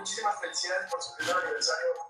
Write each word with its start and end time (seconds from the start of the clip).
muchísimas 0.00 0.40
felicidades 0.40 0.90
por 0.90 1.02
su 1.02 1.14
primer 1.16 1.36
aniversario. 1.36 2.09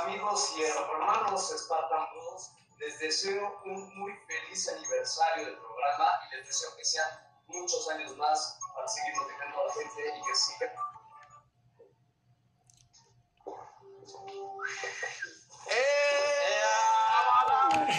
Amigos 0.00 0.54
y 0.56 0.62
hermanos 0.62 1.52
Spartan 1.54 2.06
Bros, 2.12 2.52
les 2.78 2.98
deseo 2.98 3.60
un 3.64 3.98
muy 3.98 4.12
feliz 4.26 4.68
aniversario 4.68 5.46
del 5.46 5.58
programa 5.58 6.10
y 6.26 6.36
les 6.36 6.46
deseo 6.46 6.74
que 6.76 6.84
sean 6.84 7.08
muchos 7.46 7.88
años 7.90 8.16
más 8.16 8.58
para 8.74 8.88
seguir 8.88 9.12
protegiendo 9.14 9.60
a 9.60 9.66
la 9.66 9.72
gente 9.74 10.16
y 10.16 10.22
que 10.22 10.34
sigan. 10.34 10.70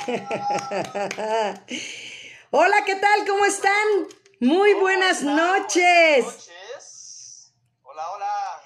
Hola, 2.52 2.84
¿qué 2.86 2.96
tal? 2.96 3.28
¿Cómo 3.28 3.46
están? 3.46 4.08
Muy 4.40 4.74
buenas 4.74 5.22
noches. 5.22 6.26
noches. 6.26 7.54
Hola, 7.84 8.12
hola. 8.12 8.62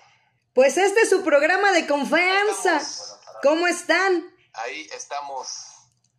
Pues 0.54 0.78
este 0.78 1.02
es 1.02 1.10
su 1.10 1.24
programa 1.24 1.72
de 1.72 1.86
confianza. 1.86 2.80
¿Cómo 3.44 3.68
están? 3.68 4.36
Ahí 4.54 4.88
estamos. 4.94 5.48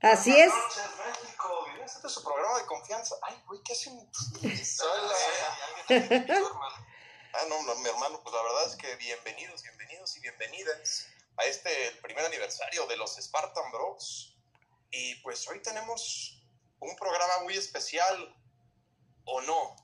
Así 0.01 0.31
es. 0.31 0.51
Buenas 0.51 0.77
noches, 0.77 1.23
México. 1.23 1.67
Este 1.84 2.06
es 2.06 2.12
su 2.12 2.23
programa 2.23 2.59
de 2.59 2.67
confianza. 2.67 3.17
Ay, 3.23 3.43
güey, 3.47 3.61
¿qué 3.62 3.73
hacen? 3.73 4.11
Ah, 7.31 7.45
no, 7.47 7.62
no, 7.62 7.75
mi 7.77 7.89
hermano, 7.89 8.21
pues 8.23 8.34
la 8.34 8.43
verdad 8.43 8.67
es 8.67 8.77
que 8.77 8.97
bienvenidos, 8.97 9.62
bienvenidos 9.62 10.17
y 10.17 10.21
bienvenidas 10.21 11.06
a 11.37 11.45
este, 11.45 11.89
el 11.89 11.99
primer 11.99 12.25
aniversario 12.25 12.87
de 12.87 12.97
los 12.97 13.17
Spartan 13.17 13.71
Bros. 13.71 14.35
Y 14.91 15.15
pues 15.17 15.47
hoy 15.47 15.61
tenemos 15.61 16.43
un 16.81 16.97
programa 16.97 17.43
muy 17.43 17.55
especial, 17.55 18.35
¿o 19.27 19.43
no? 19.43 19.77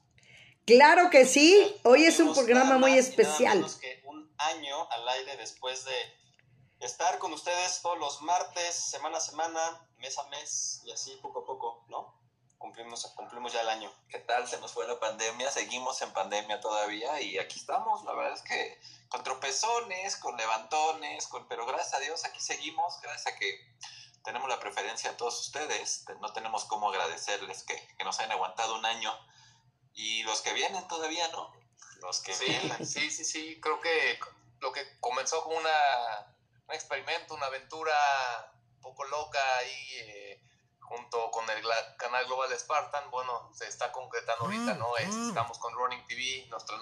Claro 0.66 1.10
que 1.10 1.26
sí. 1.26 1.78
Hoy 1.84 2.06
es 2.06 2.18
un 2.18 2.32
programa 2.32 2.78
muy 2.78 2.96
especial. 2.96 3.64
que 3.78 4.00
un 4.04 4.34
año 4.38 4.90
al 4.90 5.08
aire 5.10 5.36
después 5.36 5.84
de 5.84 5.94
estar 6.84 7.18
con 7.18 7.32
ustedes 7.32 7.80
todos 7.82 7.98
los 7.98 8.22
martes, 8.22 8.74
semana 8.74 9.18
a 9.18 9.20
semana, 9.20 9.86
mes 9.98 10.18
a 10.18 10.24
mes 10.24 10.80
y 10.84 10.92
así 10.92 11.16
poco 11.22 11.40
a 11.40 11.44
poco, 11.46 11.84
¿no? 11.88 12.14
Cumplimos, 12.58 13.06
cumplimos 13.14 13.52
ya 13.52 13.60
el 13.60 13.68
año. 13.68 13.92
¿Qué 14.08 14.18
tal? 14.20 14.48
Se 14.48 14.58
nos 14.58 14.72
fue 14.72 14.86
la 14.86 14.98
pandemia, 14.98 15.50
seguimos 15.50 16.00
en 16.02 16.12
pandemia 16.12 16.60
todavía 16.60 17.20
y 17.20 17.38
aquí 17.38 17.58
estamos. 17.58 18.04
La 18.04 18.12
verdad 18.14 18.32
es 18.32 18.42
que 18.42 18.80
con 19.08 19.22
tropezones, 19.22 20.16
con 20.16 20.36
levantones, 20.36 21.26
con, 21.26 21.46
pero 21.46 21.66
gracias 21.66 21.94
a 21.94 21.98
Dios 22.00 22.24
aquí 22.24 22.40
seguimos, 22.40 23.00
gracias 23.02 23.34
a 23.34 23.38
que 23.38 23.74
tenemos 24.24 24.48
la 24.48 24.58
preferencia 24.60 25.10
de 25.10 25.16
todos 25.16 25.38
ustedes. 25.40 26.04
No 26.20 26.32
tenemos 26.32 26.64
cómo 26.64 26.88
agradecerles 26.88 27.64
que, 27.64 27.76
que 27.98 28.04
nos 28.04 28.18
hayan 28.18 28.32
aguantado 28.32 28.76
un 28.76 28.86
año 28.86 29.12
y 29.94 30.22
los 30.22 30.40
que 30.40 30.54
vienen 30.54 30.88
todavía, 30.88 31.28
¿no? 31.28 31.52
Los 32.00 32.20
que 32.20 32.32
Sí, 32.34 32.46
vienen. 32.46 32.86
sí, 32.86 33.10
sí, 33.10 33.24
sí. 33.24 33.60
Creo 33.60 33.80
que 33.80 34.18
lo 34.60 34.72
que 34.72 34.98
comenzó 35.00 35.42
como 35.44 35.56
una, 35.58 36.33
un 36.66 36.74
experimento, 36.74 37.34
una 37.34 37.46
aventura 37.46 37.94
un 38.74 38.80
poco 38.80 39.04
loca 39.04 39.38
ahí 39.58 39.88
eh, 40.00 40.42
junto 40.80 41.30
con 41.30 41.48
el 41.48 41.62
canal 41.96 42.24
Global 42.26 42.58
Spartan, 42.58 43.10
bueno, 43.10 43.50
se 43.54 43.66
está 43.68 43.90
concretando 43.92 44.44
ahorita, 44.44 44.74
¿no? 44.74 44.96
Es- 44.98 45.14
estamos 45.28 45.58
con 45.58 45.74
Running 45.74 46.04
TV, 46.06 46.46
nuestra 46.50 46.76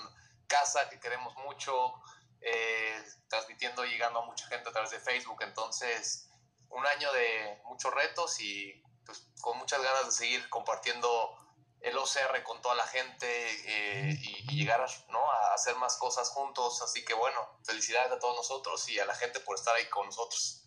casa 0.46 0.88
que 0.90 0.98
queremos 1.00 1.34
mucho, 1.36 1.94
eh, 2.40 3.02
transmitiendo 3.28 3.84
y 3.84 3.90
llegando 3.90 4.20
a 4.20 4.26
mucha 4.26 4.46
gente 4.48 4.68
a 4.68 4.72
través 4.72 4.90
de 4.90 4.98
Facebook. 5.00 5.42
Entonces, 5.42 6.28
un 6.68 6.84
año 6.86 7.12
de 7.12 7.60
muchos 7.66 7.94
retos 7.94 8.40
y 8.40 8.82
pues, 9.06 9.28
con 9.40 9.56
muchas 9.58 9.80
ganas 9.82 10.06
de 10.06 10.12
seguir 10.12 10.48
compartiendo 10.50 11.36
el 11.82 11.96
OCR 11.98 12.42
con 12.44 12.60
toda 12.62 12.74
la 12.74 12.86
gente 12.86 13.26
eh, 13.66 14.18
y, 14.22 14.52
y 14.52 14.56
llegar 14.58 14.80
a, 14.80 14.86
¿no? 15.10 15.30
a 15.30 15.54
hacer 15.54 15.74
más 15.76 15.96
cosas 15.96 16.28
juntos. 16.30 16.80
Así 16.82 17.04
que 17.04 17.14
bueno, 17.14 17.40
felicidades 17.64 18.12
a 18.12 18.18
todos 18.18 18.36
nosotros 18.36 18.88
y 18.88 18.98
a 19.00 19.04
la 19.06 19.14
gente 19.14 19.40
por 19.40 19.56
estar 19.56 19.74
ahí 19.74 19.88
con 19.88 20.06
nosotros. 20.06 20.58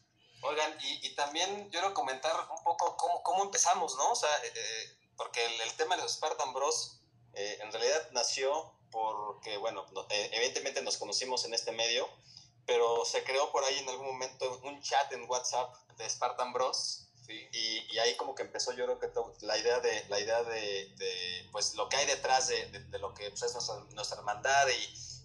Oigan, 0.41 0.77
y, 0.81 1.07
y 1.07 1.15
también 1.15 1.65
yo 1.65 1.69
quiero 1.71 1.93
comentar 1.93 2.35
un 2.51 2.63
poco 2.63 2.95
cómo, 2.97 3.23
cómo 3.23 3.43
empezamos, 3.43 3.95
¿no? 3.95 4.11
O 4.11 4.15
sea, 4.15 4.29
eh, 4.43 4.53
eh, 4.55 4.97
porque 5.17 5.43
el, 5.45 5.61
el 5.61 5.73
tema 5.77 5.95
de 5.95 6.03
los 6.03 6.13
Spartan 6.13 6.53
Bros. 6.53 6.99
eh, 7.33 7.57
en 7.61 7.71
realidad 7.71 8.09
nació 8.11 8.73
porque, 8.91 9.57
bueno, 9.57 9.85
no- 9.93 10.05
eh, 10.09 10.29
evidentemente 10.33 10.81
nos 10.81 10.97
conocimos 10.97 11.45
en 11.45 11.53
este 11.53 11.71
medio, 11.71 12.07
pero 12.65 13.05
se 13.05 13.23
creó 13.23 13.51
por 13.51 13.63
ahí 13.63 13.77
en 13.79 13.89
algún 13.89 14.07
momento 14.07 14.59
un 14.63 14.81
chat 14.81 15.11
en 15.13 15.29
WhatsApp 15.29 15.73
de 15.97 16.09
Spartan 16.09 16.53
Bros. 16.53 17.07
Sí. 17.25 17.49
Y, 17.51 17.97
ahí 17.97 18.15
como 18.17 18.35
que 18.35 18.43
empezó 18.43 18.71
yo 18.73 18.85
creo 18.85 18.99
que 18.99 19.07
to- 19.07 19.33
la 19.41 19.57
idea 19.57 19.79
de 19.79 20.05
la 20.09 20.19
idea 20.19 20.43
de, 20.43 21.49
pues 21.51 21.73
lo 21.75 21.89
que 21.89 21.97
hay 21.97 22.05
detrás 22.05 22.49
de, 22.49 22.67
lo 22.99 23.13
que 23.13 23.29
pues, 23.29 23.41
es 23.41 23.53
nuestra, 23.53 23.75
nuestra 23.91 24.17
hermandad 24.17 24.67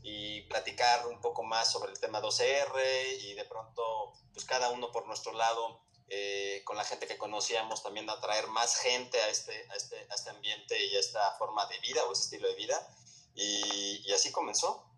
y, 0.02 0.08
y 0.08 0.40
platicar 0.42 1.06
un 1.08 1.20
poco 1.20 1.42
más 1.42 1.70
sobre 1.70 1.92
el 1.92 2.00
tema 2.00 2.22
12R 2.22 3.18
y 3.20 3.34
de 3.34 3.44
pronto 3.44 4.14
pues 4.32 4.46
cada 4.46 4.70
uno 4.70 4.90
por 4.92 5.06
nuestro 5.06 5.32
lado 5.32 5.82
eh, 6.08 6.62
con 6.64 6.76
la 6.76 6.84
gente 6.84 7.06
que 7.06 7.18
conocíamos 7.18 7.82
también 7.82 8.08
atraer 8.08 8.46
más 8.48 8.76
gente 8.76 9.20
a 9.20 9.28
este, 9.28 9.66
a 9.70 9.74
este, 9.74 10.06
a 10.10 10.14
este 10.14 10.30
ambiente 10.30 10.84
y 10.86 10.96
a 10.96 11.00
esta 11.00 11.32
forma 11.38 11.66
de 11.66 11.78
vida 11.80 12.04
o 12.04 12.12
ese 12.12 12.22
estilo 12.22 12.48
de 12.48 12.54
vida 12.54 12.96
y 13.34 14.12
así 14.12 14.32
comenzó. 14.32 14.89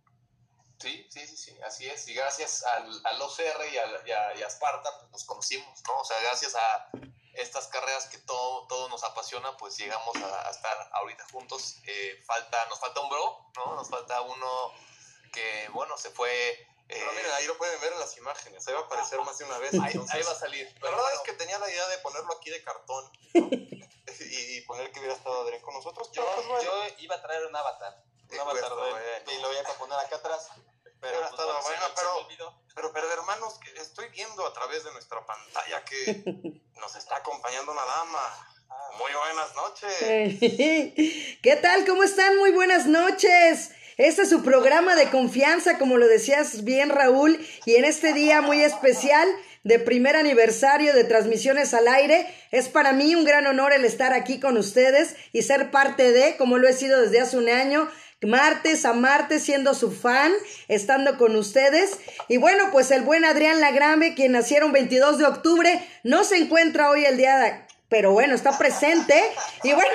Sí, 0.82 1.06
sí, 1.10 1.26
sí, 1.26 1.36
sí, 1.36 1.58
así 1.62 1.88
es. 1.88 2.06
Y 2.08 2.14
gracias 2.14 2.64
al, 2.64 3.00
al 3.06 3.22
OCR 3.22 3.66
y, 3.72 3.78
al- 3.78 4.02
y 4.06 4.10
a, 4.10 4.34
y 4.34 4.42
a 4.42 4.48
Sparta, 4.50 4.98
pues 4.98 5.10
nos 5.12 5.24
conocimos, 5.24 5.80
¿no? 5.86 6.00
O 6.00 6.04
sea, 6.04 6.20
gracias 6.20 6.54
a 6.54 6.90
estas 7.34 7.68
carreras 7.68 8.06
que 8.06 8.18
todo, 8.18 8.66
todo 8.66 8.88
nos 8.90 9.02
apasiona, 9.04 9.56
pues 9.56 9.78
llegamos 9.78 10.14
a, 10.16 10.48
a 10.48 10.50
estar 10.50 10.90
ahorita 10.92 11.24
juntos. 11.32 11.76
Eh, 11.86 12.20
falta, 12.26 12.66
nos 12.66 12.78
falta 12.78 13.00
un 13.00 13.08
bro, 13.08 13.46
¿no? 13.56 13.74
Nos 13.76 13.88
falta 13.88 14.20
uno 14.20 14.72
que, 15.32 15.68
bueno, 15.72 15.96
se 15.96 16.10
fue... 16.10 16.50
eh, 16.50 16.66
Pero 16.88 17.12
miren, 17.12 17.30
ahí 17.32 17.46
lo 17.46 17.56
pueden 17.56 17.80
ver 17.80 17.92
en 17.94 18.00
las 18.00 18.14
imágenes. 18.18 18.66
Ahí 18.68 18.74
va 18.74 18.80
a 18.80 18.84
aparecer 18.84 19.18
más 19.22 19.38
de 19.38 19.44
una 19.46 19.58
vez. 19.58 19.72
ahí, 19.82 19.96
va 19.96 20.32
a 20.32 20.34
salir. 20.34 20.66
La 20.82 20.90
verdad 20.90 21.04
bueno, 21.04 21.16
es 21.16 21.20
que 21.22 21.32
tenía 21.32 21.58
la 21.58 21.70
idea 21.70 21.86
de 21.88 21.98
ponerlo 21.98 22.34
aquí 22.36 22.50
de 22.50 22.62
cartón 22.62 23.10
¿no? 23.34 23.48
y, 24.20 24.56
y 24.58 24.60
poner 24.62 24.92
que 24.92 24.98
hubiera 25.00 25.14
estado 25.14 25.40
Adrián 25.42 25.62
con 25.62 25.72
nosotros. 25.74 26.10
Yo, 26.12 26.22
pues, 26.34 26.46
bueno. 26.48 26.62
yo 26.64 26.84
iba 26.98 27.14
a 27.16 27.22
traer 27.22 27.46
un 27.46 27.56
avatar. 27.56 28.02
Un 28.30 28.40
avatar 28.40 28.70
de 28.74 29.32
y 29.34 29.38
lo 29.40 29.48
voy 29.48 29.56
a 29.56 29.64
poner 29.78 29.98
acá 29.98 30.16
atrás. 30.16 30.48
Pero, 31.02 31.18
pues, 31.18 31.32
bueno, 31.36 32.22
bueno, 32.74 32.90
pero 32.94 33.12
hermanos, 33.12 33.58
que 33.58 33.80
estoy 33.80 34.08
viendo 34.10 34.46
a 34.46 34.52
través 34.52 34.84
de 34.84 34.92
nuestra 34.92 35.18
pantalla 35.26 35.84
que 35.84 36.22
nos 36.80 36.94
está 36.94 37.16
acompañando 37.16 37.72
una 37.72 37.84
dama. 37.84 38.48
Muy 38.98 39.10
buenas 39.12 39.54
noches. 39.56 40.38
¿Qué 41.42 41.58
tal? 41.60 41.84
¿Cómo 41.86 42.04
están? 42.04 42.38
Muy 42.38 42.52
buenas 42.52 42.86
noches. 42.86 43.72
Este 43.96 44.22
es 44.22 44.30
su 44.30 44.44
programa 44.44 44.94
de 44.94 45.10
confianza, 45.10 45.76
como 45.76 45.98
lo 45.98 46.06
decías 46.06 46.62
bien 46.62 46.88
Raúl, 46.88 47.44
y 47.66 47.74
en 47.74 47.84
este 47.84 48.12
día 48.12 48.40
muy 48.40 48.62
especial 48.62 49.28
de 49.64 49.80
primer 49.80 50.14
aniversario 50.14 50.94
de 50.94 51.02
transmisiones 51.02 51.74
al 51.74 51.88
aire, 51.88 52.32
es 52.52 52.68
para 52.68 52.92
mí 52.92 53.14
un 53.16 53.24
gran 53.24 53.46
honor 53.46 53.72
el 53.72 53.84
estar 53.84 54.12
aquí 54.12 54.38
con 54.38 54.56
ustedes 54.56 55.16
y 55.32 55.42
ser 55.42 55.72
parte 55.72 56.12
de, 56.12 56.36
como 56.36 56.58
lo 56.58 56.68
he 56.68 56.72
sido 56.72 57.00
desde 57.00 57.20
hace 57.20 57.36
un 57.36 57.48
año, 57.48 57.90
martes 58.22 58.84
a 58.84 58.92
martes 58.92 59.42
siendo 59.44 59.74
su 59.74 59.90
fan, 59.92 60.32
estando 60.68 61.18
con 61.18 61.36
ustedes. 61.36 61.98
Y 62.28 62.36
bueno, 62.36 62.64
pues 62.72 62.90
el 62.90 63.02
buen 63.02 63.24
Adrián 63.24 63.60
Lagrame, 63.60 64.14
quien 64.14 64.32
nacieron 64.32 64.72
22 64.72 65.18
de 65.18 65.26
octubre, 65.26 65.88
no 66.02 66.24
se 66.24 66.36
encuentra 66.36 66.90
hoy 66.90 67.04
el 67.04 67.16
día, 67.16 67.38
de- 67.38 67.60
pero 67.88 68.12
bueno, 68.12 68.34
está 68.34 68.56
presente. 68.58 69.14
Y 69.64 69.72
bueno, 69.72 69.90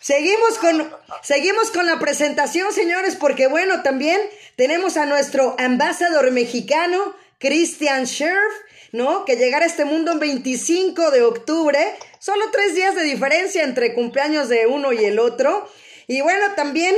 Seguimos 0.00 0.58
con, 0.58 0.92
seguimos 1.22 1.70
con 1.70 1.86
la 1.86 1.98
presentación, 2.00 2.72
señores, 2.72 3.14
porque 3.14 3.46
bueno, 3.46 3.82
también 3.82 4.20
tenemos 4.56 4.96
a 4.96 5.06
nuestro 5.06 5.54
ambasador 5.58 6.30
mexicano, 6.32 7.14
Christian 7.38 8.06
Scherf, 8.06 8.52
¿no? 8.90 9.24
Que 9.24 9.36
llegará 9.36 9.64
a 9.64 9.68
este 9.68 9.84
mundo 9.84 10.10
el 10.12 10.18
25 10.18 11.10
de 11.12 11.22
octubre. 11.22 11.94
Solo 12.18 12.50
tres 12.50 12.74
días 12.74 12.96
de 12.96 13.02
diferencia 13.04 13.62
entre 13.62 13.94
cumpleaños 13.94 14.48
de 14.48 14.66
uno 14.66 14.92
y 14.92 15.04
el 15.04 15.18
otro. 15.20 15.68
Y 16.08 16.20
bueno, 16.20 16.52
también 16.56 16.94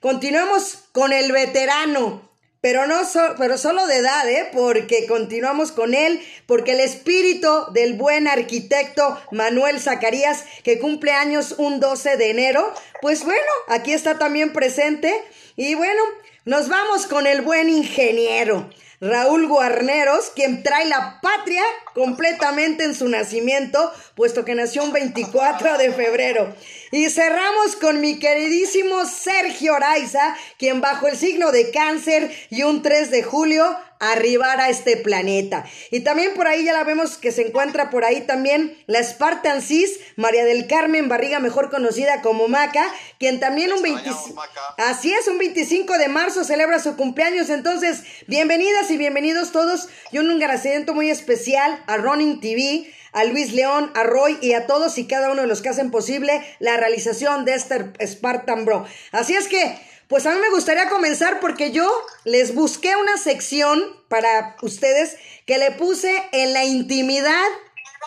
continuamos 0.00 0.84
con 0.92 1.12
el 1.12 1.32
veterano. 1.32 2.28
Pero 2.60 2.88
no 2.88 3.02
pero 3.38 3.56
solo 3.56 3.86
de 3.86 3.98
edad, 3.98 4.28
¿eh? 4.28 4.48
Porque 4.52 5.06
continuamos 5.06 5.70
con 5.70 5.94
él, 5.94 6.20
porque 6.46 6.72
el 6.72 6.80
espíritu 6.80 7.48
del 7.72 7.94
buen 7.94 8.26
arquitecto 8.26 9.16
Manuel 9.30 9.78
Zacarías, 9.80 10.44
que 10.64 10.80
cumple 10.80 11.12
años 11.12 11.54
un 11.58 11.78
12 11.78 12.16
de 12.16 12.30
enero, 12.30 12.74
pues 13.00 13.24
bueno, 13.24 13.46
aquí 13.68 13.92
está 13.92 14.18
también 14.18 14.52
presente. 14.52 15.14
Y 15.54 15.76
bueno, 15.76 16.02
nos 16.44 16.68
vamos 16.68 17.06
con 17.06 17.28
el 17.28 17.42
buen 17.42 17.68
ingeniero. 17.68 18.68
Raúl 19.00 19.46
Guarneros, 19.46 20.32
quien 20.34 20.64
trae 20.64 20.86
la 20.86 21.20
patria 21.22 21.62
completamente 21.94 22.82
en 22.82 22.96
su 22.96 23.08
nacimiento, 23.08 23.92
puesto 24.16 24.44
que 24.44 24.56
nació 24.56 24.82
un 24.82 24.92
24 24.92 25.78
de 25.78 25.92
febrero. 25.92 26.52
Y 26.90 27.10
cerramos 27.10 27.76
con 27.76 28.00
mi 28.00 28.18
queridísimo 28.18 29.04
Sergio 29.04 29.74
Oraiza, 29.74 30.36
quien 30.58 30.80
bajo 30.80 31.06
el 31.06 31.16
signo 31.16 31.52
de 31.52 31.70
cáncer 31.70 32.34
y 32.50 32.62
un 32.62 32.82
3 32.82 33.10
de 33.10 33.22
julio 33.22 33.78
arribar 34.00 34.60
a 34.60 34.68
este 34.68 34.96
planeta. 34.96 35.64
Y 35.90 36.00
también 36.00 36.34
por 36.34 36.46
ahí 36.46 36.64
ya 36.64 36.72
la 36.72 36.84
vemos 36.84 37.18
que 37.18 37.32
se 37.32 37.46
encuentra 37.46 37.90
por 37.90 38.04
ahí 38.04 38.22
también 38.22 38.76
la 38.86 39.02
Spartan 39.02 39.60
Cis, 39.60 39.98
María 40.16 40.44
del 40.44 40.66
Carmen 40.66 41.08
Barriga, 41.08 41.40
mejor 41.40 41.70
conocida 41.70 42.22
como 42.22 42.48
Maca, 42.48 42.86
quien 43.18 43.40
también 43.40 43.72
un 43.72 43.82
25... 43.82 44.08
Extrañamos, 44.08 44.34
Maca. 44.34 44.90
Así 44.90 45.12
es, 45.12 45.26
un 45.28 45.38
25 45.38 45.98
de 45.98 46.08
marzo 46.08 46.44
celebra 46.44 46.78
su 46.78 46.96
cumpleaños. 46.96 47.50
Entonces, 47.50 48.04
bienvenidas 48.26 48.90
y 48.90 48.96
bienvenidos 48.96 49.52
todos. 49.52 49.88
Y 50.12 50.18
un 50.18 50.30
agradecimiento 50.30 50.94
muy 50.94 51.10
especial 51.10 51.82
a 51.86 51.96
Running 51.96 52.40
TV, 52.40 52.92
a 53.12 53.24
Luis 53.24 53.52
León, 53.52 53.92
a 53.94 54.02
Roy 54.02 54.38
y 54.42 54.54
a 54.54 54.66
todos 54.66 54.98
y 54.98 55.06
cada 55.06 55.30
uno 55.30 55.42
de 55.42 55.48
los 55.48 55.62
que 55.62 55.68
hacen 55.68 55.90
posible 55.90 56.56
la 56.58 56.76
realización 56.76 57.44
de 57.44 57.54
este 57.54 57.92
Spartan 58.06 58.64
Bro. 58.64 58.86
Así 59.12 59.34
es 59.34 59.48
que, 59.48 59.80
pues 60.08 60.26
a 60.26 60.30
mí 60.30 60.40
me 60.40 60.50
gustaría 60.50 60.88
comenzar 60.88 61.40
porque 61.40 61.70
yo 61.70 61.90
les 62.24 62.54
busqué 62.54 62.96
una 62.96 63.16
sección 63.18 64.04
para 64.08 64.56
ustedes 64.62 65.16
que 65.46 65.58
le 65.58 65.72
puse 65.72 66.28
en 66.32 66.52
la 66.52 66.64
intimidad 66.64 67.46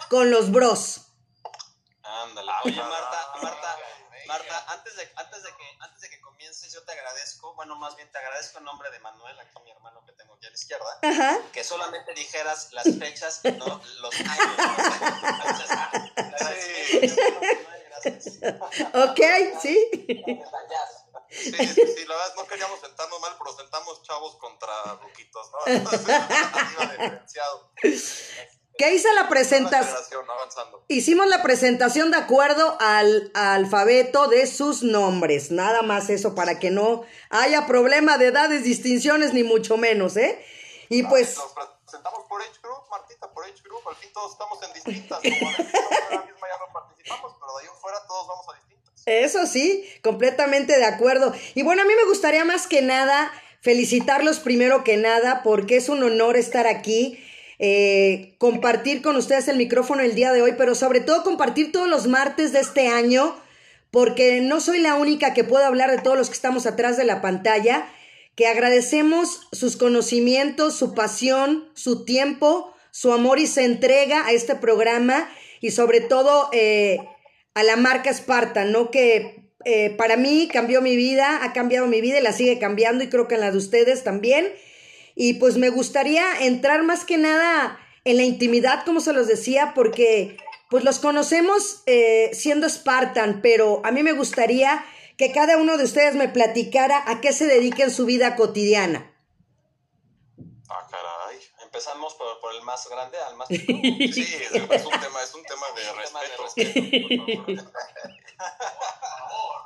con 0.09 0.31
los 0.31 0.51
bros. 0.51 1.07
Ándale. 2.03 2.51
Oye, 2.63 2.75
Marta, 2.75 3.33
Marta, 3.42 3.77
Marta, 4.27 4.65
antes 4.74 4.95
de, 4.95 5.09
antes 5.15 5.44
de 5.44 5.50
que, 5.50 5.77
antes 5.80 6.01
de 6.01 6.09
que 6.09 6.21
comiences, 6.21 6.74
yo 6.74 6.83
te 6.83 6.92
agradezco, 6.92 7.53
bueno, 7.56 7.75
más 7.75 7.95
bien 7.95 8.12
te 8.12 8.18
agradezco 8.18 8.59
en 8.59 8.65
nombre 8.65 8.89
de 8.92 9.00
Manuel, 9.00 9.39
aquí 9.39 9.62
mi 9.63 9.71
hermano 9.71 10.03
que 10.06 10.12
tengo 10.13 10.33
aquí 10.33 10.40
a 10.40 10.40
la 10.51 10.56
izquierda, 10.56 11.00
Ajá. 11.01 11.39
que 11.51 11.63
solamente 11.63 12.13
dijeras 12.13 12.71
las 12.74 12.83
fechas 13.00 13.42
y 13.44 13.51
no 13.51 13.81
los 14.01 14.13
años. 14.19 14.57
Ok, 18.94 19.19
sí. 19.62 19.77
Sí, 21.29 21.51
sí, 21.51 21.81
sí, 21.96 22.05
la 22.05 22.15
verdad 22.15 22.34
no 22.36 22.48
queríamos 22.48 22.81
sentarnos 22.81 23.22
mal, 23.22 23.36
pero 23.38 23.55
sentamos 23.55 24.01
chavos 24.03 24.36
contra 24.38 24.96
ruquitos, 25.01 25.51
¿no? 25.51 25.60
Entonces, 25.67 26.01
iba 26.10 26.86
diferenciado. 26.91 27.72
¿Qué 28.82 28.96
hice 28.96 29.14
la 29.14 29.30
presentación? 29.30 29.96
Hicimos 30.88 31.28
la 31.28 31.44
presentación 31.44 32.10
de 32.10 32.18
acuerdo 32.18 32.78
al 32.80 33.30
alfabeto 33.36 34.28
de 34.28 34.48
sus 34.48 34.82
nombres. 34.82 35.52
Nada 35.52 35.84
más 35.84 36.10
eso 36.10 36.34
para 36.34 36.58
que 36.58 36.72
no 36.72 37.04
haya 37.30 37.68
problema 37.68 38.18
de 38.18 38.30
edades, 38.30 38.64
distinciones, 38.64 39.36
ni 39.36 39.44
mucho 39.44 39.78
menos, 39.78 40.18
¿eh? 40.18 40.44
Y 40.90 41.04
pues, 41.04 41.38
Nos 41.38 41.54
presentamos 41.86 42.24
por 42.28 42.42
Age 42.42 42.60
Group, 42.64 42.90
Martita, 42.90 43.32
por 43.32 43.44
Age 43.44 43.62
Group. 43.64 43.88
Al 43.88 43.96
fin 43.98 44.10
todos 44.14 44.32
estamos 44.32 44.58
en 44.64 44.74
distintas. 44.74 45.20
Como 46.10 46.26
misma 46.26 46.48
ya 46.48 46.66
no 46.66 46.74
participamos, 46.74 47.36
pero 47.40 47.58
de 47.58 47.62
ahí 47.62 47.68
en 47.72 47.80
fuera 47.80 47.98
todos 48.08 48.28
vamos 48.30 48.46
a 48.50 48.54
distintas. 48.56 49.04
eso 49.06 49.46
sí, 49.46 49.88
completamente 50.02 50.80
de 50.80 50.86
acuerdo. 50.86 51.36
Y 51.54 51.62
bueno, 51.62 51.84
a 51.84 51.86
mí 51.86 51.94
me 51.94 52.06
gustaría 52.06 52.46
más 52.46 52.66
que 52.66 52.82
nada 52.82 53.32
felicitarlos 53.62 54.40
primero 54.40 54.84
que 54.84 54.98
nada 54.98 55.44
porque 55.44 55.78
es 55.78 55.88
un 55.88 56.02
honor 56.02 56.36
estar 56.36 56.66
aquí. 56.66 57.24
Eh, 57.63 58.34
compartir 58.39 59.03
con 59.03 59.15
ustedes 59.15 59.48
el 59.48 59.56
micrófono 59.56 60.01
el 60.01 60.15
día 60.15 60.34
de 60.34 60.41
hoy, 60.41 60.56
pero 60.58 60.74
sobre 60.74 61.00
todo 61.00 61.24
compartir 61.24 61.72
todos 61.72 61.88
los 61.88 62.08
martes 62.08 62.53
de 62.53 62.60
este 62.60 62.88
año, 62.88 63.36
porque 63.91 64.41
no 64.41 64.60
soy 64.60 64.80
la 64.80 64.96
única 64.96 65.36
que 65.36 65.44
puedo 65.44 65.63
hablar 65.63 65.91
de 65.91 66.00
todos 66.00 66.18
los 66.18 66.30
que 66.30 66.34
estamos 66.34 66.65
atrás 66.65 66.98
de 66.98 67.03
la 67.03 67.22
pantalla, 67.22 67.88
que 68.36 68.48
agradecemos 68.48 69.48
sus 69.51 69.77
conocimientos, 69.77 70.75
su 70.75 70.96
pasión, 70.96 71.70
su 71.75 72.03
tiempo, 72.03 72.74
su 72.89 73.13
amor 73.13 73.38
y 73.38 73.46
se 73.46 73.63
entrega 73.63 74.25
a 74.25 74.32
este 74.32 74.56
programa 74.56 75.30
y 75.60 75.70
sobre 75.70 76.01
todo 76.01 76.50
eh, 76.53 76.98
a 77.53 77.62
la 77.62 77.75
marca 77.75 78.12
Spartan, 78.12 78.72
¿no? 78.72 78.89
Que 78.89 79.51
eh, 79.65 79.91
para 79.91 80.18
mí 80.18 80.50
cambió 80.51 80.82
mi 80.82 80.96
vida, 80.96 81.44
ha 81.44 81.53
cambiado 81.53 81.86
mi 81.86 82.01
vida 82.01 82.20
y 82.20 82.24
la 82.24 82.34
sigue 82.34 82.58
cambiando 82.58 83.03
y 83.03 83.10
creo 83.10 83.27
que 83.27 83.36
en 83.36 83.41
la 83.41 83.51
de 83.51 83.60
ustedes 83.60 84.03
también. 84.03 84.51
Y 85.15 85.36
pues 85.36 85.58
me 85.58 85.70
gustaría 85.70 86.41
entrar 86.41 86.84
más 86.84 87.06
que 87.06 87.18
nada 87.18 87.80
en 88.03 88.18
la 88.18 88.24
intimidad, 88.24 88.84
como 88.86 89.00
se 89.00 89.13
los 89.13 89.27
decía, 89.27 89.72
porque 89.75 90.38
pues 90.70 90.84
los 90.84 91.00
conocemos 91.00 91.84
eh, 91.86 92.32
siendo 92.34 92.68
Spartan, 92.70 93.41
pero 93.41 93.82
a 93.84 93.91
mí 93.91 94.03
me 94.03 94.13
gustaría 94.13 94.84
que 95.18 95.32
cada 95.32 95.58
uno 95.58 95.77
de 95.77 95.84
ustedes 95.84 96.15
me 96.15 96.30
platicara 96.30 97.03
a 97.06 97.22
qué 97.22 97.32
se 97.34 97.46
dedica 97.46 97.84
en 97.84 97.91
su 97.91 98.06
vida 98.06 98.36
cotidiana. 98.36 99.13
Ah, 100.70 100.88
caray. 100.89 101.38
Empezamos 101.63 102.15
por, 102.15 102.39
por 102.39 102.56
el 102.56 102.62
más 102.63 102.88
grande 102.89 103.18
al 103.20 103.36
más 103.36 103.48
Sí, 103.50 103.58
es 103.60 104.51
es 104.51 104.86
un 104.86 104.91
tema, 105.00 105.22
es 105.22 105.34
un 105.36 105.44
tema 105.44 105.68
de 105.75 105.91
Un 105.91 105.98
tema 106.06 106.22
de 106.22 106.27
respeto. 106.38 106.44
respeto, 106.44 107.36
por 107.36 107.46
favor. 107.46 107.62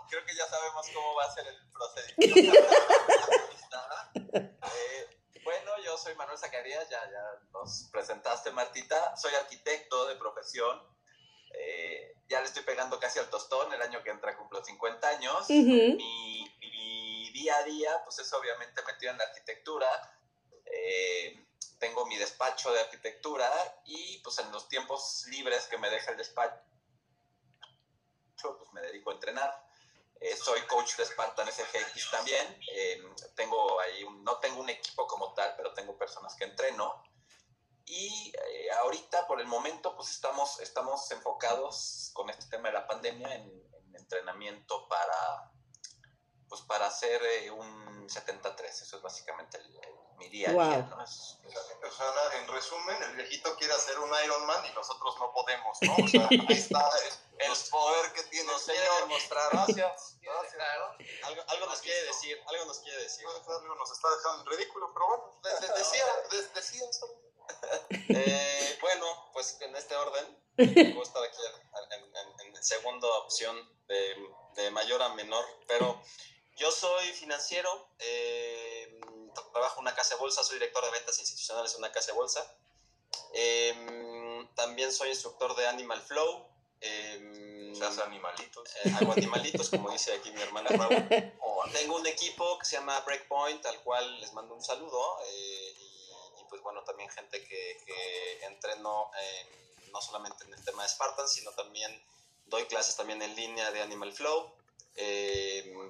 Creo 0.09 0.25
que 0.25 0.35
ya 0.35 0.45
sabemos 0.47 0.85
cómo 0.93 1.15
va 1.15 1.23
a 1.25 1.33
ser 1.33 1.45
el 1.47 1.55
procedimiento. 1.71 2.59
Eh, 4.33 5.07
bueno, 5.45 5.71
yo 5.83 5.95
soy 5.95 6.15
Manuel 6.15 6.39
Zacarías, 6.39 6.89
ya, 6.89 6.99
ya 7.09 7.39
nos 7.53 7.87
presentaste, 7.91 8.51
Martita. 8.51 9.15
Soy 9.15 9.33
arquitecto 9.35 10.07
de 10.07 10.15
profesión. 10.15 10.81
Eh, 11.53 12.15
ya 12.27 12.41
le 12.41 12.47
estoy 12.47 12.63
pegando 12.63 12.99
casi 12.99 13.19
al 13.19 13.29
tostón, 13.29 13.71
el 13.71 13.81
año 13.81 14.03
que 14.03 14.09
entra 14.09 14.35
cumplo 14.35 14.65
50 14.65 15.07
años. 15.07 15.47
Mi 15.47 17.29
día 17.31 17.57
a 17.57 17.63
día, 17.63 18.01
pues 18.03 18.17
es 18.17 18.33
obviamente 18.33 18.81
metido 18.87 19.11
en 19.11 19.19
la 19.19 19.25
arquitectura. 19.25 19.87
Eh, 20.65 21.45
tengo 21.77 22.07
mi 22.07 22.17
despacho 22.17 22.73
de 22.73 22.79
arquitectura 22.79 23.47
y 23.85 24.17
pues 24.23 24.39
en 24.39 24.51
los 24.51 24.67
tiempos 24.67 25.25
libres 25.27 25.67
que 25.67 25.77
me 25.77 25.91
deja 25.91 26.09
el 26.11 26.17
despacho, 26.17 26.59
pues 28.41 28.73
me 28.73 28.81
dedico 28.81 29.11
a 29.11 29.13
entrenar. 29.13 29.64
Soy 30.35 30.61
coach 30.61 30.95
de 30.97 31.05
Spartan 31.05 31.47
SGX 31.51 32.11
también. 32.11 32.59
Eh, 32.71 33.01
tengo 33.35 33.79
ahí 33.81 34.05
no 34.21 34.37
tengo 34.39 34.61
un 34.61 34.69
equipo 34.69 35.05
como 35.07 35.33
tal, 35.33 35.53
pero 35.57 35.73
tengo 35.73 35.97
personas 35.97 36.35
que 36.35 36.45
entreno. 36.45 37.03
Y 37.85 38.33
eh, 38.35 38.71
ahorita, 38.71 39.27
por 39.27 39.39
el 39.39 39.47
momento, 39.47 39.95
pues 39.95 40.09
estamos, 40.09 40.59
estamos 40.59 41.09
enfocados 41.11 42.09
con 42.13 42.29
este 42.29 42.45
tema 42.47 42.69
de 42.69 42.73
la 42.73 42.87
pandemia 42.87 43.35
en, 43.35 43.43
en 43.73 43.95
entrenamiento 43.95 44.87
para, 44.87 45.51
pues 46.49 46.61
para 46.61 46.87
hacer 46.87 47.21
eh, 47.23 47.51
un 47.51 48.09
73. 48.09 48.81
Eso 48.81 48.97
es 48.97 49.01
básicamente 49.03 49.57
el- 49.59 49.79
mi 50.17 50.29
día 50.29 50.49
a 50.49 50.51
día, 50.53 50.61
Wow. 50.63 50.89
¿no? 50.97 51.03
Es- 51.03 51.37
es- 51.45 51.55
O 51.85 51.91
sea, 51.91 52.39
en 52.39 52.47
resumen, 52.47 53.01
el 53.03 53.15
viejito 53.15 53.55
quiere 53.57 53.73
hacer 53.73 53.97
un 53.99 54.11
Ironman 54.25 54.65
y 54.65 54.71
nosotros 54.73 55.15
no 55.19 55.31
podemos, 55.33 55.77
¿no? 55.81 55.93
O 56.03 56.07
sea, 56.07 56.27
ahí 56.29 56.45
está 56.49 56.89
el, 57.37 57.49
el 57.51 57.57
poder 57.69 58.11
que 58.13 58.23
tiene 58.23 58.45
el 58.49 58.51
Nos 58.53 58.63
quiere 58.63 58.81
demostrar. 59.01 59.49
Gracias, 59.51 60.17
gracias. 60.21 60.53
Claro. 60.53 60.95
Algo, 61.23 61.43
algo 61.47 61.65
nos 61.67 61.79
quiere 61.81 62.03
decir, 62.03 62.41
algo 62.47 62.65
nos 62.65 62.79
quiere 62.79 63.01
decir. 63.03 63.25
Algo 63.27 63.75
nos 63.75 63.91
está 63.91 64.09
dejando 64.09 64.41
en 64.51 64.57
ridículo, 64.57 64.91
pero 64.93 65.07
bueno, 65.07 65.39
de- 65.43 65.67
de- 65.67 65.73
decía, 65.79 66.05
de- 66.31 66.47
decía 66.59 66.89
eso. 66.89 67.07
Eh, 68.09 68.77
bueno, 68.81 69.29
pues 69.33 69.57
en 69.61 69.75
este 69.75 69.95
orden, 69.95 70.43
me 70.57 70.93
gusta 70.93 71.19
aquí 71.23 71.37
en, 71.91 72.15
en- 72.15 72.55
en 72.55 72.63
segunda 72.63 73.07
opción 73.19 73.55
de, 73.87 74.15
de 74.55 74.71
mayor 74.71 75.01
a 75.03 75.09
menor, 75.09 75.45
pero 75.67 76.01
yo 76.55 76.71
soy 76.71 77.07
financiero, 77.13 77.89
eh, 77.99 78.99
trabajo 79.51 79.75
en 79.79 79.81
una 79.81 79.95
casa 79.95 80.15
de 80.15 80.19
bolsa, 80.21 80.43
soy 80.43 80.55
director 80.57 80.83
de 80.83 80.91
ventas 80.91 81.19
institucionales 81.19 81.71
en 81.73 81.79
una 81.79 81.91
casa 81.91 82.07
de 82.11 82.17
bolsa. 82.17 82.55
Eh, 83.33 84.47
también 84.55 84.91
soy 84.91 85.09
instructor 85.09 85.55
de 85.55 85.67
Animal 85.67 86.01
Flow. 86.01 86.47
eh, 86.81 87.73
animalitos. 88.03 88.69
eh, 88.83 88.91
hago 88.99 89.11
animalitos, 89.13 89.69
como 89.69 89.89
dice 89.91 90.13
aquí 90.13 90.31
mi 90.31 90.41
hermano 90.41 90.69
Raúl. 90.69 91.07
Tengo 91.73 91.95
un 91.95 92.07
equipo 92.07 92.57
que 92.59 92.65
se 92.65 92.77
llama 92.77 92.99
Breakpoint, 93.01 93.65
al 93.65 93.81
cual 93.83 94.19
les 94.21 94.31
mando 94.33 94.53
un 94.55 94.63
saludo. 94.63 95.19
eh, 95.27 95.73
y, 95.77 96.41
y, 96.41 96.43
pues 96.49 96.61
bueno, 96.61 96.83
también 96.83 97.09
gente 97.09 97.43
que, 97.45 97.77
que 97.85 98.45
entreno 98.45 99.11
eh, 99.19 99.81
no 99.91 100.01
solamente 100.01 100.43
en 100.45 100.53
el 100.53 100.63
tema 100.63 100.83
de 100.83 100.89
Spartan, 100.89 101.27
sino 101.27 101.51
también 101.51 101.91
doy 102.45 102.65
clases 102.65 102.95
también 102.95 103.21
en 103.21 103.35
línea 103.35 103.71
de 103.71 103.81
Animal 103.81 104.13
Flow. 104.13 104.53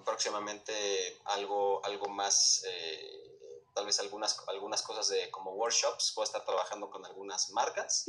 Próximamente 0.05 1.19
algo, 1.25 1.83
algo 1.85 2.07
más, 2.07 2.63
eh, 2.65 3.34
tal 3.75 3.85
vez 3.85 3.99
algunas, 3.99 4.41
algunas 4.47 4.81
cosas 4.81 5.07
de 5.09 5.29
como 5.29 5.51
workshops. 5.51 6.13
Voy 6.15 6.23
a 6.23 6.25
estar 6.25 6.43
trabajando 6.45 6.89
con 6.89 7.05
algunas 7.05 7.49
marcas. 7.51 8.05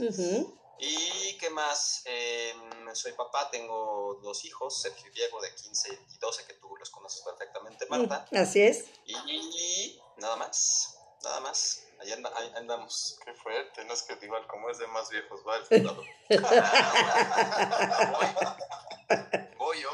¿Y 0.78 1.36
qué 1.38 1.48
más? 1.50 2.02
Eh, 2.04 2.54
soy 2.94 3.12
papá, 3.12 3.50
tengo 3.50 4.20
dos 4.22 4.44
hijos, 4.44 4.80
Sergio 4.80 5.08
y 5.08 5.10
Diego 5.14 5.40
de 5.40 5.52
15 5.54 5.98
y 6.14 6.18
12, 6.18 6.44
que 6.46 6.54
tú 6.54 6.74
los 6.76 6.90
conoces 6.90 7.22
perfectamente, 7.22 7.86
Marta. 7.86 8.26
Así 8.32 8.62
es. 8.62 8.84
Y, 9.06 9.98
nada 10.18 10.36
más, 10.36 10.98
nada 11.24 11.40
más. 11.40 11.82
Ahí, 11.98 12.12
anda- 12.12 12.30
ahí 12.36 12.52
andamos. 12.56 13.18
Qué 13.24 13.32
fuerte, 13.34 13.82
no 13.86 13.94
es 13.94 14.02
que 14.02 14.18
igual 14.22 14.46
como 14.46 14.68
es 14.68 14.76
de 14.78 14.86
más 14.88 15.08
viejos 15.08 15.40
va 15.48 15.56
el 15.70 15.84
lado. 15.86 16.02
Voy 19.58 19.80
yo. 19.80 19.90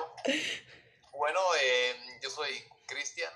Bueno, 1.12 1.40
eh, 1.62 1.94
yo 2.20 2.30
soy 2.30 2.50
Cristian. 2.86 3.32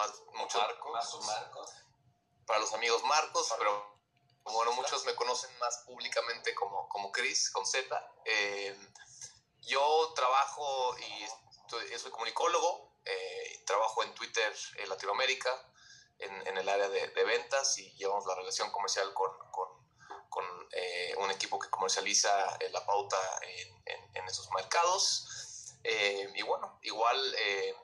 Más, 0.00 0.22
muchos 0.34 0.62
Marcos, 0.62 1.26
Marcos. 1.26 1.70
para 2.46 2.58
los 2.60 2.72
amigos 2.72 3.02
Marcos, 3.04 3.52
pero 3.58 4.00
bueno, 4.44 4.72
muchos 4.72 5.04
me 5.04 5.14
conocen 5.14 5.56
más 5.58 5.78
públicamente 5.86 6.54
como, 6.54 6.88
como 6.88 7.12
Chris, 7.12 7.50
con 7.50 7.64
Z. 7.66 8.12
Eh, 8.24 8.76
yo 9.60 10.12
trabajo 10.14 10.96
y 10.98 11.24
estoy- 11.60 11.98
soy 11.98 12.10
comunicólogo, 12.10 12.96
eh, 13.04 13.62
trabajo 13.66 14.02
en 14.02 14.14
Twitter 14.14 14.52
en 14.76 14.88
Latinoamérica, 14.88 15.50
en, 16.18 16.46
en 16.48 16.58
el 16.58 16.68
área 16.68 16.88
de, 16.88 17.08
de 17.08 17.24
ventas 17.24 17.78
y 17.78 17.92
llevamos 17.96 18.26
la 18.26 18.34
relación 18.34 18.70
comercial 18.70 19.12
con, 19.14 19.30
con, 19.50 19.68
con, 20.28 20.44
eh, 20.72 21.14
un 21.18 21.30
equipo 21.30 21.58
que 21.58 21.70
comercializa 21.70 22.56
eh, 22.60 22.68
la 22.70 22.84
pauta 22.84 23.16
en, 23.42 23.82
en- 23.86 24.16
en 24.16 24.28
esos 24.28 24.50
mercados. 24.50 25.76
Eh, 25.84 26.30
y 26.34 26.42
bueno, 26.42 26.78
igual, 26.82 27.34
eh, 27.38 27.74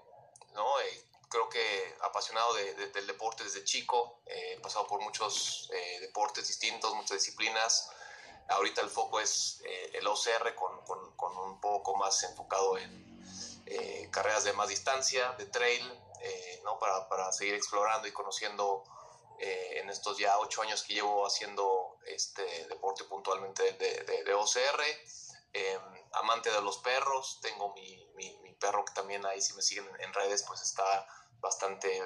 ¿no? 0.53 0.81
Creo 1.29 1.49
que 1.49 1.95
apasionado 2.03 2.55
de- 2.55 2.75
de- 2.75 2.89
del 2.89 3.07
deporte 3.07 3.43
desde 3.45 3.65
chico, 3.65 4.21
eh, 4.27 4.55
he 4.57 4.61
pasado 4.61 4.87
por 4.87 5.01
muchos 5.01 5.69
eh, 5.73 6.01
deportes 6.01 6.47
distintos, 6.49 6.95
muchas 6.95 7.19
disciplinas. 7.19 7.91
Ahorita 8.49 8.81
el 8.81 8.91
foco 8.91 9.19
es 9.21 9.61
eh, 9.65 9.91
el 9.95 10.07
OCR 10.07 10.55
con, 10.55 10.85
con- 10.85 11.17
con 11.17 11.37
un 11.37 11.61
poco 11.61 11.97
más 11.97 12.23
enfocado 12.23 12.79
en 12.79 13.07
carreras 14.13 14.45
de 14.45 14.53
más 14.53 14.69
distancia, 14.69 15.33
de 15.33 15.47
trail, 15.47 15.83
¿no? 16.65 16.79
para, 16.79 17.09
para 17.09 17.31
seguir 17.33 17.55
explorando 17.55 18.07
y 18.09 18.13
conociendo 18.13 18.85
en 19.39 19.91
estos 19.91 20.17
ya 20.17 20.39
ocho 20.39 20.63
años 20.63 20.83
que 20.85 20.95
llevo 20.95 21.27
haciendo 21.27 21.99
este 22.07 22.43
deporte 22.69 23.05
puntualmente 23.05 23.73
de- 23.73 24.25
de 24.25 24.35
OCR. 24.35 24.81
Eh, 25.59 25.79
amante 26.13 26.51
de 26.51 26.61
los 26.61 26.79
perros, 26.79 27.39
tengo 27.41 27.73
mi, 27.75 28.07
mi- 28.15 28.37
mi 28.43 28.53
perro 28.55 28.85
que 28.85 28.93
también 28.93 29.25
ahí 29.27 29.41
si 29.41 29.55
me 29.55 29.63
siguen 29.63 29.89
en 30.01 30.13
redes 30.13 30.43
pues 30.43 30.61
está 30.63 31.07
bastante 31.41 32.03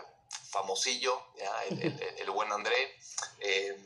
famosillo, 0.50 1.20
¿ya? 1.34 1.64
El, 1.64 1.82
el- 1.82 2.02
el- 2.02 2.18
el 2.18 2.30
buen 2.30 2.52
André. 2.52 2.96
Eh, 3.40 3.76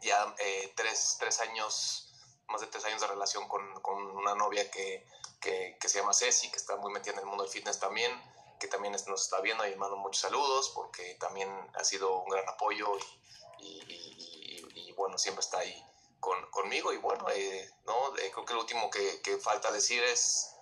ya 0.00 0.34
eh, 0.38 0.72
tres, 0.76 1.16
tres 1.18 1.40
años, 1.40 2.12
más 2.48 2.60
de 2.60 2.68
tres 2.68 2.84
años 2.84 3.00
de 3.00 3.06
relación 3.08 3.48
con, 3.48 3.80
con 3.82 3.96
una 4.16 4.34
novia 4.34 4.70
que, 4.70 5.06
que, 5.40 5.76
que 5.80 5.88
se 5.88 5.98
llama 5.98 6.14
Ceci, 6.14 6.50
que 6.50 6.56
está 6.56 6.76
muy 6.76 6.92
metida 6.92 7.12
en 7.14 7.18
el 7.20 7.26
mundo 7.26 7.42
del 7.44 7.52
fitness 7.52 7.78
también, 7.80 8.10
que 8.60 8.68
también 8.68 8.92
nos 8.92 9.22
está 9.24 9.40
viendo 9.40 9.66
y 9.66 9.74
mando 9.76 9.96
muchos 9.96 10.22
saludos 10.22 10.70
porque 10.74 11.16
también 11.20 11.48
ha 11.74 11.84
sido 11.84 12.20
un 12.22 12.30
gran 12.30 12.48
apoyo 12.48 12.96
y, 13.58 13.64
y- 13.66 13.82
y- 13.88 14.68
y- 14.74 14.88
y, 14.88 14.92
bueno, 14.92 15.18
siempre 15.18 15.40
está 15.40 15.58
ahí 15.58 15.84
con, 16.20 16.50
conmigo 16.50 16.92
y 16.92 16.96
bueno, 16.98 17.28
eh, 17.30 17.70
¿no? 17.84 18.16
Eh, 18.18 18.30
creo 18.32 18.44
que 18.44 18.54
lo 18.54 18.60
último 18.60 18.90
que, 18.90 19.20
que 19.22 19.38
falta 19.38 19.70
decir 19.70 20.02
es, 20.04 20.54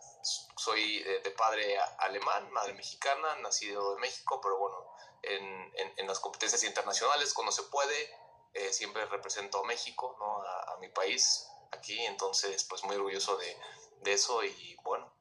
soy 0.56 1.02
de, 1.02 1.20
de 1.20 1.30
padre 1.30 1.78
alemán, 1.98 2.50
madre 2.52 2.74
mexicana, 2.74 3.36
nacido 3.36 3.94
en 3.94 4.00
México, 4.00 4.40
pero 4.42 4.58
bueno, 4.58 4.76
en, 5.22 5.72
en- 5.96 6.06
las 6.06 6.20
competencias 6.20 6.62
internacionales, 6.64 7.32
cuando 7.34 7.52
se 7.52 7.62
puede, 7.64 8.10
eh, 8.54 8.72
siempre 8.72 9.04
represento 9.06 9.58
a 9.60 9.64
México, 9.66 10.16
¿no? 10.18 10.42
a, 10.42 10.74
a 10.74 10.76
mi 10.78 10.88
país 10.88 11.46
aquí, 11.72 11.98
entonces 12.06 12.64
pues 12.64 12.84
muy 12.84 12.96
orgulloso 12.96 13.36
de, 13.36 13.56
de 14.02 14.12
eso 14.12 14.42
y 14.44 14.76
bueno, 14.82 15.12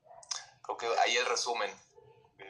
creo 0.64 0.78
que 0.78 0.88
ahí 1.00 1.18
el 1.18 1.26
resumen. 1.26 1.72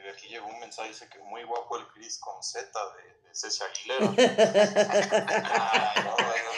De 0.06 0.12
aquí 0.12 0.28
llegó 0.28 0.46
un 0.46 0.60
mensaje, 0.60 0.90
dice 0.90 1.08
que 1.08 1.18
muy 1.18 1.42
guapo 1.42 1.78
el 1.78 1.88
Chris 1.88 2.20
con 2.20 2.40
Z 2.40 2.70
de, 2.94 3.02
de 3.22 3.34
Ceci 3.34 3.64
Aguilera. 3.64 4.06
Ay, 4.06 6.04
no, 6.04 6.14
bueno. 6.14 6.50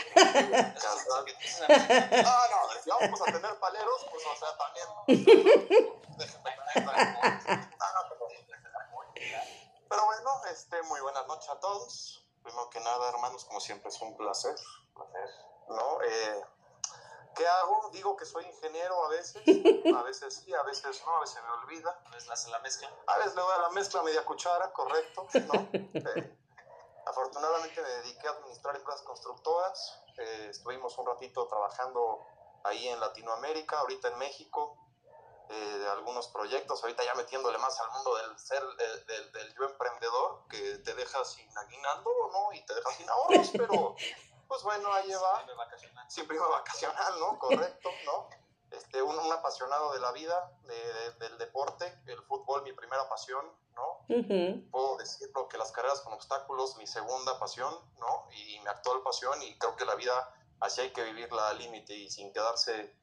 Ah, 2.27 2.47
no, 2.51 2.83
si 2.83 2.91
vamos 2.91 3.23
a 3.23 3.25
tener 3.25 3.59
paleros, 3.59 4.07
pues 4.11 4.23
o 4.27 4.37
sea, 4.37 4.55
también. 4.59 4.87
Ah, 7.81 8.11
Pero 9.89 10.05
bueno, 10.05 10.31
este, 10.53 10.83
muy 10.83 11.01
buenas 11.01 11.27
noches 11.27 11.49
a 11.49 11.59
todos. 11.59 12.23
Primero 12.43 12.69
que 12.69 12.81
nada, 12.81 13.09
hermanos, 13.09 13.47
como 13.47 13.61
siempre 13.61 13.89
es 13.89 13.99
un 14.03 14.15
placer. 14.15 14.57
placer 14.93 15.31
¿No? 15.71 16.03
Eh, 16.03 16.43
¿Qué 17.39 17.47
hago? 17.47 17.89
Digo 17.93 18.17
que 18.17 18.25
soy 18.25 18.45
ingeniero 18.45 19.05
a 19.05 19.09
veces, 19.11 19.43
a 19.97 20.03
veces 20.03 20.35
sí, 20.35 20.53
a 20.53 20.63
veces 20.65 21.01
no, 21.07 21.17
a 21.17 21.21
veces 21.21 21.41
me 21.45 21.51
olvida. 21.53 22.03
¿Ves 22.11 22.27
la, 22.27 22.35
la 22.51 22.59
mezcla? 22.59 22.91
A 23.07 23.19
veces 23.19 23.37
le 23.37 23.43
doy 23.43 23.53
a 23.53 23.63
la 23.63 23.71
mezcla 23.71 24.03
media 24.03 24.25
cuchara, 24.25 24.73
correcto, 24.73 25.27
¿no? 25.47 25.69
Eh, 25.95 26.37
afortunadamente 27.07 27.81
me 27.81 27.89
dediqué 27.89 28.27
a 28.27 28.33
administrar 28.33 28.75
empresas 28.75 29.03
constructoras. 29.03 30.03
Eh, 30.19 30.49
estuvimos 30.51 30.99
un 30.99 31.07
ratito 31.07 31.47
trabajando 31.47 32.27
ahí 32.65 32.89
en 32.89 32.99
Latinoamérica, 32.99 33.79
ahorita 33.79 34.09
en 34.09 34.19
México, 34.19 34.77
eh, 35.49 35.79
de 35.79 35.89
algunos 35.89 36.27
proyectos, 36.29 36.83
ahorita 36.83 37.05
ya 37.05 37.15
metiéndole 37.15 37.57
más 37.59 37.81
al 37.81 37.91
mundo 37.93 38.17
del 38.17 38.37
ser, 38.39 38.63
eh, 38.63 39.05
del, 39.07 39.33
del 39.33 39.55
yo 39.55 39.65
emprendedor, 39.65 40.43
que 40.51 40.79
te 40.79 40.95
deja 40.95 41.25
sin 41.25 41.57
aguinaldo, 41.57 42.11
¿no? 42.33 42.53
Y 42.53 42.67
te 42.67 42.75
deja 42.75 42.91
sin 42.91 43.09
ahorros, 43.09 43.51
pero 43.57 43.95
pues 44.49 44.63
bueno, 44.63 44.93
ahí 44.93 45.11
va 45.13 45.45
siempre 46.09 46.37
iba 46.37 46.49
vacacional, 46.49 47.21
¿no? 47.21 47.39
Correcto, 47.39 47.91
¿no? 48.07 48.29
Este, 48.71 49.01
un, 49.03 49.19
un 49.19 49.33
apasionado 49.33 49.93
de 49.93 50.01
la 50.01 50.13
vida, 50.13 50.53
de- 50.63 50.93
de- 50.93 51.11
del 51.13 51.39
deporte, 51.39 52.03
el 52.07 52.23
fútbol 52.25 52.63
mi 52.63 52.73
primera 52.73 53.09
pasión, 53.09 53.47
¿no? 53.75 54.05
Puedo 54.71 54.97
decirlo 54.99 55.49
que 55.49 55.57
las 55.57 55.71
carreras 55.73 56.01
con 56.03 56.13
obstáculos 56.13 56.77
mi 56.77 56.87
segunda 56.87 57.39
pasión, 57.39 57.75
¿no? 57.99 58.27
Y 58.33 58.59
mi 58.61 58.67
actual 58.67 59.03
pasión 59.03 59.41
y 59.43 59.57
creo 59.59 59.77
que 59.77 59.85
la 59.85 59.95
vida 59.95 60.35
así 60.61 60.81
hay 60.83 60.93
que 60.93 61.03
vivirla 61.05 61.49
al 61.51 61.59
límite 61.59 61.95
y 61.95 62.11
sin 62.11 62.33
quedarse 62.33 62.95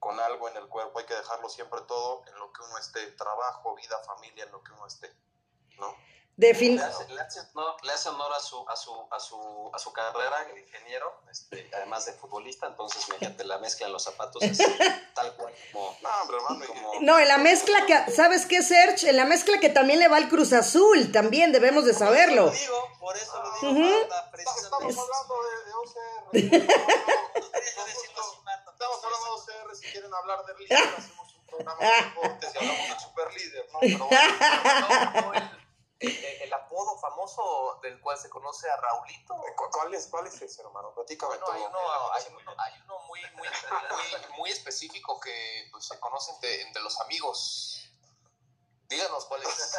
con 0.00 0.18
algo 0.20 0.48
en 0.48 0.56
el 0.56 0.68
cuerpo, 0.68 0.98
hay 0.98 1.06
que 1.06 1.14
dejarlo 1.14 1.48
siempre 1.48 1.80
todo 1.82 2.22
en 2.26 2.38
lo 2.38 2.52
que 2.52 2.62
uno 2.62 2.76
esté, 2.78 3.06
trabajo, 3.12 3.74
vida, 3.74 3.98
familia, 4.04 4.44
en 4.44 4.52
lo 4.52 4.62
que 4.62 4.72
uno 4.72 4.86
esté, 4.86 5.14
¿no? 5.78 5.94
Defin- 6.36 6.76
Le 6.76 6.82
hace, 6.82 7.08
le 7.08 7.20
hace 7.20 7.40
honor, 7.54 7.76
le 7.84 7.92
hace 7.92 8.08
honor 8.08 8.32
a, 8.32 8.40
su, 8.40 8.68
a, 8.68 8.74
su, 8.76 9.06
a, 9.08 9.20
su, 9.20 9.70
a 9.72 9.78
su 9.78 9.92
carrera 9.92 10.44
de 10.52 10.60
ingeniero, 10.60 11.20
este, 11.30 11.70
además 11.76 12.06
de 12.06 12.12
futbolista, 12.14 12.66
entonces 12.66 13.06
imagínate 13.08 13.44
la 13.44 13.58
mezcla 13.58 13.86
en 13.86 13.92
los 13.92 14.02
zapatos, 14.02 14.42
es 14.42 14.58
tal 15.14 15.32
cual 15.36 15.54
como... 15.72 15.96
No, 16.02 16.34
hermano, 16.36 16.64
y- 16.64 16.66
como- 16.66 16.92
No, 17.02 17.18
en 17.20 17.28
la 17.28 17.38
mezcla 17.38 17.86
que, 17.86 18.10
¿sabes 18.10 18.46
qué, 18.46 18.62
Serge? 18.62 19.10
En 19.10 19.16
la 19.16 19.26
mezcla 19.26 19.60
que 19.60 19.68
también 19.68 20.00
le 20.00 20.08
va 20.08 20.16
al 20.16 20.28
Cruz 20.28 20.52
Azul, 20.52 21.12
también 21.12 21.52
debemos 21.52 21.84
de 21.84 21.94
saberlo. 21.94 22.46
Por 22.46 22.54
eso 22.56 22.72
lo 22.72 22.82
digo, 22.82 22.98
por 22.98 23.16
eso 23.16 23.42
lo 23.42 23.52
digo, 23.60 23.70
Ujú. 23.86 24.00
Marta, 24.00 24.30
precisamente. 24.32 24.88
Estamos 24.88 24.98
hablando 24.98 25.34
de, 25.44 25.64
de 25.64 25.72
OCR. 25.74 26.30
De. 26.32 26.40
Estamos 28.74 29.04
hablando 29.04 29.24
de 29.26 29.32
OCR, 29.32 29.76
si 29.76 29.86
quieren 29.92 30.12
hablar 30.12 30.44
de 30.46 30.54
líder, 30.58 30.78
hacemos 30.98 31.34
un 31.36 31.46
programa 31.46 31.80
de 31.80 31.86
deportes 32.04 32.50
y 32.54 32.58
hablamos 32.58 32.88
del 32.88 32.98
super 32.98 33.34
líder, 33.34 33.66
¿no? 33.72 33.78
Pero 33.80 34.08
bueno, 34.08 34.34
No, 35.14 35.20
no, 35.22 35.34
el, 35.34 35.63
el- 36.06 36.42
el 36.42 36.52
apodo 36.52 36.98
famoso 36.98 37.78
del 37.82 38.00
cual 38.00 38.18
se 38.18 38.28
conoce 38.28 38.70
a 38.70 38.76
Raulito. 38.76 39.34
¿cu- 39.56 39.70
¿cuál 39.72 39.94
es, 39.94 40.06
cuál 40.08 40.26
es 40.26 40.40
ese, 40.40 40.62
hermano? 40.62 40.92
Platícame 40.94 41.36
Bueno, 41.38 41.46
hay 41.52 41.62
uno, 41.62 41.78
hay 42.12 42.24
uno, 42.30 42.54
hay 42.58 42.80
uno 42.84 42.98
muy, 43.06 43.20
muy, 43.34 43.48
muy, 43.48 44.38
muy 44.38 44.50
específico 44.50 45.18
que 45.20 45.68
pues, 45.72 45.86
se 45.86 45.98
conoce 46.00 46.32
entre, 46.32 46.62
entre 46.62 46.82
los 46.82 47.00
amigos. 47.00 47.80
Díganos 48.88 49.24
cuál 49.26 49.42
es. 49.42 49.74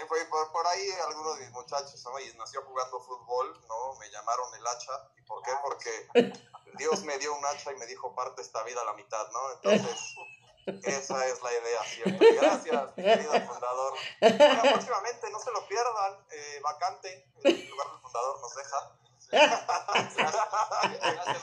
Eh, 0.00 0.06
por, 0.28 0.52
por- 0.52 0.66
ahí 0.66 0.88
algunos 1.06 1.38
de 1.38 1.44
mis 1.44 1.52
muchachos. 1.52 2.04
Y 2.24 2.36
nació 2.36 2.62
jugando 2.62 3.00
fútbol, 3.00 3.60
¿no? 3.68 3.94
Me 3.98 4.10
llamaron 4.10 4.54
el 4.54 4.66
hacha. 4.66 4.92
¿Y 5.16 5.22
por 5.22 5.42
qué? 5.42 5.52
Porque 5.62 6.08
Dios 6.74 7.02
me 7.02 7.18
dio 7.18 7.34
un 7.34 7.44
hacha 7.46 7.72
y 7.72 7.76
me 7.76 7.86
dijo 7.86 8.14
parte 8.14 8.42
esta 8.42 8.62
vida 8.64 8.80
a 8.80 8.84
la 8.84 8.92
mitad, 8.94 9.26
¿no? 9.30 9.52
Entonces, 9.52 10.00
esa 10.66 11.26
es 11.26 11.42
la 11.42 11.52
idea 11.52 11.84
siempre. 11.84 12.34
Gracias, 12.34 12.96
mi 12.96 13.02
querido 13.02 13.32
fundador. 13.32 13.94
Bueno, 14.20 14.62
próximamente, 14.62 15.30
no 15.30 15.40
se 15.40 15.50
lo 15.50 15.66
pierdan, 15.66 16.26
eh, 16.30 16.60
vacante, 16.62 17.28
el 17.42 17.68
lugar 17.68 17.90
del 17.90 18.00
fundador 18.00 18.40
nos 18.40 18.54
deja. 18.54 18.96
Gracias, 19.30 20.16
Gracias. 21.02 21.42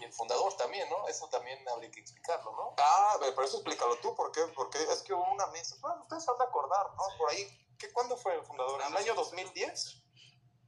Y 0.00 0.04
el 0.04 0.12
fundador 0.12 0.56
también, 0.56 0.88
¿no? 0.90 1.08
Eso 1.08 1.28
también 1.28 1.66
habría 1.68 1.90
que 1.90 2.00
explicarlo, 2.00 2.52
¿no? 2.52 2.74
Ah, 2.78 3.16
pero 3.18 3.42
eso 3.42 3.56
explícalo 3.56 3.96
tú, 3.96 4.14
¿por 4.14 4.30
qué? 4.30 4.42
Porque 4.54 4.78
es 4.80 5.02
que 5.02 5.12
hubo 5.12 5.32
una 5.32 5.48
mesa, 5.48 5.76
bueno, 5.80 6.02
ustedes 6.02 6.28
han 6.28 6.38
de 6.38 6.44
acordar, 6.44 6.86
¿no? 6.94 7.02
Por 7.18 7.30
ahí, 7.30 7.74
¿qué, 7.78 7.92
¿cuándo 7.92 8.16
fue 8.16 8.34
el 8.34 8.44
fundador? 8.44 8.80
¿En 8.82 8.88
el 8.88 8.96
año 8.96 9.14
2010? 9.14 10.02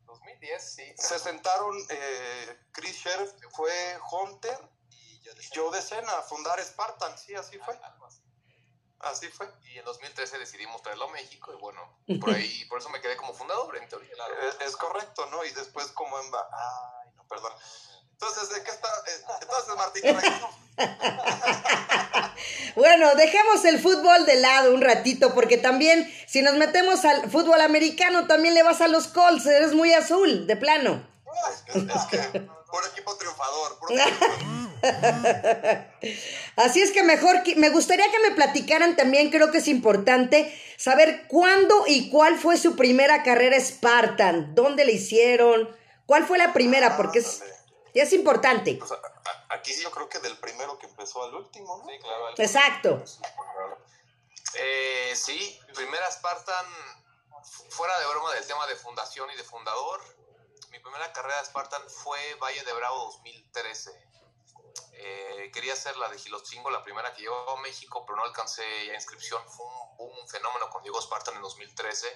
2010, 0.07 0.75
sí. 0.75 0.95
Se 0.97 1.19
sentaron, 1.21 1.77
eh, 1.91 2.59
Chris 2.73 2.97
Sheriff, 2.97 3.33
fue 3.53 4.01
Hunter 4.11 4.59
Joe 5.55 5.77
de 5.77 5.83
Sena 5.83 6.13
a 6.19 6.23
fundar 6.23 6.61
Spartan, 6.63 7.17
sí, 7.19 7.35
así 7.35 7.59
fue. 7.59 7.79
Algo 7.83 8.07
así. 8.07 8.23
Así 9.01 9.29
fue. 9.29 9.49
Y 9.73 9.79
en 9.79 9.85
2013 9.85 10.39
decidimos 10.39 10.83
traerlo 10.83 11.07
a 11.07 11.13
México 11.13 11.53
y 11.53 11.57
bueno, 11.61 11.81
por 12.21 12.35
ahí, 12.35 12.65
por 12.67 12.81
eso 12.81 12.91
me 12.91 13.01
quedé 13.01 13.17
como 13.17 13.33
fundador, 13.33 13.77
en 13.77 13.89
teoría. 13.89 14.11
Es, 14.61 14.69
es 14.69 14.77
correcto, 14.77 15.27
¿no? 15.27 15.45
Y 15.45 15.51
después 15.53 15.87
como 15.89 16.19
en... 16.21 16.27
Ay, 16.27 17.11
no, 17.17 17.25
perdón. 17.27 17.53
Entonces, 18.13 18.51
¿de 18.51 18.63
qué 18.63 18.71
está? 18.71 18.89
eh, 19.07 19.25
Entonces, 19.41 19.77
Martín. 19.77 20.03
Bueno, 22.77 23.15
dejemos 23.17 23.65
el 23.65 23.81
fútbol 23.81 24.25
de 24.27 24.37
lado 24.37 24.73
un 24.73 24.81
ratito, 24.81 25.35
porque 25.35 25.59
también, 25.59 26.11
si 26.27 26.41
nos 26.41 26.55
metemos 26.55 27.05
al 27.05 27.31
fútbol 27.31 27.61
americano, 27.61 28.27
también 28.27 28.55
le 28.55 28.63
vas 28.63 28.81
a 28.81 28.89
los 28.89 29.09
Colts, 29.09 29.45
eres 29.47 29.75
muy 29.75 29.93
azul, 29.93 30.47
de 30.47 30.57
plano. 30.57 31.07
Es, 31.51 31.75
es 31.77 32.05
que, 32.07 32.49
puro 32.71 32.87
equipo 32.87 33.17
triunfador, 33.17 33.73
equipo 33.91 34.27
triunfador. 34.37 35.87
Así 36.57 36.81
es 36.81 36.91
que 36.93 37.03
mejor, 37.03 37.43
que- 37.43 37.57
me 37.57 37.71
gustaría 37.71 38.11
que 38.11 38.19
me 38.21 38.31
platicaran 38.35 38.97
también, 38.97 39.31
creo 39.31 39.51
que 39.51 39.59
es 39.59 39.69
importante 39.69 40.57
saber 40.77 41.27
cuándo 41.29 41.85
y 41.87 42.11
cuál 42.11 42.39
fue 42.39 42.57
su 42.57 42.77
primera 42.77 43.23
carrera 43.23 43.59
Spartan, 43.61 44.55
dónde 44.55 44.85
le 44.85 44.93
hicieron, 44.93 45.75
cuál 46.07 46.27
fue 46.27 46.39
la 46.39 46.53
primera, 46.53 46.97
porque 46.97 47.19
es, 47.21 47.43
es 47.95 48.13
importante. 48.13 48.77
Pues, 48.77 48.91
a- 48.93 48.95
a- 48.97 49.55
aquí 49.55 49.73
sí 49.73 49.83
yo 49.83 49.91
creo 49.91 50.09
que 50.09 50.19
del 50.21 50.37
primero 50.39 50.79
que 50.79 50.87
empezó 50.87 51.23
al 51.25 51.35
último, 51.35 51.79
¿no? 51.79 51.89
Sí, 51.91 51.99
claro. 52.01 52.29
el- 52.31 52.41
Exacto. 52.45 53.05
Eh, 54.55 55.13
sí, 55.15 55.59
primera 55.75 56.11
Spartan, 56.11 56.67
fuera 57.69 57.99
de 58.01 58.07
broma 58.07 58.33
del 58.35 58.47
tema 58.47 58.67
de 58.67 58.75
fundación 58.77 59.31
y 59.31 59.37
de 59.37 59.45
fundador, 59.45 60.01
mi 60.71 60.79
primera 60.79 61.13
carrera 61.13 61.45
Spartan 61.45 61.83
fue 61.89 62.35
Valle 62.37 62.63
de 62.65 62.73
Bravo 62.73 63.05
2013. 63.13 63.91
Eh, 64.93 65.51
quería 65.53 65.73
hacer 65.73 65.97
la 65.97 66.09
de 66.09 66.19
Gilotzingo, 66.19 66.71
la 66.71 66.83
primera 66.83 67.13
que 67.15 67.23
llegó 67.23 67.51
a 67.51 67.61
México, 67.61 68.05
pero 68.07 68.17
no 68.17 68.25
alcancé 68.25 68.63
ya 68.87 68.95
inscripción. 68.95 69.43
Fue 69.49 69.67
un, 69.67 70.11
un 70.21 70.29
fenómeno 70.29 70.69
cuando 70.71 70.87
llegó 70.87 71.01
Spartan 71.01 71.37
en 71.37 71.43
2013. 71.43 72.07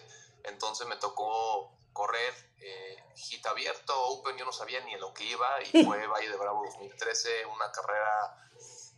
Entonces 0.45 0.87
me 0.87 0.97
tocó 0.97 1.73
correr 1.93 2.35
eh, 2.61 2.97
hit 3.17 3.47
abierto, 3.47 3.95
Open, 4.07 4.37
yo 4.37 4.45
no 4.45 4.53
sabía 4.53 4.81
ni 4.81 4.95
en 4.95 5.01
lo 5.01 5.15
que 5.15 5.25
iba, 5.25 5.49
y 5.63 5.85
fue 5.85 6.07
Valle 6.09 6.29
de 6.29 6.37
Bravo 6.37 6.65
2013, 6.65 7.47
una 7.47 7.71
carrera 7.73 8.51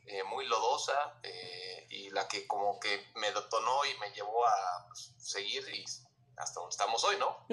eh, 0.06 0.22
muy 0.24 0.46
lodosa 0.46 1.18
eh, 1.22 1.86
y 1.90 2.10
la 2.10 2.26
que 2.26 2.46
como 2.46 2.80
que 2.80 3.06
me 3.16 3.30
detonó 3.32 3.84
y 3.84 3.98
me 3.98 4.10
llevó 4.12 4.46
a 4.46 4.86
pues, 4.88 5.12
seguir 5.18 5.68
y 5.68 5.84
hasta 6.36 6.60
donde 6.60 6.70
estamos 6.72 7.02
hoy, 7.04 7.16
¿no? 7.18 7.44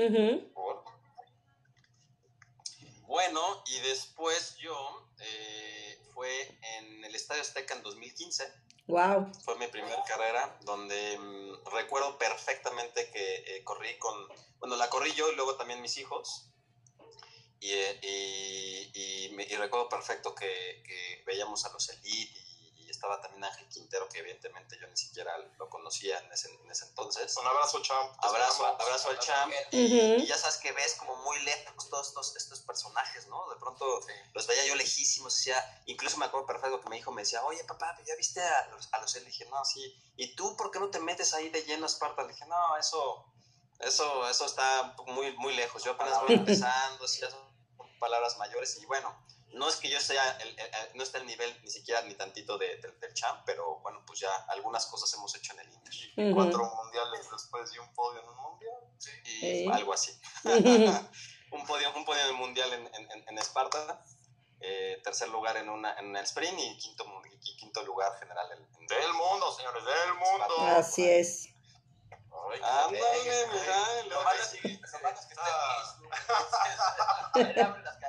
Por- 0.53 0.83
Bueno, 3.07 3.63
y 3.67 3.79
después 3.79 4.55
yo 4.57 5.07
eh, 5.19 5.99
fue 6.13 6.57
en 6.77 7.03
el 7.05 7.15
Estadio 7.15 7.41
Azteca 7.41 7.75
en 7.75 7.83
2015. 7.83 8.51
Wow. 8.87 9.31
Fue 9.43 9.57
mi 9.57 9.67
primera 9.67 10.03
carrera 10.03 10.57
donde 10.63 11.17
mm, 11.17 11.65
recuerdo 11.73 12.17
perfectamente 12.17 13.09
que 13.11 13.35
eh, 13.57 13.63
corrí 13.63 13.97
con, 13.97 14.13
bueno, 14.59 14.75
la 14.75 14.89
corrí 14.89 15.13
yo 15.13 15.31
y 15.31 15.35
luego 15.35 15.55
también 15.55 15.81
mis 15.81 15.97
hijos. 15.97 16.49
Y, 17.59 17.71
eh, 17.71 17.99
y, 18.01 18.99
y 18.99 19.13
y 19.41 19.55
recuerdo 19.55 19.89
perfecto 19.89 20.35
que, 20.35 20.83
que 20.85 21.23
veíamos 21.25 21.65
a 21.65 21.71
los 21.71 21.89
Elite 21.89 22.42
estaba 23.03 23.19
también 23.19 23.43
Ángel 23.43 23.67
Quintero, 23.67 24.07
que 24.07 24.19
evidentemente 24.19 24.77
yo 24.79 24.87
ni 24.87 24.95
siquiera 24.95 25.37
lo 25.59 25.69
conocía 25.69 26.19
en 26.19 26.31
ese, 26.31 26.49
en 26.49 26.71
ese 26.71 26.85
entonces. 26.85 27.35
Un 27.35 27.45
abrazo, 27.45 27.81
champ. 27.81 28.13
Abrazo, 28.19 28.65
abrazo 28.65 29.09
al 29.09 29.19
champ. 29.19 29.51
Ujú. 29.51 29.75
Y, 29.75 30.23
y 30.23 30.25
ya 30.25 30.37
sabes 30.37 30.55
que 30.57 30.71
ves 30.71 30.95
como 30.95 31.17
muy 31.17 31.37
lejos 31.43 31.89
todos 31.89 32.07
estos, 32.07 32.35
estos 32.37 32.61
personajes, 32.61 33.27
¿no? 33.27 33.49
De 33.49 33.57
pronto 33.57 33.99
los 34.33 34.47
veía 34.47 34.65
yo 34.65 34.75
lejísimos, 34.75 35.35
decía, 35.35 35.83
incluso 35.85 36.17
me 36.17 36.27
acuerdo 36.27 36.47
perfecto 36.47 36.79
que 36.79 36.89
mi 36.89 36.97
hijo 36.97 37.11
me 37.11 37.23
decía, 37.23 37.43
oye 37.43 37.61
papá, 37.65 37.93
¿ya 38.05 38.15
viste 38.15 38.41
a 38.41 38.67
los, 38.67 38.87
a 38.93 39.01
los 39.01 39.13
él? 39.15 39.23
Le 39.23 39.31
dije, 39.31 39.45
no, 39.49 39.65
sí. 39.65 40.01
¿Y 40.15 40.33
tú 40.35 40.55
por 40.55 40.71
qué 40.71 40.79
no 40.79 40.89
te 40.89 40.99
metes 40.99 41.33
ahí 41.33 41.49
de 41.49 41.61
lleno 41.63 41.83
a 41.83 41.87
Esparta? 41.87 42.21
Le 42.21 42.29
dije, 42.29 42.45
no, 42.45 42.77
eso, 42.77 43.25
eso, 43.79 44.29
eso 44.29 44.45
está 44.45 44.95
muy, 45.07 45.35
muy 45.35 45.53
lejos. 45.55 45.83
Yo 45.83 45.91
apenas 45.91 46.21
voy 46.21 46.35
empezando, 46.35 47.05
sí, 47.09 47.19
ya 47.19 47.29
son 47.29 47.41
palabras 47.99 48.37
mayores. 48.37 48.77
Y 48.81 48.85
bueno, 48.85 49.13
no 49.53 49.69
es 49.69 49.75
que 49.77 49.89
yo 49.89 49.99
sea, 49.99 50.37
el, 50.39 50.49
el- 50.49 50.59
el- 50.59 50.97
no 50.97 51.03
esté 51.03 51.19
el 51.19 51.25
nivel 51.25 51.57
ni 51.63 51.69
siquiera 51.69 52.01
ni 52.03 52.15
tantito 52.15 52.57
de- 52.57 52.77
del- 52.77 52.99
del 52.99 53.13
champ, 53.13 53.41
pero 53.45 53.79
bueno, 53.79 54.03
pues 54.05 54.19
ya 54.19 54.33
algunas 54.49 54.85
cosas 54.87 55.13
hemos 55.13 55.33
hecho 55.35 55.53
en 55.53 55.59
el 55.59 55.71
Inter. 55.73 56.33
Cuatro 56.33 56.65
mundiales 56.75 57.27
después 57.31 57.73
y 57.73 57.79
un 57.79 57.93
podio 57.93 58.21
en 58.21 58.29
un 58.29 58.35
mundial. 58.37 58.77
Y 59.25 59.39
Sí. 59.39 59.69
algo 59.71 59.93
así. 59.93 60.19
Un 61.51 61.67
podio, 61.67 61.93
un 61.93 62.03
podio 62.03 62.19
en 62.23 62.27
el 62.29 62.33
mundial 62.33 62.73
en, 62.73 62.87
en, 62.95 63.11
en- 63.11 63.25
en 63.29 63.37
Esparta, 63.37 64.03
eh, 64.59 64.99
tercer 65.03 65.29
lugar 65.29 65.55
en, 65.57 65.69
una, 65.69 65.93
en 65.99 66.15
el 66.15 66.23
sprint 66.23 66.57
y 66.59 66.77
quinto, 66.79 67.05
y 67.43 67.57
quinto 67.57 67.83
lugar 67.83 68.17
general 68.17 68.51
en, 68.53 68.57
en- 68.81 68.87
Del 68.87 69.13
mundo, 69.13 69.51
señores, 69.55 69.83
del 69.85 70.13
mundo. 70.15 70.57
Así 70.75 71.07
es. 71.07 71.49
Ándale, 72.63 73.47
mira, 73.53 74.03
Lo 74.09 74.23
malo 74.23 74.41
es 74.41 74.47
que, 74.49 74.79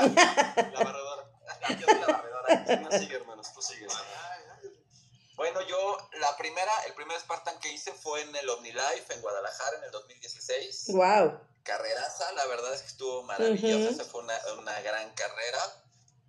la 0.00 0.84
barredora. 0.84 1.24
Yo 1.78 1.86
soy 1.86 2.00
la 2.00 2.06
barredora. 2.06 2.80
No, 2.80 2.98
sigue, 2.98 3.16
hermanos, 3.16 3.52
tú 3.52 3.62
sigues. 3.62 3.92
Bueno, 5.36 5.60
yo 5.62 5.98
la 6.20 6.36
primera, 6.36 6.72
el 6.86 6.94
primer 6.94 7.18
Spartan 7.20 7.58
que 7.58 7.72
hice 7.72 7.92
fue 7.92 8.22
en 8.22 8.34
el 8.36 8.48
OmniLife 8.48 9.14
en 9.14 9.20
Guadalajara 9.20 9.78
en 9.78 9.84
el 9.84 9.90
2016. 9.90 10.86
Wow. 10.88 11.40
Carreraza, 11.64 12.30
la 12.32 12.46
verdad 12.46 12.74
es 12.74 12.82
que 12.82 12.88
estuvo 12.88 13.22
maravillosa, 13.24 13.90
esa 13.90 14.04
fue 14.04 14.22
una, 14.22 14.38
una 14.58 14.80
gran 14.82 15.12
carrera. 15.14 15.60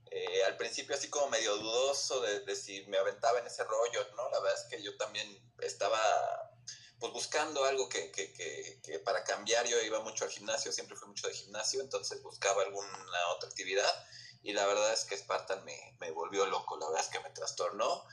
Eh, 0.10 0.44
al 0.46 0.56
principio 0.56 0.96
así 0.96 1.10
como 1.10 1.30
medio 1.30 1.56
dudoso 1.58 2.22
de, 2.22 2.40
de 2.42 2.56
si 2.56 2.86
me 2.86 2.98
aventaba 2.98 3.40
en 3.40 3.48
ese 3.48 3.64
rollo, 3.66 4.08
¿no? 4.16 4.30
La 4.30 4.40
verdad 4.40 4.64
es 4.64 4.70
que 4.70 4.82
yo 4.82 4.96
también 4.98 5.28
estaba 5.60 6.00
pues 7.00 7.12
buscando 7.14 7.64
algo 7.66 7.90
que, 7.90 8.12
que, 8.12 8.34
que, 8.34 9.00
para 9.00 9.24
cambiar, 9.24 9.68
yo 9.68 9.80
iba 9.82 10.00
mucho 10.02 10.24
al 10.24 10.30
gimnasio, 10.30 10.72
siempre 10.72 10.96
fui 10.96 11.08
mucho 11.08 11.28
de 11.28 11.34
gimnasio, 11.34 11.82
entonces 11.82 12.22
buscaba 12.22 12.64
alguna 12.64 13.28
otra 13.36 13.50
actividad 13.50 13.92
y 14.44 14.54
la 14.54 14.66
verdad 14.66 14.94
es 14.94 15.06
que 15.06 15.18
Spartan 15.18 15.64
me, 15.66 15.96
me 16.00 16.12
volvió 16.12 16.46
loco, 16.46 16.78
la 16.78 16.88
verdad 16.88 17.04
es 17.04 17.10
que 17.10 17.20
me 17.20 17.32
trastornó 17.32 18.04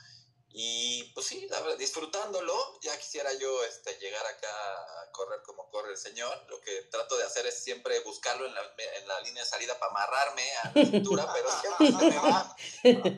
Y 0.55 1.11
pues 1.15 1.25
sí, 1.25 1.49
disfrutándolo, 1.79 2.79
ya 2.81 2.95
quisiera 2.99 3.33
yo 3.33 3.63
este, 3.63 3.97
llegar 3.97 4.23
acá 4.23 4.47
a 5.01 5.11
correr 5.11 5.41
como 5.41 5.67
corre 5.71 5.89
el 5.89 5.97
señor. 5.97 6.45
Lo 6.47 6.61
que 6.61 6.83
trato 6.91 7.17
de 7.17 7.23
hacer 7.23 7.47
es 7.47 7.63
siempre 7.63 7.99
buscarlo 8.01 8.45
en 8.45 8.53
la, 8.53 8.61
en 8.61 9.07
la 9.07 9.19
línea 9.21 9.43
de 9.43 9.49
salida 9.49 9.79
para 9.79 9.89
amarrarme 9.91 10.43
a 10.57 10.71
la 10.75 10.85
cintura, 10.85 11.27
pero 11.33 11.49
siempre 11.59 11.87
se 11.87 12.05
me 12.05 12.19
va. 12.19 12.55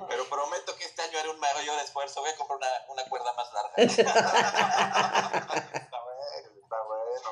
Pero 0.08 0.30
prometo 0.30 0.78
que 0.78 0.86
este 0.86 1.02
año 1.02 1.20
haré 1.20 1.30
un 1.30 1.40
mayor 1.40 1.78
esfuerzo. 1.80 2.22
Voy 2.22 2.30
a 2.30 2.38
comprar 2.38 2.58
una, 2.58 2.70
una 2.88 3.04
cuerda 3.10 3.34
más 3.34 3.52
larga. 3.52 3.74
Está 3.76 4.04
bueno, 6.04 6.22
está 6.64 6.84
bueno. 6.88 7.32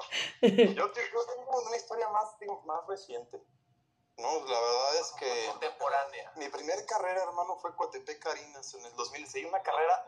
Yo, 0.73 0.73
yo 0.75 0.91
tengo 0.91 1.61
una 1.65 1.77
historia 1.77 2.09
más, 2.09 2.27
más 2.65 2.85
reciente. 2.89 3.41
No, 4.17 4.45
la 4.45 4.59
verdad 4.59 4.95
es 4.99 5.11
que 5.13 5.47
Contemporánea. 5.47 6.31
mi 6.35 6.47
primer 6.49 6.85
carrera, 6.85 7.23
hermano, 7.23 7.57
fue 7.57 7.75
Coatepec 7.75 8.19
Carinas 8.21 8.73
en 8.75 8.85
el 8.85 8.95
2006. 8.95 9.47
Una 9.47 9.61
carrera 9.63 10.05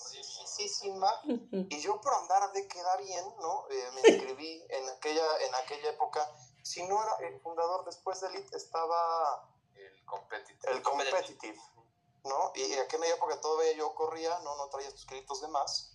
lodosísima. 0.00 1.20
Y 1.52 1.80
yo 1.80 2.00
por 2.00 2.14
andar 2.14 2.50
de 2.52 2.66
quedar 2.66 3.02
bien, 3.02 3.24
¿no? 3.40 3.64
Eh, 3.70 3.90
me 3.94 4.00
inscribí 4.12 4.66
en 4.70 4.88
aquella, 4.88 5.38
en 5.46 5.54
aquella 5.54 5.90
época. 5.90 6.28
Si 6.62 6.82
no 6.82 7.00
era 7.02 7.28
el 7.28 7.40
fundador 7.40 7.84
después 7.84 8.20
de 8.20 8.28
Elite, 8.28 8.56
estaba 8.56 9.48
El 9.74 10.04
competitive. 10.04 10.72
el 10.72 10.82
competitive, 10.82 11.60
¿no? 12.24 12.52
Y 12.56 12.72
en 12.72 12.80
aquella 12.80 13.14
época 13.14 13.40
todavía 13.40 13.72
yo 13.72 13.94
corría, 13.94 14.36
no, 14.40 14.56
no 14.56 14.68
traía 14.68 14.88
estos 14.88 15.06
kilitos 15.06 15.40
de 15.40 15.48
más. 15.48 15.94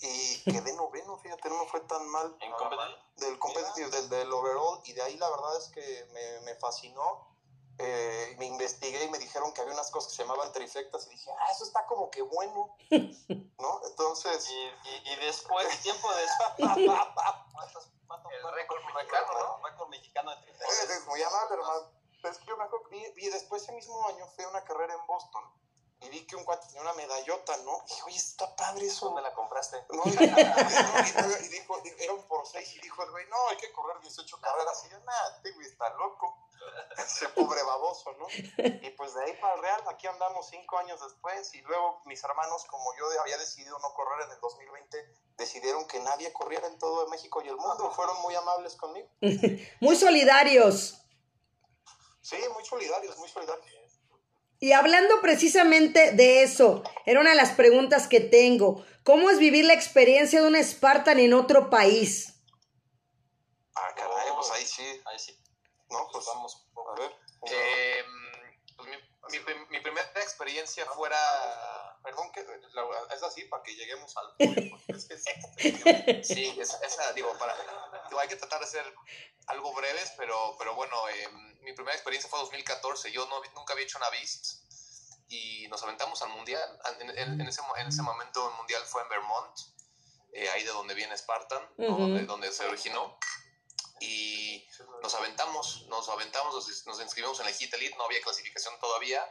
Y 0.00 0.42
quedé 0.44 0.72
noveno, 0.74 1.16
fíjate, 1.18 1.48
no 1.48 1.58
me 1.64 1.70
fue 1.70 1.80
tan 1.80 2.06
mal 2.08 2.36
En 2.40 2.52
competitive. 2.52 3.00
del 3.16 3.38
competitive, 3.38 3.90
del, 3.90 4.08
del 4.10 4.32
overall, 4.32 4.80
y 4.84 4.92
de 4.92 5.02
ahí 5.02 5.16
la 5.16 5.28
verdad 5.30 5.56
es 5.56 5.68
que 5.68 6.06
me, 6.12 6.40
me 6.40 6.54
fascinó. 6.56 7.34
Eh, 7.78 8.34
me 8.38 8.46
investigué 8.46 9.04
y 9.04 9.10
me 9.10 9.18
dijeron 9.18 9.52
que 9.52 9.60
había 9.60 9.74
unas 9.74 9.90
cosas 9.90 10.10
que 10.10 10.16
se 10.16 10.22
llamaban 10.22 10.50
trifectas 10.50 11.06
y 11.06 11.10
dije, 11.10 11.30
ah, 11.30 11.52
eso 11.52 11.64
está 11.64 11.84
como 11.86 12.10
que 12.10 12.22
bueno, 12.22 12.74
¿no? 13.58 13.80
Entonces, 13.86 14.48
Y, 14.48 14.88
y, 14.88 15.12
y 15.12 15.16
después, 15.16 15.66
tiempo 15.82 16.08
después. 16.14 16.70
¿Cuántos- 17.52 17.88
cuántos- 18.06 18.32
El 18.32 18.52
récord 18.54 18.82
mexicano, 18.82 19.32
¿no? 19.38 19.62
Récord 19.68 19.88
mexicano 19.90 20.30
de 20.30 20.36
eh, 20.36 20.40
trifecta. 20.44 20.94
es 20.94 21.06
muy 21.06 21.22
amable, 21.22 21.54
hermano. 21.54 21.90
Pero 22.22 22.32
es 22.32 22.38
que 22.40 22.46
yo 22.46 22.56
me 22.56 22.64
acuerdo, 22.64 22.88
vi, 22.88 23.10
vi 23.12 23.28
después 23.28 23.62
ese 23.62 23.72
mismo 23.72 24.08
año 24.08 24.26
fui 24.34 24.44
a 24.44 24.48
una 24.48 24.64
carrera 24.64 24.94
en 24.94 25.06
Boston 25.06 25.44
y 26.06 26.08
vi 26.10 26.26
que 26.26 26.36
un 26.36 26.44
cuate 26.44 26.66
tenía 26.68 26.82
una 26.82 26.92
medallota, 26.94 27.56
¿no? 27.58 27.82
Y 27.86 27.88
dije, 27.90 28.02
oye, 28.06 28.16
está 28.16 28.54
padre 28.56 28.86
eso. 28.86 29.06
¿Dónde 29.06 29.22
la 29.22 29.32
compraste? 29.34 29.84
No, 29.90 30.02
y, 30.06 30.10
y- 30.10 31.44
y 31.44 31.48
dijo, 31.48 31.80
era 31.98 32.12
un 32.12 32.22
por 32.26 32.46
seis 32.46 32.74
y 32.74 32.80
dijo 32.80 33.02
el 33.02 33.10
güey, 33.10 33.26
no, 33.28 33.48
hay 33.48 33.56
que 33.56 33.72
correr 33.72 34.00
18 34.00 34.40
carreras. 34.40 34.82
Y 34.86 34.90
yo, 34.90 34.98
nada, 35.00 35.36
este 35.36 35.52
güey 35.52 35.66
está 35.66 35.88
loco. 35.90 36.42
Ese 36.96 37.28
pobre 37.28 37.62
baboso, 37.62 38.12
¿no? 38.18 38.26
Y 38.30 38.90
pues 38.96 39.14
de 39.14 39.24
ahí 39.24 39.32
para 39.40 39.54
el 39.54 39.60
Real, 39.62 39.82
aquí 39.88 40.06
andamos 40.06 40.48
cinco 40.48 40.78
años 40.78 41.00
después. 41.00 41.54
Y 41.54 41.60
luego 41.62 42.00
mis 42.06 42.22
hermanos, 42.24 42.64
como 42.64 42.92
yo 42.96 43.20
había 43.20 43.36
decidido 43.38 43.78
no 43.78 43.92
correr 43.94 44.22
en 44.26 44.32
el 44.32 44.40
2020, 44.40 45.14
decidieron 45.36 45.86
que 45.86 46.00
nadie 46.00 46.32
corriera 46.32 46.66
en 46.66 46.78
todo 46.78 47.06
México 47.08 47.40
y 47.42 47.48
el 47.48 47.56
mundo. 47.56 47.90
Fueron 47.92 48.20
muy 48.22 48.34
amables 48.34 48.74
conmigo. 48.76 49.08
Muy 49.80 49.96
solidarios. 49.96 51.02
Sí, 52.20 52.36
muy 52.52 52.64
solidarios, 52.64 53.16
muy 53.18 53.28
solidarios. 53.28 53.85
Y 54.58 54.72
hablando 54.72 55.20
precisamente 55.20 56.12
de 56.12 56.42
eso, 56.42 56.82
era 57.04 57.20
una 57.20 57.30
de 57.30 57.36
las 57.36 57.52
preguntas 57.52 58.08
que 58.08 58.20
tengo. 58.20 58.84
¿Cómo 59.04 59.30
es 59.30 59.38
vivir 59.38 59.64
la 59.64 59.74
experiencia 59.74 60.40
de 60.40 60.46
un 60.48 60.56
Spartan 60.62 61.18
en 61.18 61.34
otro 61.34 61.68
país? 61.70 62.34
Ah, 63.74 63.92
caray, 63.94 64.28
pues 64.34 64.50
ahí 64.52 64.64
sí. 64.64 65.00
Ahí 65.04 65.18
sí. 65.18 65.38
No, 65.90 66.08
pues 66.10 66.24
vamos, 66.26 66.66
a 66.96 67.00
ver. 67.00 67.10
Eh, 67.52 68.02
pues 68.76 68.88
mi, 68.88 68.96
mi, 69.38 69.44
prim- 69.44 69.66
mi 69.68 69.80
primera 69.80 70.10
experiencia 70.16 70.86
fuera. 70.86 71.16
Perdón, 72.06 72.30
que 72.30 72.44
la- 72.72 73.14
es 73.16 73.22
así 73.24 73.42
para 73.46 73.64
que 73.64 73.74
lleguemos 73.74 74.16
al 74.16 74.36
punto, 74.36 74.62
porque 74.70 74.92
es 74.92 75.24
Sí, 76.28 76.54
es- 76.60 76.76
esa, 76.80 77.12
digo, 77.14 77.36
para, 77.36 77.52
digo, 78.08 78.20
hay 78.20 78.28
que 78.28 78.36
tratar 78.36 78.60
de 78.60 78.66
ser 78.68 78.94
algo 79.48 79.72
breves, 79.74 80.12
pero, 80.16 80.54
pero 80.56 80.76
bueno, 80.76 80.96
eh, 81.08 81.28
mi 81.62 81.72
primera 81.72 81.94
experiencia 81.96 82.30
fue 82.30 82.38
2014. 82.38 83.10
Yo 83.10 83.26
no, 83.26 83.42
nunca 83.54 83.72
había 83.72 83.84
hecho 83.84 83.98
una 83.98 84.08
Beast 84.10 84.62
y 85.28 85.66
nos 85.66 85.82
aventamos 85.82 86.22
al 86.22 86.28
Mundial. 86.28 86.78
En, 87.00 87.10
en- 87.10 87.40
en 87.40 87.48
ese, 87.48 87.60
en 87.76 87.88
ese 87.88 88.02
momento 88.02 88.48
el 88.50 88.54
Mundial 88.56 88.84
fue 88.86 89.02
en 89.02 89.08
Vermont, 89.08 89.58
eh, 90.32 90.48
ahí 90.50 90.62
de 90.62 90.70
donde 90.70 90.94
viene 90.94 91.16
Spartan, 91.18 91.68
¿no? 91.78 91.88
Ujú. 91.88 91.98
donde, 92.02 92.24
donde 92.24 92.52
se 92.52 92.64
originó. 92.66 93.18
Y 93.98 94.64
nos 95.02 95.12
aventamos, 95.16 95.86
nos 95.88 96.08
aventamos, 96.08 96.54
nos, 96.54 96.86
nos 96.86 97.00
inscribimos 97.00 97.40
en 97.40 97.46
la 97.46 97.52
Hit 97.52 97.74
Elite, 97.74 97.96
no 97.96 98.04
había 98.04 98.20
clasificación 98.20 98.78
todavía. 98.78 99.24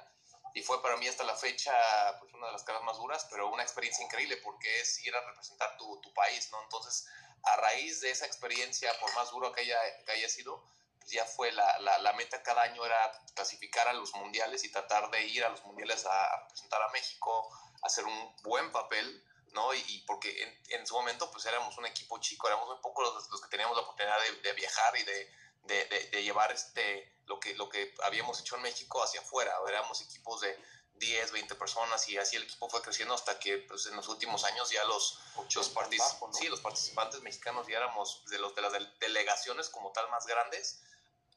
Y 0.55 0.63
fue 0.63 0.81
para 0.81 0.95
mí 0.95 1.05
hasta 1.05 1.25
la 1.25 1.35
fecha 1.35 1.73
pues, 2.17 2.33
una 2.33 2.47
de 2.47 2.53
las 2.53 2.63
caras 2.63 2.81
más 2.83 2.97
duras, 2.97 3.27
pero 3.29 3.51
una 3.51 3.61
experiencia 3.61 4.05
increíble 4.05 4.37
porque 4.37 4.79
es 4.79 5.05
ir 5.05 5.13
a 5.13 5.19
representar 5.19 5.75
tu, 5.77 5.99
tu 5.99 6.13
país, 6.13 6.49
¿no? 6.49 6.63
Entonces, 6.63 7.05
a 7.43 7.57
raíz 7.57 7.99
de 7.99 8.09
esa 8.09 8.25
experiencia, 8.25 8.97
por 9.01 9.13
más 9.15 9.29
duro 9.31 9.51
que 9.51 9.61
haya, 9.61 9.77
que 10.05 10.11
haya 10.13 10.29
sido, 10.29 10.63
pues 10.97 11.11
ya 11.11 11.25
fue 11.25 11.51
la, 11.51 11.77
la, 11.79 11.99
la 11.99 12.13
meta 12.13 12.41
cada 12.41 12.61
año 12.61 12.85
era 12.85 13.11
clasificar 13.33 13.89
a 13.89 13.93
los 13.93 14.15
mundiales 14.15 14.63
y 14.63 14.71
tratar 14.71 15.11
de 15.11 15.25
ir 15.25 15.43
a 15.43 15.49
los 15.49 15.61
mundiales 15.65 16.05
a, 16.05 16.39
representar 16.43 16.81
a 16.81 16.89
México, 16.91 17.49
hacer 17.83 18.05
un 18.05 18.35
buen 18.43 18.71
papel, 18.71 19.23
¿no? 19.51 19.73
Y, 19.73 19.83
y 19.89 19.99
porque 20.07 20.41
en, 20.41 20.57
en, 20.69 20.87
su 20.87 20.95
momento 20.95 21.29
pues 21.31 21.45
éramos 21.47 21.77
un 21.77 21.85
equipo 21.85 22.17
chico, 22.19 22.47
éramos 22.47 22.69
muy 22.69 22.77
pocos 22.81 23.13
los, 23.13 23.29
los 23.29 23.41
que 23.41 23.49
teníamos 23.49 23.75
la 23.75 23.83
oportunidad 23.83 24.17
de, 24.21 24.39
de 24.39 24.53
viajar 24.53 24.95
y 24.95 25.03
de, 25.03 25.31
de, 25.65 25.85
de, 25.85 26.09
de, 26.11 26.23
llevar 26.23 26.51
este, 26.51 27.17
lo, 27.25 27.39
que, 27.39 27.55
lo 27.55 27.69
que 27.69 27.93
habíamos 28.03 28.39
hecho 28.39 28.55
en 28.55 28.63
México 28.63 29.03
hacia 29.03 29.21
afuera, 29.21 29.53
éramos 29.67 30.01
equipos 30.01 30.41
de 30.41 30.57
10, 30.99 31.31
20 31.31 31.55
personas 31.55 32.07
y 32.09 32.17
así 32.17 32.35
el 32.35 32.43
equipo 32.43 32.69
fue 32.69 32.81
creciendo 32.81 33.13
hasta 33.13 33.37
que 33.39 33.57
pues, 33.59 33.85
en 33.87 33.95
los 33.95 34.07
últimos 34.07 34.43
años 34.45 34.69
ya 34.71 34.83
los, 34.85 35.19
los, 35.53 35.69
partic 35.69 35.99
¿no? 36.21 36.33
sí, 36.33 36.47
los 36.47 36.61
participantes 36.61 37.21
mexicanos 37.21 37.67
ya 37.67 37.77
éramos 37.77 38.23
de, 38.29 38.39
los, 38.39 38.55
de 38.55 38.61
las 38.61 38.73
delegaciones 38.99 39.69
como 39.69 39.91
tal 39.91 40.09
más 40.09 40.25
grandes. 40.25 40.81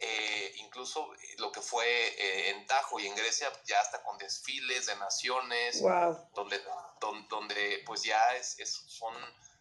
Eh, 0.01 0.53
incluso 0.59 1.11
lo 1.38 1.51
que 1.51 1.61
fue 1.61 1.85
eh, 1.85 2.51
en 2.51 2.67
Tajo 2.67 3.01
y 3.01 3.09
en 3.09 3.17
Grecia, 3.17 3.51
ya 3.67 3.81
hasta 3.81 4.01
con 4.05 4.17
desfiles 4.17 4.87
de 4.87 4.95
naciones, 4.95 5.81
wow. 5.81 6.17
donde, 6.35 6.62
donde, 7.01 7.27
donde, 7.29 7.83
pues 7.85 8.05
ya 8.05 8.37
es, 8.37 8.61
es, 8.61 8.71
son, 8.71 9.12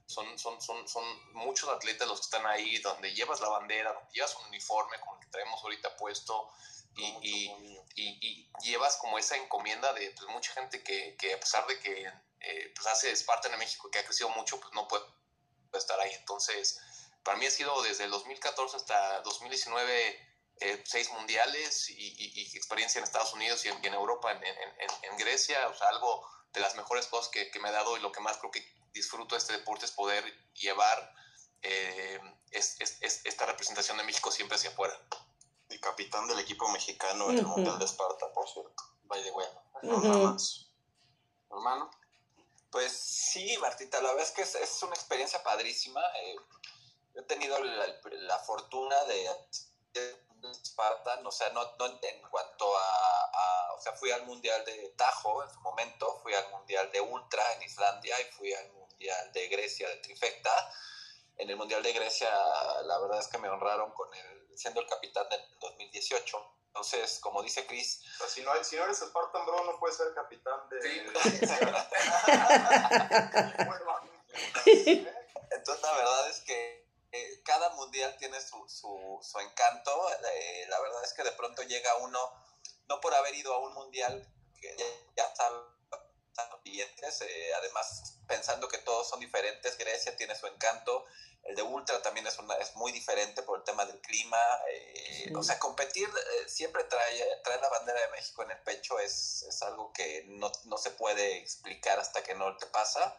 son, 0.08 0.40
son, 0.40 0.60
son, 0.62 0.88
son 0.88 1.04
muchos 1.34 1.70
atletas 1.70 2.08
los 2.08 2.20
que 2.20 2.26
están 2.26 2.46
ahí, 2.48 2.78
donde 2.80 3.14
llevas 3.14 3.42
la 3.42 3.50
bandera, 3.50 3.94
donde 3.94 4.12
llevas 4.14 4.36
un 4.36 4.48
uniforme 4.48 5.00
como 5.02 5.16
el 5.16 5.20
que 5.20 5.32
traemos 5.32 5.62
ahorita 5.62 5.96
puesto, 5.98 6.50
y, 6.96 7.06
y, 7.22 7.80
y, 7.96 8.18
y, 8.22 8.52
llevas 8.64 8.98
como 8.98 9.20
esa 9.20 9.36
encomienda 9.36 9.94
de 9.94 10.10
pues, 10.12 10.28
mucha 10.32 10.52
gente 10.54 10.82
que, 10.82 11.16
que, 11.18 11.34
a 11.34 11.40
pesar 11.40 11.68
de 11.68 11.80
que 11.80 12.12
eh, 12.40 12.74
pues 12.76 12.88
hace 12.88 13.16
Spartan 13.16 13.54
en 13.54 13.60
México, 13.60 13.92
que 13.92 14.00
ha 14.00 14.06
crecido 14.06 14.30
mucho, 14.30 14.60
pues 14.60 14.74
no 14.74 14.88
puede, 14.88 15.04
puede, 15.70 15.82
estar 15.82 16.00
ahí. 16.00 16.12
Entonces, 16.14 16.80
para 17.24 17.38
mí 17.38 17.46
ha 17.46 17.52
sido 17.52 17.84
desde 17.84 18.06
el 18.06 18.10
2014 18.10 18.78
hasta 18.78 19.22
2019 19.22 20.28
eh, 20.60 20.84
seis 20.86 21.12
mundiales 21.12 21.90
y, 21.90 22.58
experiencia 22.58 22.98
en 22.98 23.04
Estados 23.04 23.34
Unidos 23.34 23.64
y 23.66 23.70
en, 23.70 23.86
en 23.86 23.94
Europa, 23.94 24.32
en, 24.32 24.44
en, 24.44 24.74
en, 25.04 25.18
Grecia, 25.18 25.68
o 25.68 25.74
sea, 25.76 25.90
algo 25.90 26.28
de 26.54 26.60
las 26.60 26.76
mejores 26.76 27.08
cosas 27.08 27.30
que, 27.30 27.52
que, 27.52 27.60
me 27.60 27.70
ha 27.70 27.72
dado 27.72 27.98
y 27.98 28.02
lo 28.02 28.12
que 28.12 28.20
más 28.22 28.38
creo 28.38 28.52
que 28.52 28.66
disfruto 28.94 29.36
de 29.36 29.40
este 29.40 29.54
deporte 29.54 29.86
es 29.86 29.92
poder 29.92 30.24
llevar 30.54 31.14
eh, 31.62 32.20
es, 32.52 32.80
es, 32.80 32.98
es 33.02 33.26
esta 33.26 33.46
representación 33.46 33.98
de 33.98 34.04
México 34.04 34.32
siempre 34.32 34.56
hacia 34.56 34.70
afuera 34.70 34.98
y 35.70 35.80
capitán 35.80 36.28
del 36.28 36.40
equipo 36.40 36.68
mexicano 36.70 37.30
en 37.30 37.40
el 37.40 37.46
uh 37.46 37.50
-huh. 37.50 37.56
Mundial 37.56 37.80
de 37.80 37.86
Esparta, 37.86 38.32
por 38.34 38.48
cierto. 38.48 38.84
By 39.04 39.24
the 39.24 39.32
way. 39.32 39.48
Uh 39.84 40.02
-huh. 40.02 40.68
Hermano. 41.52 41.90
Pues 42.72 42.92
sí, 42.92 43.58
Martita, 43.60 44.02
la 44.02 44.10
verdad 44.10 44.28
es 44.28 44.32
que 44.32 44.42
es, 44.42 44.56
es 44.56 44.84
una 44.84 44.94
experiencia 44.94 45.42
padrísima. 45.44 46.02
Eh, 46.22 46.36
he 47.16 47.22
tenido 47.24 47.60
la, 47.64 47.88
la, 48.04 48.40
fortuna 48.40 48.96
de 49.06 49.30
Spartan, 50.54 51.26
o 51.26 51.32
sea, 51.32 51.50
no, 51.50 51.76
no 51.78 51.86
en 51.86 52.22
cuanto 52.30 52.78
a, 52.78 53.32
a, 53.34 53.74
o 53.74 53.82
sea, 53.82 53.94
fui 53.94 54.12
al 54.12 54.26
Mundial 54.26 54.64
de 54.66 54.94
Tajo 54.98 55.44
en 55.44 55.50
su 55.50 55.60
momento, 55.62 56.20
fui 56.22 56.34
al 56.34 56.50
Mundial 56.50 56.92
de 56.92 57.02
Ultra 57.02 57.54
en 57.54 57.64
Islandia 57.64 58.20
y 58.22 58.26
fui 58.32 58.54
al 58.54 58.72
Mundial 58.72 59.32
de 59.34 59.48
Grecia 59.48 59.88
de 59.90 59.98
Trifecta. 59.98 60.52
En 61.38 61.50
el 61.50 61.56
Mundial 61.56 61.84
de 61.84 61.94
Grecia, 61.94 62.30
la 62.84 62.98
verdad 63.00 63.20
es 63.20 63.28
que 63.28 63.38
me 63.38 63.50
honraron 63.50 63.92
con 63.92 64.12
el, 64.14 64.58
siendo 64.58 64.82
el 64.82 64.88
capitán 64.88 65.30
del 65.30 65.42
2018. 65.60 66.54
Entonces, 66.68 67.20
como 67.20 67.42
dice 67.42 67.66
Chris... 67.66 68.04
O 68.16 68.18
sea, 68.18 68.28
si, 68.28 68.42
no, 68.42 68.52
si 68.64 68.76
no 68.76 68.84
eres 68.84 69.00
Spartan 69.00 69.46
Bro, 69.46 69.66
no 69.66 69.80
puedes 69.80 69.98
ser 69.98 70.14
capitán 70.14 70.68
de... 70.70 70.82
Sí. 70.82 71.02
Entonces, 75.52 75.84
la 75.84 75.94
verdad 75.94 76.30
es 76.30 76.42
que 76.42 76.87
eh, 77.12 77.42
cada 77.44 77.70
mundial 77.72 78.16
tiene 78.18 78.40
su, 78.42 78.68
su, 78.70 79.20
su 79.22 79.40
encanto. 79.40 79.92
Eh, 80.34 80.66
la 80.70 80.80
verdad 80.80 81.04
es 81.04 81.14
que 81.14 81.24
de 81.24 81.32
pronto 81.32 81.62
llega 81.64 81.96
uno, 81.98 82.20
no 82.88 83.00
por 83.02 83.14
haber 83.14 83.36
ido 83.36 83.54
a 83.54 83.60
un 83.60 83.74
mundial, 83.74 84.28
que 84.60 84.76
ya, 84.78 84.86
ya 85.16 85.36
sabe, 85.36 85.58
ambientes, 86.54 87.22
eh, 87.22 87.54
además 87.56 88.16
pensando 88.28 88.68
que 88.68 88.78
todos 88.80 89.10
son 89.10 89.20
diferentes, 89.20 89.78
Grecia 89.78 90.16
tiene 90.16 90.36
su 90.36 90.46
encanto, 90.48 91.06
el 91.44 91.56
de 91.56 91.64
Ultra 91.64 92.02
también 92.02 92.28
es, 92.28 92.38
una, 92.38 92.56
es 92.58 92.76
muy 92.76 92.92
diferente 92.92 93.42
por 93.42 93.58
el 93.60 93.64
tema 93.64 93.86
del 93.86 94.00
clima, 94.02 94.38
eh, 94.72 94.94
Sí. 95.08 95.34
o 95.36 95.42
sea, 95.42 95.58
competir 95.58 96.08
eh, 96.08 96.50
siempre 96.50 96.84
trae, 96.84 97.42
trae 97.44 97.60
la 97.60 97.70
bandera 97.70 98.02
de 98.02 98.10
México 98.10 98.44
en 98.44 98.52
el 98.52 98.62
pecho, 98.62 99.00
es, 99.00 99.44
es 99.44 99.62
algo 99.64 99.92
que 99.94 100.26
no, 100.28 100.52
no 100.66 100.78
se 100.78 100.92
puede 100.92 101.38
explicar 101.38 102.00
hasta 102.00 102.22
que 102.22 102.36
no 102.36 102.56
te 102.58 102.68
pasa. 102.68 103.18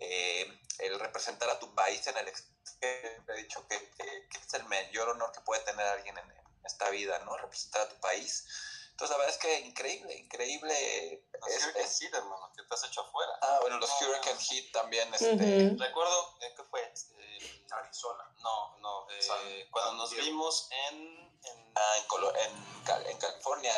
Eh, 0.00 0.46
el 0.78 0.98
representar 0.98 1.50
a 1.50 1.58
tu 1.58 1.74
país 1.74 2.06
en 2.06 2.16
el 2.16 2.26
extranjero, 2.28 3.22
he 3.28 3.36
dicho 3.36 3.66
que, 3.68 3.78
que- 3.90 4.28
que 4.28 4.38
es 4.38 4.54
el 4.54 4.64
mayor 4.64 5.10
honor 5.10 5.30
que 5.32 5.40
puede 5.42 5.60
tener 5.62 5.86
alguien 5.86 6.16
en, 6.16 6.30
en 6.30 6.66
esta 6.66 6.88
vida, 6.90 7.18
¿no? 7.20 7.36
Representar 7.36 7.82
a 7.82 7.88
tu 7.88 8.00
país. 8.00 8.46
Entonces, 8.92 9.16
la 9.16 9.18
verdad 9.18 9.34
es 9.34 9.40
que 9.40 9.58
increíble, 9.60 10.14
increíble. 10.14 11.22
Los 11.40 11.50
Es- 11.50 11.64
Hurricane 11.64 11.84
es- 11.84 11.96
Seed, 11.98 12.14
hermano, 12.14 12.50
que 12.56 12.62
te 12.62 12.74
has 12.74 12.84
hecho 12.84 13.00
afuera. 13.02 13.32
ah, 13.42 13.58
bueno, 13.60 13.78
los 13.78 13.88
No, 13.90 14.08
Hurricane 14.08 14.34
no. 14.34 14.40
Heat 14.40 14.72
también, 14.72 15.14
este, 15.14 15.66
Ujú. 15.68 15.78
Recuerdo, 15.82 16.36
eh, 16.40 16.54
¿qué 16.56 16.64
fue? 16.64 16.82
Eh, 16.82 17.64
Arizona. 17.70 18.24
no, 18.38 18.76
no, 18.78 19.08
eh, 19.10 19.22
San- 19.22 19.70
cuando 19.70 19.90
San 19.90 19.96
nos 19.98 20.10
Diego. 20.10 20.24
vimos 20.26 20.68
en, 20.88 20.96
en 21.44 21.72
ah, 21.76 21.94
en, 21.98 22.04
Colo- 22.08 22.34
en, 22.36 22.84
Cal- 22.84 23.06
en 23.06 23.18
California. 23.18 23.74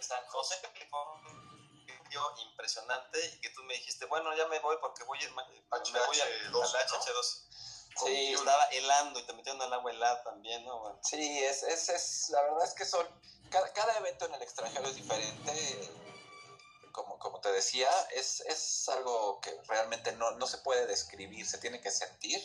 San 0.00 0.24
José, 0.26 0.60
California, 0.62 1.39
impresionante 2.42 3.24
y 3.34 3.40
que 3.40 3.50
tú 3.50 3.62
me 3.64 3.74
dijiste, 3.74 4.06
bueno, 4.06 4.34
ya 4.34 4.46
me 4.46 4.58
voy 4.60 4.76
porque 4.80 5.04
voy, 5.04 5.18
en, 5.22 5.34
me 5.34 5.42
voy 5.42 6.20
a, 6.20 6.24
HH12, 6.24 6.74
al 6.74 6.88
HH2. 6.88 7.46
Sí, 8.04 8.32
estaba 8.32 8.64
helando 8.66 9.18
y 9.18 9.22
te 9.24 9.32
metieron 9.32 9.60
al 9.62 9.72
agua 9.72 9.90
helada 9.90 10.22
también, 10.22 10.64
¿no? 10.64 10.78
Bueno, 10.78 10.98
Sí, 11.02 11.38
es, 11.40 11.62
es, 11.62 11.88
es, 11.88 12.28
la 12.30 12.40
verdad 12.42 12.64
es 12.64 12.74
que 12.74 12.84
son, 12.84 13.06
cada, 13.50 13.72
cada 13.72 13.96
evento 13.98 14.26
en 14.26 14.34
el 14.34 14.42
extranjero 14.42 14.86
es 14.88 14.94
diferente, 14.94 15.90
como, 16.92 17.18
como 17.18 17.40
te 17.40 17.50
decía, 17.52 17.90
es, 18.14 18.40
es 18.40 18.88
algo 18.88 19.40
que 19.40 19.50
realmente 19.68 20.12
no, 20.12 20.30
no 20.32 20.46
se 20.46 20.58
puede 20.58 20.86
describir, 20.86 21.46
se 21.46 21.58
tiene 21.58 21.80
que 21.80 21.90
sentir, 21.90 22.40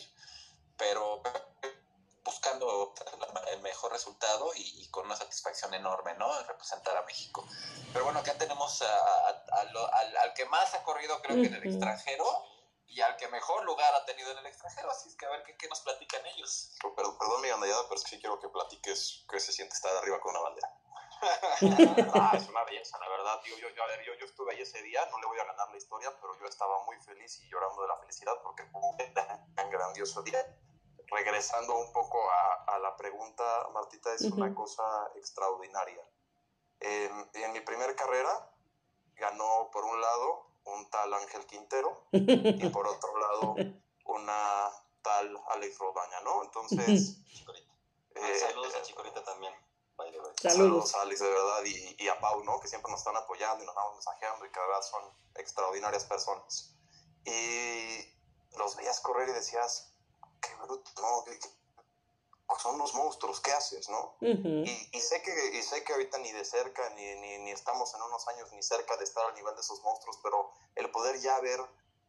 pero 0.76 1.22
buscando 2.26 2.92
el 3.52 3.60
mejor 3.62 3.92
resultado 3.92 4.52
y, 4.54 4.82
y 4.82 4.90
con 4.90 5.06
una 5.06 5.16
satisfacción 5.16 5.72
enorme, 5.72 6.14
¿no? 6.14 6.38
En 6.40 6.46
representar 6.46 6.96
a 6.96 7.02
México. 7.02 7.46
Pero 7.92 8.04
bueno, 8.04 8.18
acá 8.20 8.34
tenemos 8.36 8.82
a- 8.82 9.28
a- 9.28 9.44
a 9.60 9.64
lo- 9.72 9.94
al, 9.94 10.16
al 10.18 10.34
que 10.34 10.44
más 10.46 10.74
ha 10.74 10.82
corrido 10.82 11.22
creo 11.22 11.36
que 11.36 11.46
en 11.46 11.54
el 11.54 11.62
extranjero 11.66 12.24
y 12.88 13.00
al 13.00 13.16
que 13.16 13.28
mejor 13.28 13.64
lugar 13.64 13.94
ha 13.94 14.04
tenido 14.04 14.30
en 14.32 14.38
el 14.38 14.46
extranjero, 14.46 14.90
así 14.90 15.08
es 15.08 15.16
que 15.16 15.26
a 15.26 15.30
ver 15.30 15.42
qué, 15.44 15.56
qué 15.56 15.68
nos 15.68 15.80
platican 15.80 16.24
ellos. 16.26 16.72
Perdón, 16.94 17.16
perdón 17.18 17.40
mi 17.42 17.48
gandallada, 17.48 17.82
pero 17.84 17.94
es 17.96 18.04
que 18.04 18.10
sí 18.10 18.20
quiero 18.20 18.38
que 18.40 18.48
platiques 18.48 19.24
qué 19.30 19.40
se 19.40 19.52
siente 19.52 19.74
estar 19.74 19.94
arriba 19.96 20.20
con 20.20 20.30
una 20.32 20.40
bandera. 20.40 20.72
ah, 22.14 22.32
es 22.36 22.46
una 22.48 22.62
belleza, 22.64 22.98
la 22.98 23.08
verdad. 23.08 23.40
Digo, 23.44 23.56
yo, 23.58 23.68
yo, 23.70 23.82
a 23.82 23.86
ver, 23.86 24.04
yo, 24.04 24.14
yo 24.14 24.26
estuve 24.26 24.52
ahí 24.54 24.60
ese 24.62 24.82
día, 24.82 25.06
no 25.10 25.18
le 25.18 25.26
voy 25.26 25.38
a 25.38 25.44
ganar 25.44 25.70
la 25.70 25.76
historia, 25.76 26.12
pero 26.20 26.38
yo 26.38 26.46
estaba 26.46 26.84
muy 26.84 26.96
feliz 27.00 27.40
y 27.40 27.48
llorando 27.48 27.82
de 27.82 27.88
la 27.88 27.96
felicidad 27.96 28.34
porque 28.42 28.64
fue 28.66 28.80
un 28.82 28.96
tan 29.54 29.70
grandioso 29.70 30.22
día. 30.22 30.44
Regresando 31.08 31.78
un 31.78 31.92
poco 31.92 32.18
a, 32.30 32.74
a 32.74 32.78
la 32.78 32.96
pregunta, 32.96 33.68
Martita, 33.72 34.12
es 34.14 34.22
una 34.22 34.46
Ujú. 34.46 34.54
cosa 34.56 34.82
extraordinaria. 35.14 36.02
En, 36.80 37.30
en 37.34 37.52
mi 37.52 37.60
primer 37.60 37.94
carrera 37.96 38.50
ganó 39.14 39.70
por 39.72 39.84
un 39.84 40.00
lado 40.00 40.46
un 40.64 40.90
tal 40.90 41.14
Ángel 41.14 41.46
Quintero 41.46 42.06
y 42.12 42.68
por 42.70 42.86
otro 42.88 43.16
lado 43.18 43.54
una 44.04 44.70
tal 45.02 45.40
Alex 45.50 45.78
Rodaña, 45.78 46.20
¿no? 46.22 46.42
Entonces... 46.42 47.22
Chicorita. 47.32 47.72
eh, 48.16 48.38
Saludos 48.38 48.74
a 48.74 48.82
Chicorita 48.82 49.22
también. 49.24 49.54
Saludos. 49.96 50.34
Saludos 50.42 50.94
a 50.96 51.02
Alex, 51.02 51.20
de 51.20 51.30
verdad, 51.30 51.64
y, 51.64 51.96
y 52.04 52.08
a 52.08 52.18
Pau, 52.20 52.44
¿no? 52.44 52.60
Que 52.60 52.68
siempre 52.68 52.90
nos 52.90 53.00
están 53.00 53.16
apoyando 53.16 53.62
y 53.62 53.66
nos 53.66 53.74
vamos 53.74 53.94
mensajeando 53.94 54.44
y 54.44 54.50
que 54.50 54.60
de 54.60 54.66
verdad 54.66 54.82
son 54.82 55.02
extraordinarias 55.36 56.04
personas. 56.04 56.74
Y 57.24 58.14
los 58.58 58.76
veías 58.76 59.00
correr 59.00 59.28
y 59.30 59.32
decías, 59.32 59.95
qué 60.40 60.54
bruto, 60.62 60.90
¿no? 61.00 61.24
Que- 61.24 61.38
son 62.62 62.76
unos 62.76 62.94
monstruos, 62.94 63.40
¿qué 63.40 63.52
haces, 63.52 63.88
no? 63.88 64.16
Y, 64.64 64.88
y 64.92 65.00
sé 65.00 65.20
que, 65.22 65.56
y 65.56 65.62
sé 65.62 65.84
que 65.84 65.92
ahorita 65.92 66.18
ni 66.18 66.32
de 66.32 66.44
cerca, 66.44 66.88
ni, 66.90 67.14
ni, 67.16 67.38
ni 67.38 67.50
estamos 67.50 67.92
en 67.94 68.00
unos 68.02 68.26
años 68.28 68.50
ni 68.52 68.62
cerca 68.62 68.96
de 68.96 69.04
estar 69.04 69.26
al 69.26 69.34
nivel 69.34 69.54
de 69.54 69.60
esos 69.60 69.82
monstruos, 69.82 70.18
pero 70.22 70.50
el 70.76 70.90
poder 70.90 71.20
ya 71.20 71.36
haber 71.36 71.60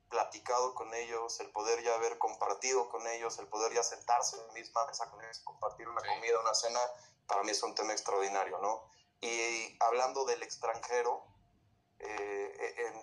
platicado 0.09 0.73
con 0.73 0.93
ellos, 0.93 1.39
el 1.41 1.51
poder 1.51 1.83
ya 1.83 1.95
haber 1.95 2.17
compartido 2.17 2.87
con 2.89 3.05
ellos, 3.07 3.37
el 3.39 3.47
poder 3.47 3.73
ya 3.73 3.83
sentarse 3.83 4.37
en 4.37 4.47
la 4.47 4.53
misma 4.53 4.85
mesa 4.85 5.09
con 5.09 5.21
ellos, 5.21 5.39
compartir 5.39 5.87
una 5.87 6.01
Sí. 6.01 6.07
comida, 6.07 6.39
una 6.39 6.53
cena, 6.53 6.79
para 7.27 7.43
mí 7.43 7.51
es 7.51 7.61
un 7.63 7.75
tema 7.75 7.91
extraordinario, 7.91 8.57
¿no? 8.59 8.83
Y 9.19 9.75
hablando 9.81 10.23
del 10.25 10.43
extranjero, 10.43 11.25
eh, 11.99 12.75
en 12.77 13.01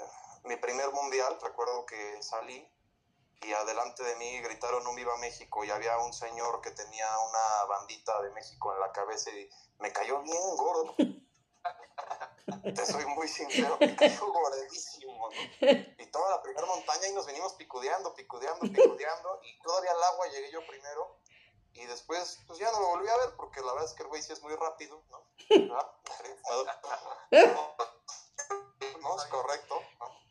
mi 0.49 0.57
primer 0.57 0.91
mundial, 0.93 1.39
recuerdo 1.43 1.85
que 1.85 2.23
salí 2.23 2.67
y 3.47 3.53
adelante 3.53 4.03
de 4.03 4.17
mí 4.17 4.41
gritaron 4.41 4.87
un 4.87 4.97
Viva 4.97 5.17
México 5.19 5.65
y 5.65 5.71
había 5.71 5.99
un 5.99 6.13
señor 6.13 6.61
que 6.61 6.71
tenía 6.71 7.07
una 7.29 7.65
bandita 7.65 8.21
de 8.23 8.31
México 8.31 8.73
en 8.73 8.81
la 8.81 8.93
cabeza 8.93 9.31
y 9.31 9.49
me 9.79 9.93
cayó 9.93 10.23
bien 10.23 10.57
gordo. 10.57 10.95
Te 12.75 12.87
soy 12.87 13.05
muy 13.07 13.29
sincero, 13.29 13.77
me 13.81 13.95
cayó 13.97 14.27
gordísimo, 14.27 15.29
¿no? 15.31 15.69
Y 15.99 16.07
toda 16.11 16.31
la 16.31 16.43
primera 16.43 16.67
montaña 16.67 17.09
y 17.09 17.13
nos 17.13 17.27
venimos 17.27 17.55
picudeando, 17.55 18.15
picudeando, 18.15 18.61
picudeando 18.61 19.41
y 19.43 19.59
todavía 19.61 19.91
al 19.91 20.03
agua 20.03 20.27
llegué 20.29 20.51
yo 20.51 20.67
primero 20.67 21.19
y 21.75 21.87
después 21.87 22.41
pues 22.47 22.59
ya 22.59 22.71
no 22.73 22.81
lo 22.81 22.89
volví 22.89 23.09
a 23.09 23.17
ver 23.17 23.37
porque 23.37 23.61
la 23.61 23.73
verdad 23.73 23.89
es 23.89 23.95
que 23.95 24.03
el 24.03 24.09
güey 24.09 24.23
sí 24.23 24.33
es 24.33 24.43
muy 24.43 24.55
rápido, 24.55 25.03
¿no? 25.11 25.23
¿Ah? 25.75 25.93
No, 29.01 29.17
es 29.17 29.25
correcto, 29.27 29.83
¿no? 30.01 30.24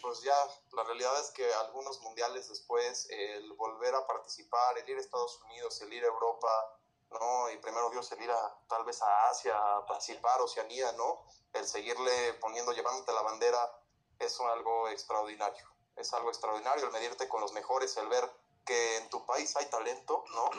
Pues 0.00 0.20
ya, 0.22 0.36
la 0.72 0.84
realidad 0.84 1.18
es 1.20 1.30
que 1.30 1.52
algunos 1.54 2.00
mundiales 2.00 2.48
después, 2.48 3.06
el 3.10 3.52
volver 3.54 3.94
a 3.94 4.06
participar, 4.06 4.78
el 4.78 4.88
ir 4.88 4.96
a 4.96 5.00
Estados 5.00 5.40
Unidos, 5.42 5.80
el 5.82 5.92
ir 5.92 6.04
a 6.04 6.08
Europa, 6.08 6.78
¿no? 7.10 7.50
Y 7.50 7.58
primero 7.58 7.90
Dios, 7.90 8.10
el 8.12 8.22
ir 8.22 8.30
a, 8.30 8.58
tal 8.68 8.84
vez 8.84 9.00
a 9.02 9.28
Asia, 9.30 9.56
a 9.76 9.86
participar, 9.86 10.40
Oceanía, 10.40 10.92
¿no? 10.92 11.24
El 11.52 11.66
seguirle 11.66 12.34
poniendo, 12.34 12.72
llevándote 12.72 13.12
la 13.12 13.22
bandera, 13.22 13.82
es 14.18 14.38
algo 14.40 14.88
extraordinario. 14.88 15.66
Es 15.96 16.12
algo 16.12 16.28
extraordinario 16.28 16.84
el 16.86 16.92
medirte 16.92 17.28
con 17.28 17.40
los 17.40 17.52
mejores, 17.52 17.96
el 17.96 18.08
ver 18.08 18.30
que 18.64 18.98
en 18.98 19.10
tu 19.10 19.24
país 19.26 19.56
hay 19.56 19.66
talento, 19.66 20.24
¿no? 20.34 20.50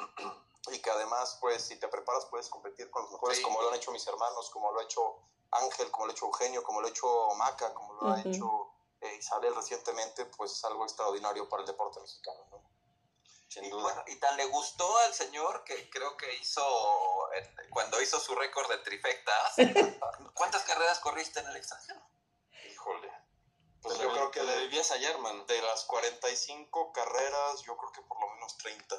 Y 0.71 0.82
que 0.82 0.89
además, 0.89 1.38
pues, 1.39 1.63
si 1.63 1.78
te 1.80 1.88
preparas, 1.88 2.25
puedes 2.25 2.49
competir 2.49 2.89
con 2.91 3.04
los 3.04 3.12
mejores, 3.12 3.38
Sí. 3.38 3.43
como 3.43 3.62
lo 3.62 3.69
han 3.69 3.75
hecho 3.75 3.91
mis 3.91 4.06
hermanos, 4.06 4.49
como 4.49 4.71
lo 4.71 4.80
ha 4.80 4.84
hecho 4.84 5.17
Ángel, 5.52 5.89
como 5.89 6.06
lo 6.06 6.12
ha 6.12 6.13
hecho 6.13 6.25
Eugenio, 6.25 6.63
como 6.63 6.82
lo 6.82 6.88
ha 6.88 6.89
hecho 6.89 7.30
Maca, 7.36 7.73
como 7.73 7.93
lo 7.93 8.12
ha 8.12 8.21
hecho 8.21 8.68
eh, 9.10 9.15
Isabel 9.17 9.56
recientemente, 9.56 10.26
pues 10.26 10.52
es 10.54 10.63
algo 10.65 10.84
extraordinario 10.86 11.48
para 11.50 11.62
el 11.63 11.67
deporte 11.67 12.00
mexicano, 12.00 12.45
¿no? 12.52 12.69
Sin 13.48 13.65
Y, 13.65 13.69
duda. 13.69 13.82
bueno, 13.82 14.04
y 14.08 14.15
tan 14.17 14.38
le 14.38 14.45
gustó 14.45 14.98
al 15.00 15.13
señor 15.13 15.63
que 15.63 15.89
creo 15.89 16.15
que 16.17 16.34
hizo, 16.36 16.63
en- 17.34 17.56
cuando 17.72 18.00
hizo 18.02 18.19
su 18.19 18.36
récord 18.36 18.69
de 18.69 18.78
trifectas, 18.80 19.56
¿cuántas 20.36 20.63
carreras 20.63 21.00
corriste 21.00 21.39
en 21.39 21.48
el 21.48 21.56
extranjero? 21.58 22.00
Híjole. 22.72 23.12
Pues 23.82 23.98
yo 23.98 24.12
creo 24.12 24.30
que 24.30 24.43
le 24.43 24.52
de, 24.52 24.60
vivías 24.67 24.91
allá, 24.91 25.10
hermano. 25.12 25.45
de 25.45 25.62
las 25.62 25.86
45 25.86 26.91
carreras, 26.91 27.62
yo 27.62 27.78
creo 27.78 27.91
que 27.93 28.02
por 28.02 28.19
lo 28.19 28.30
menos 28.36 28.58
30. 28.58 28.95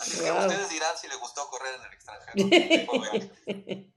Así 0.00 0.18
que 0.18 0.30
Wow. 0.30 0.40
ustedes 0.40 0.68
dirán 0.70 0.96
si 0.96 1.06
le 1.06 1.16
gustó 1.16 1.48
correr 1.50 1.74
en 1.74 1.82
el 1.82 1.92
extranjero. 1.92 2.32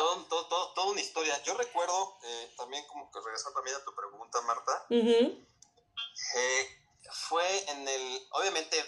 todo, 0.00 0.24
todo, 0.28 0.46
todo- 0.48 0.72
toda 0.72 0.86
una 0.92 1.00
historia. 1.02 1.42
Yo 1.42 1.54
recuerdo, 1.54 2.18
eh, 2.22 2.54
también 2.56 2.86
como 2.86 3.10
que 3.10 3.20
regresando 3.22 3.54
también 3.56 3.76
a 3.76 3.84
tu 3.84 3.94
pregunta, 3.94 4.40
Marta, 4.42 4.86
Ujú. 4.88 5.46
eh, 6.36 6.68
fue 7.28 7.70
en 7.70 7.86
el, 7.86 8.28
obviamente, 8.32 8.82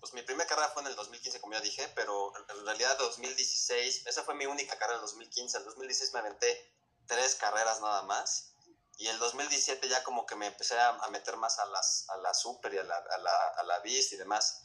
pues 0.00 0.12
mi 0.12 0.20
primera 0.22 0.46
carrera 0.46 0.68
fue 0.68 0.82
en 0.82 0.88
el 0.88 0.96
2015, 0.96 1.40
como 1.40 1.54
ya 1.54 1.60
dije, 1.62 1.88
pero 1.96 2.32
en- 2.50 2.66
realidad 2.66 2.98
2016, 2.98 4.06
esa 4.06 4.22
fue 4.24 4.34
mi 4.34 4.44
única 4.46 4.76
carrera 4.76 4.98
en 4.98 5.04
el 5.04 5.06
2015, 5.06 5.56
el 5.58 5.64
2016 5.64 6.12
me 6.12 6.18
aventé 6.20 6.74
tres 7.06 7.34
carreras 7.36 7.80
nada 7.80 8.02
más. 8.02 8.50
Y 8.98 9.08
el 9.08 9.18
2017 9.18 9.88
ya 9.88 10.04
como 10.04 10.24
que 10.26 10.36
me 10.36 10.46
empecé 10.46 10.78
a, 10.78 10.88
a 10.90 11.08
meter 11.10 11.36
más 11.38 11.58
a 11.58 11.64
las, 11.66 12.04
a 12.10 12.16
la 12.18 12.32
Super 12.34 12.74
y 12.74 12.78
a 12.78 12.84
la, 12.84 12.96
a 12.96 13.18
la, 13.18 13.48
a 13.56 13.62
la 13.64 13.78
Beast 13.80 14.12
y 14.12 14.16
demás. 14.16 14.62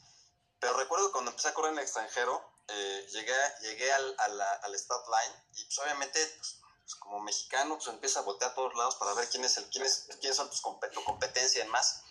Pero 0.60 0.74
recuerdo 0.74 1.08
que 1.08 1.14
cuando 1.14 1.32
empecé 1.32 1.48
a 1.48 1.54
correr 1.54 1.72
en 1.72 1.80
el 1.80 1.84
extranjero, 1.86 2.59
eh, 2.72 3.08
llegué, 3.12 3.36
llegué 3.62 3.92
al, 3.94 4.16
a 4.20 4.28
la, 4.30 4.52
al 4.64 4.78
start 4.78 5.06
line 5.08 5.44
y 5.54 5.66
pues 5.66 5.80
obviamente 5.80 6.26
pues, 6.38 6.60
pues, 6.82 6.96
como 6.96 7.20
mexicano 7.20 7.76
pues 7.78 7.88
empieza 7.88 8.20
a 8.20 8.24
voltear 8.24 8.52
a 8.52 8.56
todos 8.56 8.74
lados 8.76 8.96
para 8.96 9.14
ver 9.14 9.30
quién 9.30 9.44
es 9.46 9.58
el, 9.58 9.70
quién 9.70 9.86
es, 9.86 10.08
quiénes 10.20 10.36
son 10.38 10.50
tus 10.50 10.62
compet- 10.62 10.92
tu 10.92 11.04
competencia 11.04 11.62
y 11.62 11.66
demás. 11.66 12.04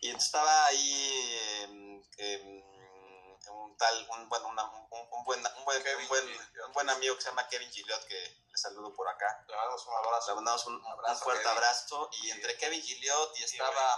Y 0.00 0.06
entonces 0.08 0.26
estaba 0.26 0.66
ahí 0.66 1.38
em, 1.62 2.02
em, 2.18 2.62
un 3.50 3.76
tal, 3.76 4.06
un, 4.10 4.28
bueno, 4.28 4.48
una- 4.48 4.64
un, 4.70 5.08
un 5.10 5.24
buen, 5.24 5.38
un, 5.40 5.64
buen, 5.64 5.82
un, 6.00 6.08
buen, 6.08 6.26
un 6.66 6.72
buen 6.72 6.90
amigo 6.90 7.14
que 7.16 7.22
se 7.22 7.28
llama 7.28 7.46
Kevin 7.48 7.70
Gilliot, 7.70 8.04
que 8.06 8.14
le 8.50 8.56
saludo 8.58 8.94
por 8.94 9.08
acá. 9.08 9.44
Le 9.48 9.54
mandamos 9.54 9.86
un 9.86 9.94
abrazo. 9.94 10.28
Le 10.30 10.34
mandamos 10.36 10.66
un, 10.66 10.74
un 10.76 10.86
Abrazo, 10.92 11.24
fuerte 11.24 11.42
Kevin. 11.42 11.56
abrazo. 11.58 12.10
Y 12.12 12.30
entre 12.30 12.56
Kevin 12.58 12.82
Gilliot 12.82 13.38
y 13.38 13.42
estaba 13.44 13.96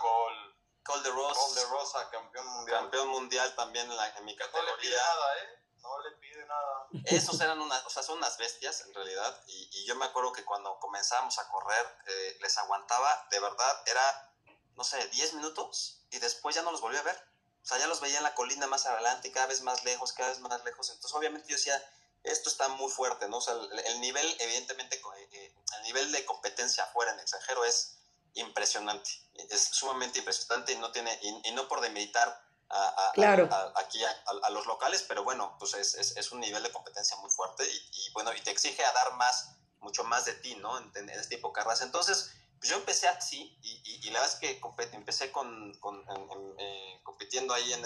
Cole 0.85 1.03
de 1.03 1.11
Rosa, 1.11 2.11
campeón 2.11 2.47
mundial. 2.49 2.81
campeón 2.81 3.09
mundial 3.09 3.55
también 3.57 3.91
en, 3.91 3.97
la- 3.97 4.09
en 4.17 4.25
mi 4.25 4.35
No 4.37 4.45
le 4.45 4.51
pide 4.53 4.53
categoría. 4.53 4.97
nada, 4.99 5.39
¿eh? 5.39 5.64
No 5.85 6.01
le 6.01 6.17
pide 6.17 6.39
de 6.39 6.47
nada. 6.47 6.89
Esos 7.05 7.39
eran 7.41 7.61
unas, 7.61 7.85
o 7.85 7.91
sea, 7.91 8.03
son 8.03 8.19
unas 8.19 8.39
bestias 8.39 8.81
en 8.81 8.95
realidad. 8.95 9.43
Y, 9.47 9.85
yo 9.85 9.95
me 9.97 10.07
acuerdo 10.07 10.33
que 10.33 10.45
cuando 10.45 10.81
comenzábamos 10.81 11.39
a 11.39 11.47
correr, 11.49 11.87
eh, 12.07 12.39
les 12.41 12.57
aguantaba, 12.57 13.29
de 13.31 13.39
verdad, 13.39 13.83
era, 13.87 14.35
no 14.77 14.83
sé, 14.83 15.07
10 15.09 15.35
minutos 15.35 16.01
y 16.11 16.19
después 16.19 16.55
ya 16.55 16.63
no 16.63 16.73
los 16.73 16.81
volví 16.81 16.97
a 16.97 17.03
ver. 17.03 17.17
O 17.63 17.67
sea, 17.67 17.79
ya 17.79 17.87
los 17.87 18.01
veía 18.01 18.17
en 18.17 18.23
la 18.23 18.35
colina 18.35 18.67
más 18.67 18.87
adelante, 18.87 19.31
cada 19.31 19.47
vez 19.47 19.61
más 19.61 19.85
lejos, 19.85 20.13
cada 20.13 20.31
vez 20.31 20.41
más 20.41 20.65
lejos. 20.65 20.89
Entonces, 20.89 21.15
obviamente 21.15 21.49
yo 21.49 21.57
decía, 21.57 21.83
esto 22.23 22.49
está 22.49 22.69
muy 22.69 22.91
fuerte, 22.91 23.29
¿no? 23.29 23.39
O 23.39 23.41
sea, 23.43 23.55
el, 23.55 23.79
el 23.79 24.01
nivel, 24.01 24.37
evidentemente, 24.41 24.97
eh, 24.97 25.29
eh, 25.33 25.55
el 25.77 25.83
nivel 25.83 26.11
de 26.13 26.25
competencia 26.25 26.85
afuera 26.85 27.13
en 27.13 27.19
el 27.19 27.23
extranjero 27.23 27.65
es 27.65 27.99
impresionante. 28.35 29.11
Es 29.51 29.65
sumamente 29.65 30.19
impresionante 30.19 30.73
y 30.73 30.77
no 30.77 30.91
tiene, 30.93 31.19
y, 31.23 31.49
y 31.49 31.53
no 31.53 31.69
por 31.69 31.81
demeritar 31.81 32.44
a, 32.77 33.09
a- 33.09 33.13
Claro. 33.13 33.49
a- 33.51 33.73
aquí 33.81 34.03
a, 34.05 34.51
los 34.51 34.67
locales, 34.67 35.03
pero 35.09 35.23
bueno, 35.25 35.57
pues 35.59 35.75
es, 35.75 35.95
es, 35.95 36.17
es 36.17 36.33
un 36.33 36.41
nivel 36.41 36.63
de 36.63 36.73
competencia 36.73 37.17
muy 37.19 37.31
fuerte 37.31 37.65
y, 37.69 37.77
y 38.07 38.11
bueno, 38.13 38.33
y 38.35 38.41
te 38.41 38.51
exige 38.51 38.85
a 38.85 38.93
dar 38.93 39.15
más, 39.15 39.51
mucho 39.81 40.03
más 40.05 40.25
de 40.25 40.35
ti, 40.35 40.57
¿no? 40.57 40.77
En, 40.79 40.91
en 40.97 41.09
este 41.11 41.37
tipo 41.37 41.49
de 41.49 41.55
carreras. 41.55 41.83
Entonces, 41.83 42.33
pues 42.59 42.71
yo 42.71 42.77
empecé 42.77 43.07
así 43.09 43.57
y, 43.63 43.83
y- 43.85 44.09
y 44.09 44.11
la 44.11 44.21
verdad 44.21 44.35
es 44.35 44.41
que 44.41 44.61
empecé 44.97 45.31
con, 45.33 45.75
con- 45.81 46.05
en- 46.11 46.31
en- 46.31 46.55
eh, 46.59 47.01
compitiendo 47.05 47.55
ahí 47.55 47.73
en, 47.73 47.85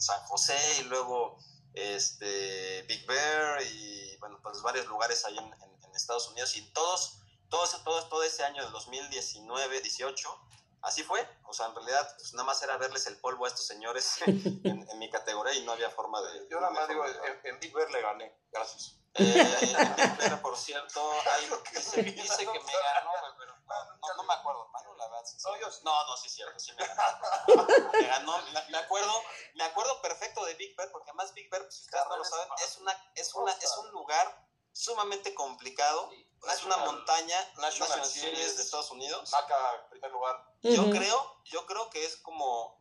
San 0.00 0.20
José 0.24 0.58
y 0.80 0.84
luego 0.84 1.38
este, 1.72 2.82
Big 2.82 3.06
Bear 3.06 3.62
y 3.62 4.16
bueno, 4.18 4.38
pues 4.42 4.60
varios 4.62 4.86
lugares 4.86 5.24
ahí 5.24 5.36
en 5.38 5.94
Estados 5.94 6.28
Unidos 6.28 6.54
y 6.56 6.62
todos, 6.72 7.18
todos, 7.48 7.82
todos, 7.84 8.08
todo 8.10 8.22
ese 8.22 8.44
año 8.44 8.62
de 8.64 8.70
2019, 8.70 9.80
18, 9.80 10.40
así 10.86 11.02
fue. 11.02 11.20
O 11.44 11.52
sea, 11.52 11.66
en 11.66 11.74
realidad, 11.74 12.08
pues 12.16 12.32
nada 12.34 12.44
más 12.44 12.62
era 12.62 12.76
verles 12.76 13.06
el 13.06 13.18
polvo 13.20 13.44
a 13.44 13.48
estos 13.48 13.66
señores 13.66 14.16
en, 14.26 14.88
en 14.90 14.98
mi 14.98 15.10
categoría 15.10 15.52
y 15.54 15.64
no 15.64 15.72
había 15.72 15.90
forma 15.90 16.20
de... 16.22 16.48
Yo 16.48 16.60
nada 16.60 16.72
más 16.72 16.88
digo, 16.88 17.04
en, 17.06 17.40
en 17.44 17.60
Big 17.60 17.72
Bear 17.74 17.90
le 17.90 18.00
gané. 18.02 18.40
Gracias. 18.50 18.94
eh, 19.18 19.76
pero 20.18 20.40
por 20.42 20.56
cierto, 20.56 21.00
hay- 21.32 21.50
dice, 21.74 22.02
dice 22.02 22.46
que 22.46 22.60
me 22.60 22.72
ganó, 22.72 23.10
pero 23.38 23.56
no, 23.56 24.14
no, 24.16 24.22
me 24.24 24.34
acuerdo, 24.34 24.64
hermano, 24.66 24.94
la 24.96 25.08
verdad. 25.08 25.24
sí, 25.24 25.36
sí. 25.38 25.48
No. 25.82 26.06
No, 26.06 26.16
sí 26.16 26.26
es 26.28 26.34
cierto, 26.34 26.58
sí 26.58 26.72
me 26.74 26.86
ganó. 26.86 27.02
Me 27.92 28.06
ganó, 28.06 28.38
me, 28.52 28.64
me 28.70 28.78
acuerdo, 28.78 29.12
me 29.54 29.64
acuerdo 29.64 30.00
perfecto 30.02 30.44
de 30.44 30.54
Big 30.54 30.76
Bear, 30.76 30.90
porque 30.92 31.10
además 31.10 31.32
Big 31.34 31.48
Bear, 31.50 31.62
pues, 31.62 31.74
si 31.76 31.82
ustedes 31.82 32.04
no 32.08 32.16
lo 32.18 32.24
saben, 32.24 32.48
es 32.62 32.76
una, 32.76 33.10
es 33.14 33.34
una, 33.34 33.52
es 33.52 33.76
un 33.78 33.90
lugar 33.92 34.46
sumamente 34.76 35.34
complicado. 35.34 36.10
Es 36.52 36.62
una 36.64 36.76
montaña, 36.78 37.36
National 37.56 37.88
National 37.88 38.06
Series 38.06 38.30
Series. 38.38 38.56
de 38.56 38.62
Estados 38.62 38.90
Unidos. 38.90 39.30
En 39.84 39.90
primer 39.90 40.10
lugar. 40.12 40.54
Yo 40.62 40.90
creo, 40.90 41.40
yo 41.44 41.66
creo 41.66 41.90
que 41.90 42.04
es 42.04 42.16
como, 42.18 42.78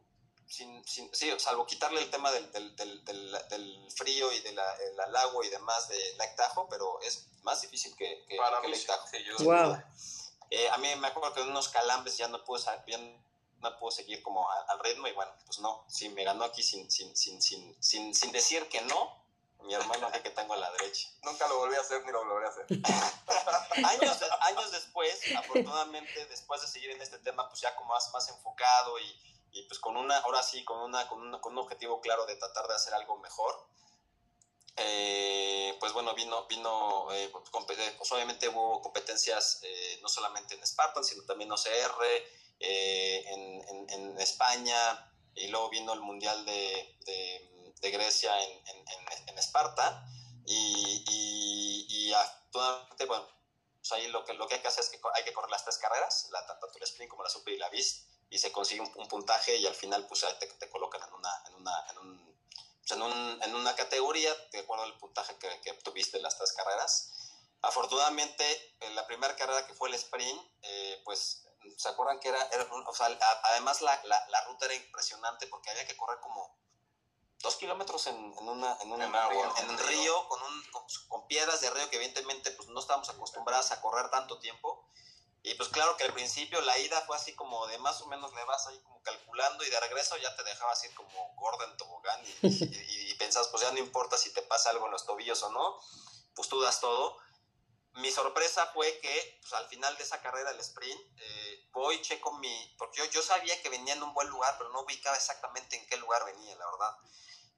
sin, 0.48 0.86
sin, 0.88 1.14
sí, 1.16 1.32
salvo 1.40 1.66
quitarle 1.66 2.02
el 2.02 2.10
tema 2.12 2.32
del, 2.32 2.52
del, 2.52 2.76
del, 2.76 3.06
del, 3.06 3.32
del 3.50 3.92
frío 3.92 4.32
y 4.32 4.40
del 4.42 4.58
el 4.60 5.16
agua 5.16 5.46
y 5.46 5.50
demás 5.50 5.88
de 5.88 6.14
Lake 6.18 6.36
Tahoe, 6.36 6.68
pero 6.70 7.00
es 7.02 7.28
más 7.44 7.62
difícil 7.62 7.96
que, 7.96 8.26
que, 8.28 8.38
Para 8.38 8.62
que 8.62 8.68
mí 8.68 8.76
sí. 8.76 8.88
Sí, 9.12 9.24
yo- 9.24 9.38
Wow. 9.46 9.78
Eh, 10.52 10.70
a 10.70 10.78
mí 10.78 10.96
me 10.98 11.08
acuerdo 11.08 11.34
que 11.34 11.42
en 11.42 11.50
unos 11.50 11.70
calambres 11.70 12.18
ya 12.18 12.28
no 12.28 12.44
pude, 12.44 12.62
ya 12.88 12.98
no 12.98 13.78
puedo 13.80 13.92
seguir 13.92 14.22
como 14.22 14.48
al 14.50 14.80
ritmo 14.80 15.08
y 15.08 15.12
bueno, 15.14 15.32
pues 15.48 15.58
no, 15.60 15.84
sí, 15.90 16.10
me 16.10 16.24
ganó 16.24 16.44
aquí 16.44 16.62
sin, 16.62 16.90
sin, 16.92 17.16
sin, 17.16 17.42
sin, 17.42 17.76
sin, 17.82 18.14
sin 18.14 18.32
decir 18.32 18.70
que 18.70 18.82
no, 18.82 19.25
mi 19.66 19.74
hermano 19.74 20.12
que 20.12 20.30
tengo 20.30 20.54
a 20.54 20.58
la 20.58 20.72
derecha. 20.74 21.10
Nunca 21.24 21.48
lo 21.48 21.58
volví 21.60 21.76
a 21.76 21.82
hacer 21.82 22.04
ni 22.06 22.12
lo 22.12 22.24
volveré 22.26 22.48
a 22.48 22.50
hacer. 22.50 22.66
años, 23.86 24.20
de- 24.20 24.30
años 24.42 24.72
después, 24.72 25.20
afortunadamente, 25.38 26.26
después 26.28 26.62
de 26.62 26.68
seguir 26.68 26.92
en 26.92 27.02
este 27.02 27.18
tema, 27.20 27.48
pues 27.50 27.62
ya 27.62 27.76
como 27.76 27.94
más, 27.94 28.12
más 28.14 28.28
enfocado 28.30 29.00
y, 29.00 29.20
y 29.52 29.64
pues 29.64 29.80
con 29.80 29.98
una, 29.98 30.18
ahora 30.20 30.42
sí, 30.44 30.64
con, 30.64 30.78
una, 30.80 31.08
con, 31.08 31.22
una- 31.22 31.42
con 31.42 31.54
un 31.54 31.60
objetivo 31.60 32.00
claro 32.02 32.26
de 32.26 32.36
tratar 32.36 32.68
de 32.68 32.76
hacer 32.76 32.94
algo 32.94 33.18
mejor, 33.18 33.66
eh, 34.78 35.76
pues 35.80 35.94
bueno, 35.94 36.14
vino, 36.16 36.46
vino 36.48 37.12
eh, 37.14 37.30
pues, 37.32 37.46
eh, 37.80 37.96
pues 37.98 38.12
obviamente 38.12 38.50
hubo 38.50 38.82
competencias 38.82 39.60
eh, 39.64 40.00
no 40.02 40.10
solamente 40.10 40.56
en 40.56 40.66
Spartan, 40.68 41.04
sino 41.04 41.24
también 41.24 41.52
OCR, 41.52 42.04
eh, 42.60 43.24
en, 43.28 43.62
en- 43.70 43.90
en 43.90 44.20
España, 44.20 45.12
y 45.34 45.48
luego 45.48 45.70
vino 45.70 45.94
el 45.94 46.02
Mundial 46.02 46.46
de, 46.46 46.98
de- 47.06 47.55
de 47.86 47.92
Grecia 47.92 48.32
en, 48.44 48.52
en, 48.68 48.78
en- 48.88 49.30
en 49.30 49.38
Esparta, 49.38 50.06
y, 50.46 51.04
y, 51.08 51.86
y 51.90 52.14
actualmente, 52.14 53.06
bueno, 53.06 53.26
pues 53.80 53.92
ahí 53.94 54.08
lo 54.08 54.24
que, 54.26 54.34
lo 54.34 54.48
que 54.48 54.56
hay 54.56 54.62
que 54.62 54.68
hacer 54.68 54.84
es 54.84 54.90
que 54.90 55.00
hay 55.16 55.24
que 55.24 55.34
correr 55.34 55.50
las 55.52 55.64
tres 55.64 55.78
carreras, 55.78 56.28
la, 56.32 56.46
tanto 56.46 56.68
el 56.76 56.84
sprint 56.84 57.10
como 57.10 57.24
la 57.24 57.30
super 57.30 57.54
y 57.54 57.58
la 57.58 57.70
bis, 57.70 58.06
y 58.30 58.38
se 58.40 58.52
consigue 58.52 58.82
un, 58.82 58.92
un 58.96 59.08
puntaje 59.08 59.56
y 59.58 59.66
al 59.68 59.76
final 59.76 60.06
pues 60.08 60.26
te, 60.40 60.48
te 60.48 60.70
colocan 60.70 61.02
en 61.08 61.14
una, 61.14 61.44
en 61.48 61.56
una, 61.56 61.86
en 61.92 61.98
un, 62.00 62.40
pues, 62.80 62.92
en 62.92 63.02
un- 63.02 63.40
en 63.44 63.56
una 63.56 63.76
categoría 63.76 64.34
de 64.52 64.60
acuerdo 64.60 64.84
al 64.84 64.98
puntaje 64.98 65.38
que, 65.38 65.62
que 65.62 65.72
obtuviste 65.72 66.18
en 66.18 66.24
las 66.24 66.38
tres 66.38 66.52
carreras. 66.54 67.12
Afortunadamente, 67.62 68.76
en 68.82 68.96
la 68.96 69.06
primera 69.08 69.36
carrera 69.36 69.66
que 69.66 69.74
fue 69.74 69.90
el 69.90 69.96
sprint, 69.96 70.42
eh, 70.64 71.02
pues 71.04 71.44
se 71.78 71.90
acuerdan 71.90 72.20
que 72.20 72.30
era, 72.30 72.42
era 72.52 72.64
o 72.72 72.94
sea, 72.96 73.08
además 73.44 73.82
la, 73.82 74.00
la, 74.06 74.24
la 74.30 74.42
ruta 74.46 74.66
era 74.66 74.76
impresionante 74.76 75.48
porque 75.48 75.72
había 75.72 75.88
que 75.88 75.98
correr 75.98 76.20
como 76.20 76.56
dos 77.46 77.56
kilómetros 77.56 78.08
en, 78.08 78.16
en, 78.16 78.50
una, 78.50 78.78
en, 78.82 78.92
un, 78.92 79.02
En 79.02 79.16
agua, 79.16 79.54
en, 79.60 79.66
en 79.66 79.70
un 79.70 79.78
río. 79.78 80.28
con, 80.28 80.42
un, 80.42 80.64
con, 80.72 80.84
con 81.08 81.28
piedras 81.28 81.62
de 81.62 81.70
río 81.70 81.90
que 81.90 81.96
evidentemente 81.96 82.52
pues, 82.52 82.68
no 82.70 82.80
estábamos 82.80 83.08
acostumbradas 83.10 83.72
a 83.72 83.82
correr 83.82 84.10
tanto 84.10 84.40
tiempo. 84.40 84.90
Y 85.44 85.54
pues 85.54 85.70
claro 85.70 85.96
que 85.96 86.04
al 86.04 86.14
principio 86.14 86.60
la 86.62 86.78
ida 86.80 87.00
fue 87.02 87.16
así 87.16 87.36
como 87.36 87.68
de 87.68 87.78
más 87.78 88.02
o 88.02 88.08
menos 88.08 88.34
le 88.34 88.44
vas 88.46 88.66
ahí 88.66 88.80
como 88.80 89.00
calculando 89.04 89.64
y 89.64 89.70
de 89.70 89.80
regreso 89.80 90.18
ya 90.18 90.36
te 90.36 90.44
dejabas 90.44 90.84
ir 90.86 90.94
como 90.96 91.36
gordo 91.36 91.64
en 91.66 91.78
tobogán 91.78 92.20
y, 92.26 92.48
y, 92.48 93.12
y 93.12 93.14
pensabas 93.14 93.50
pues 93.50 93.62
ya 93.62 93.72
no 93.72 93.78
importa 93.78 94.18
si 94.18 94.34
te 94.34 94.42
pasa 94.42 94.72
algo 94.72 94.88
en 94.88 94.92
los 94.92 95.06
tobillos 95.06 95.44
o 95.44 95.52
no, 95.52 95.80
pues 96.34 96.50
tú 96.50 96.60
das 96.62 96.82
todo. 96.82 97.18
Mi 97.94 98.12
sorpresa 98.12 98.66
fue 98.74 99.00
que 99.00 99.38
pues, 99.42 99.54
al 99.54 99.68
final 99.68 99.96
de 99.98 100.04
esa 100.04 100.22
carrera, 100.22 100.50
el 100.50 100.60
sprint, 100.60 101.02
eh, 101.18 101.70
voy, 101.72 102.02
checo 102.02 102.34
mi... 102.40 102.76
Porque 102.78 102.98
yo, 102.98 103.06
yo 103.06 103.22
sabía 103.22 103.62
que 103.62 103.70
venía 103.70 103.94
en 103.94 104.04
un 104.04 104.14
buen 104.14 104.28
lugar, 104.28 104.56
pero 104.58 104.70
no 104.72 104.82
ubicaba 104.82 105.16
exactamente 105.16 105.78
en 105.78 105.88
qué 105.88 105.96
lugar 105.98 106.26
venía, 106.26 106.56
la 106.58 106.66
verdad. 106.66 106.98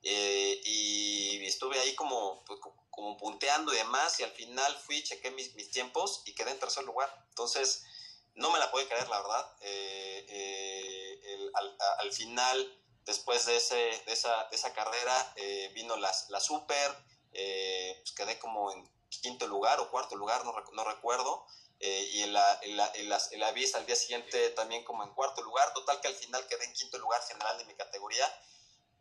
Eh, 0.04 0.60
y 0.64 1.46
estuve 1.46 1.80
ahí 1.80 1.94
como, 1.94 2.42
pues, 2.46 2.60
como 2.90 3.18
punteando 3.18 3.74
y 3.74 3.78
demás, 3.78 4.20
y 4.20 4.24
al 4.24 4.32
final 4.32 4.78
fui, 4.78 5.02
chequé 5.04 5.32
mis, 5.32 5.54
mis 5.56 5.70
tiempos 5.70 6.22
y 6.26 6.34
quedé 6.34 6.52
en 6.52 6.60
tercer 6.60 6.84
lugar. 6.84 7.12
Entonces, 7.30 7.82
no 8.36 8.50
me 8.52 8.60
la 8.60 8.70
pude 8.70 8.88
creer, 8.88 9.08
la 9.08 9.18
verdad. 9.22 9.48
Eh, 9.60 10.24
eh, 10.28 11.20
el- 11.34 11.50
al, 11.54 11.76
al 12.00 12.12
final, 12.12 12.70
después 13.06 13.46
de, 13.46 13.56
ese, 13.58 13.76
de, 14.06 14.14
esa, 14.14 14.46
de 14.50 14.56
esa 14.56 14.72
carrera, 14.72 15.32
eh, 15.36 15.70
vino 15.74 15.96
la, 15.98 16.12
la 16.30 16.40
Super, 16.40 16.96
eh, 17.34 17.96
pues 18.00 18.12
quedé 18.14 18.38
como 18.38 18.72
en 18.72 18.84
quinto 19.22 19.48
lugar 19.48 19.80
o 19.80 19.90
cuarto 19.90 20.16
lugar, 20.16 20.44
no, 20.46 20.54
no 20.74 20.84
recuerdo. 20.84 21.42
eh, 21.80 22.08
y 22.12 22.22
en 22.24 22.34
la, 22.34 22.58
en, 22.62 22.76
la, 22.78 22.90
en, 22.94 23.10
la, 23.10 23.20
en 23.32 23.40
la 23.40 23.52
vista 23.52 23.78
al 23.78 23.86
día 23.86 23.96
siguiente 23.96 24.50
también 24.52 24.84
como 24.84 25.04
en 25.04 25.12
cuarto 25.12 25.42
lugar. 25.42 25.72
Total 25.74 26.00
que 26.00 26.08
al 26.08 26.16
final 26.16 26.46
quedé 26.48 26.66
en 26.66 26.74
quinto 26.74 26.98
lugar 26.98 27.22
general 27.24 27.58
de 27.58 27.66
mi 27.66 27.74
categoría. 27.76 28.32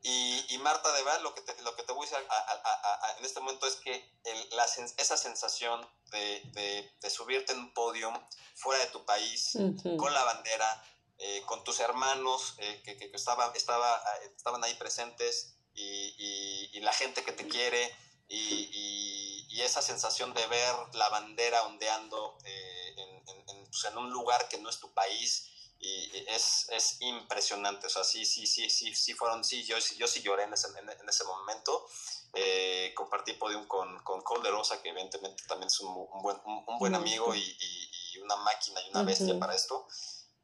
Y, 0.08 0.54
y 0.54 0.58
Marta, 0.58 0.92
de 0.92 1.02
verdad, 1.02 1.20
lo 1.22 1.34
que 1.34 1.40
te, 1.40 1.60
lo 1.62 1.74
que 1.74 1.82
te 1.82 1.90
voy 1.92 2.06
a 2.06 2.10
decir 2.10 2.26
a- 2.30 2.34
a- 2.36 2.60
a- 2.62 3.06
a- 3.06 3.18
en 3.18 3.24
este 3.24 3.40
momento 3.40 3.66
es 3.66 3.74
que 3.74 3.92
el- 4.22 4.48
la 4.50 4.64
esa 4.98 5.16
sensación 5.16 5.84
de, 6.12 6.42
de, 6.54 6.92
de 7.00 7.10
subirte 7.10 7.52
en 7.52 7.58
un 7.58 7.74
podium 7.74 8.14
fuera 8.54 8.84
de 8.84 8.90
tu 8.92 9.04
país, 9.04 9.50
con 9.96 10.14
la 10.14 10.22
bandera, 10.22 10.84
eh, 11.18 11.42
con 11.46 11.64
tus 11.64 11.80
hermanos 11.80 12.54
eh, 12.58 12.82
que, 12.84 12.96
que, 12.96 13.10
que 13.10 13.16
estaba, 13.16 13.50
estaba, 13.56 13.96
eh, 14.22 14.30
estaban 14.36 14.62
ahí 14.62 14.74
presentes 14.74 15.56
y, 15.74 16.14
y- 16.18 16.70
y 16.74 16.80
la 16.82 16.92
gente 16.92 17.24
que 17.24 17.32
te 17.32 17.48
quiere 17.48 17.82
y, 18.28 18.36
y- 18.72 19.46
y 19.48 19.62
esa 19.62 19.82
sensación 19.82 20.32
de 20.34 20.46
ver 20.46 20.74
la 20.94 21.08
bandera 21.08 21.64
ondeando 21.64 22.38
eh, 22.44 22.94
en, 22.96 23.28
en- 23.28 23.48
en, 23.50 23.70
pues, 23.70 23.84
en 23.86 23.98
un 23.98 24.10
lugar 24.10 24.46
que 24.48 24.58
no 24.58 24.68
es 24.70 24.78
tu 24.78 24.92
país 24.94 25.48
y 25.78 26.24
es, 26.28 26.66
es 26.70 27.00
impresionante, 27.00 27.86
o 27.86 27.90
sea, 27.90 28.02
sí, 28.04 28.24
sí, 28.24 28.46
sí, 28.46 28.70
sí, 28.70 28.94
sí 28.94 29.14
fueron, 29.14 29.44
sí, 29.44 29.64
yo, 29.64 29.76
yo 29.96 30.06
sí 30.08 30.22
lloré 30.22 30.44
en 30.44 30.52
ese, 30.54 30.68
en, 30.78 31.08
ese 31.08 31.24
momento, 31.24 31.86
eh, 32.34 32.92
compartí 32.96 33.34
podium 33.34 33.66
con, 33.66 34.02
con 34.02 34.22
Cole 34.22 34.42
de 34.44 34.50
Rosa, 34.50 34.80
que 34.82 34.88
evidentemente 34.88 35.44
también 35.46 35.68
es 35.68 35.78
un, 35.80 35.88
un 35.94 36.22
buen, 36.22 36.40
un, 36.44 36.64
un 36.66 36.78
buen 36.78 36.94
amigo 36.94 37.34
y, 37.34 37.40
y- 37.40 37.90
y 38.14 38.18
una 38.18 38.36
máquina 38.36 38.80
y 38.82 38.90
una 38.90 39.02
bestia 39.02 39.30
Ujú. 39.32 39.38
para 39.40 39.54
esto, 39.54 39.86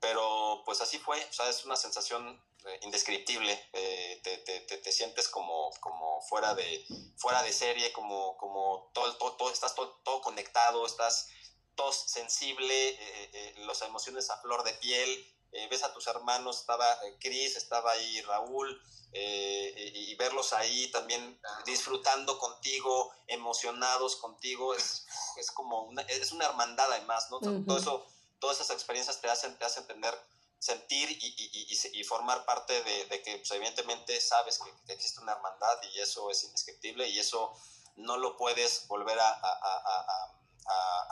pero 0.00 0.62
pues 0.64 0.80
así 0.80 0.98
fue, 0.98 1.24
o 1.24 1.32
sea, 1.32 1.48
es 1.48 1.64
una 1.64 1.76
sensación 1.76 2.42
eh, 2.66 2.78
indescriptible, 2.82 3.52
eh, 3.72 4.20
te, 4.22 4.38
te, 4.38 4.60
te, 4.60 4.76
te 4.78 4.92
sientes 4.92 5.28
como, 5.28 5.70
como 5.80 6.20
fuera, 6.22 6.54
de, 6.54 6.84
fuera 7.16 7.42
de 7.42 7.52
serie, 7.52 7.92
como, 7.92 8.36
como 8.36 8.90
todo, 8.92 9.16
todo, 9.16 9.36
todo- 9.36 9.50
estás 9.52 9.74
todo, 9.74 10.00
todo 10.04 10.20
conectado, 10.20 10.84
estás 10.86 11.28
todo 11.76 11.92
sensible, 11.92 12.88
eh, 12.90 13.30
eh, 13.32 13.54
las 13.66 13.82
emociones 13.82 14.28
a 14.30 14.36
flor 14.40 14.62
de 14.64 14.72
piel, 14.74 15.28
eh, 15.52 15.68
ves 15.68 15.82
a 15.82 15.92
tus 15.92 16.06
hermanos, 16.06 16.60
estaba 16.60 16.90
eh, 17.04 17.16
Chris, 17.20 17.56
estaba 17.56 17.92
ahí 17.92 18.22
Raúl, 18.22 18.80
eh, 19.12 19.92
y, 19.94 20.10
y 20.12 20.14
verlos 20.16 20.52
ahí 20.54 20.90
también 20.90 21.38
disfrutando 21.66 22.38
contigo, 22.38 23.12
emocionados 23.26 24.16
contigo, 24.16 24.74
es, 24.74 25.06
es 25.36 25.50
como 25.50 25.82
una, 25.82 26.02
es 26.02 26.32
una 26.32 26.46
hermandad 26.46 26.90
además, 26.90 27.30
¿no? 27.30 27.36
Ujú. 27.38 27.64
Todo 27.66 27.78
eso, 27.78 28.06
todas 28.38 28.56
esas 28.60 28.70
experiencias 28.70 29.20
te 29.20 29.28
hacen, 29.28 29.58
te 29.58 29.64
hacen 29.66 29.86
tener, 29.86 30.18
sentir 30.58 31.10
y, 31.10 31.16
y- 31.36 32.00
y 32.00 32.04
formar 32.04 32.44
parte 32.46 32.82
de, 32.84 33.04
de 33.06 33.22
que 33.22 33.36
pues, 33.38 33.50
evidentemente 33.50 34.18
sabes 34.20 34.58
que, 34.58 34.72
que 34.86 34.92
existe 34.94 35.20
una 35.20 35.32
hermandad 35.32 35.82
y 35.92 35.98
eso 36.00 36.30
es 36.30 36.44
indescriptible 36.44 37.08
y 37.08 37.18
eso 37.18 37.52
no 37.96 38.16
lo 38.16 38.36
puedes 38.36 38.86
volver 38.88 39.18
a, 39.18 39.28
a, 39.28 39.52
a, 39.60 40.00
a 40.00 40.41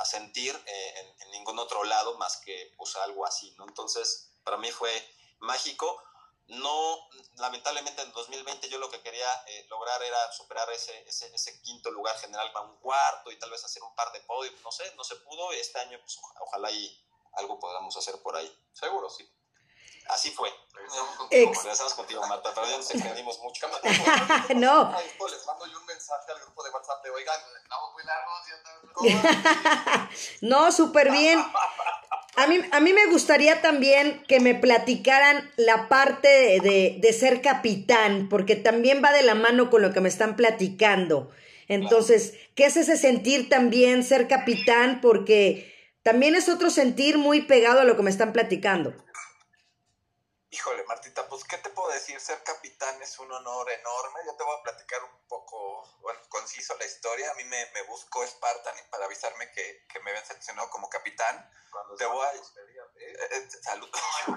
sentir 0.05 0.61
eh, 0.67 1.15
en, 1.21 1.31
ningún 1.31 1.59
otro 1.59 1.85
lado 1.85 2.17
más 2.19 2.39
que 2.39 2.73
pues 2.77 2.97
algo 2.97 3.25
así, 3.25 3.55
¿no? 3.57 3.65
Entonces, 3.65 4.33
para 4.45 4.57
mí 4.57 4.71
fue 4.71 4.91
mágico. 5.39 6.03
No, 6.49 7.09
lamentablemente 7.37 8.03
en 8.03 8.11
2020 8.11 8.69
yo 8.69 8.79
lo 8.79 8.91
que 8.91 9.01
quería 9.03 9.31
eh, 9.47 9.67
lograr 9.71 10.03
era 10.03 10.33
superar 10.33 10.69
ese, 10.71 11.09
ese, 11.09 11.33
ese, 11.33 11.63
quinto 11.63 11.93
lugar 11.93 12.19
general 12.19 12.51
para 12.51 12.67
un 12.67 12.77
cuarto 12.81 13.31
y 13.31 13.39
tal 13.39 13.51
vez 13.53 13.65
hacer 13.65 13.85
un 13.85 13.95
par 13.95 14.11
de 14.11 14.21
podios, 14.23 14.61
no 14.63 14.73
sé, 14.73 14.93
no 14.97 15.05
se 15.05 15.15
pudo. 15.17 15.53
Este 15.53 15.79
año 15.79 16.01
pues, 16.01 16.19
ojalá 16.41 16.73
y 16.73 17.07
algo 17.35 17.61
podamos 17.61 17.97
hacer 17.97 18.21
por 18.21 18.37
ahí. 18.37 18.53
Seguro, 18.73 19.09
sí. 19.09 19.31
Así 20.11 20.31
fue. 20.31 20.49
Regresamos 20.75 21.17
contigo, 21.17 21.43
Ex- 21.43 21.47
Marta. 21.51 21.63
Regresamos 21.63 21.95
contigo, 21.95 22.27
Marta, 22.27 22.51
pero 22.55 22.67
ya 22.69 22.77
nos 22.77 22.91
extendimos 22.91 23.39
mucho. 23.41 23.67
no, 24.57 24.93
les 24.93 25.47
mando 25.47 25.67
yo 25.67 25.79
un 25.79 25.87
mensaje 25.87 26.33
al 26.33 26.41
grupo 26.41 26.63
de 26.65 26.71
WhatsApp 26.71 27.05
de, 27.05 27.11
oigan, 27.11 27.41
estamos 27.63 27.93
muy 27.93 28.03
largos, 28.05 28.41
no, 30.41 30.73
súper 30.73 31.11
bien. 31.11 31.39
A 32.37 32.47
mí, 32.47 32.61
a 32.73 32.81
mí 32.81 32.93
me 32.93 33.07
gustaría 33.07 33.61
también 33.61 34.23
que 34.27 34.41
me 34.41 34.55
platicaran 34.55 35.51
la 35.57 35.89
parte 35.89 36.29
de, 36.29 36.61
de- 36.61 36.97
de 37.01 37.13
ser 37.13 37.43
capitán, 37.43 38.29
porque 38.29 38.57
también 38.57 39.03
va 39.05 39.13
de 39.13 39.23
la 39.23 39.35
mano 39.35 39.69
con 39.71 39.83
lo 39.83 39.93
que 39.93 40.01
me 40.01 40.09
están 40.09 40.37
platicando. 40.37 41.31
Entonces, 41.69 42.35
¿qué 42.55 42.65
es 42.67 42.77
ese 42.77 42.97
sentir 42.97 43.49
también 43.49 44.03
ser 44.05 44.27
capitán? 44.27 45.01
Porque 45.01 45.73
también 46.03 46.35
es 46.35 46.49
otro 46.49 46.71
sentir 46.71 47.19
muy 47.19 47.43
pegado 47.43 47.81
a 47.81 47.85
lo 47.85 47.97
que 47.97 48.03
me 48.03 48.11
están 48.11 48.33
platicando. 48.33 48.93
Híjole, 50.53 50.85
Martita, 50.85 51.29
pues, 51.29 51.45
¿qué 51.45 51.59
te 51.59 51.71
puedo 51.71 51.91
decir? 51.93 52.21
Ser 52.21 52.43
capitán 52.43 53.01
es 53.03 53.19
un 53.21 53.31
honor 53.31 53.71
enorme. 53.71 54.21
Yo 54.27 54.35
te 54.35 54.43
voy 54.43 54.59
a 54.59 54.63
platicar 54.65 55.03
un 55.05 55.29
poco, 55.29 55.89
bueno, 56.01 56.21
conciso 56.29 56.77
la 56.77 56.85
historia. 56.87 57.31
A 57.31 57.35
mí 57.35 57.45
me, 57.45 57.67
me 57.73 57.83
buscó 57.83 58.27
Spartan 58.27 58.75
para 58.91 59.05
avisarme 59.05 59.51
que, 59.53 59.87
que 59.87 60.01
me 60.01 60.11
habían 60.11 60.27
seleccionado 60.27 60.69
como 60.71 60.89
capitán. 60.89 61.49
Cuando 61.71 61.95
Te 61.95 62.05
voy 62.05 62.27
a... 62.27 62.35
eh, 62.35 62.41
Eh, 62.97 63.29
eh, 63.31 63.49
salud. 63.63 63.89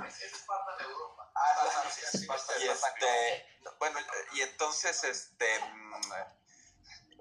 es 0.08 0.22
Esparta 0.34 0.78
de 0.78 0.84
Europa. 0.84 1.32
Ah, 1.34 1.84
sí, 1.92 2.02
sí, 2.20 2.28
y 2.64 2.68
este, 2.68 3.48
bueno, 3.80 4.00
y 4.34 4.42
entonces, 4.42 5.04
este, 5.04 5.60
mm, 5.60 6.02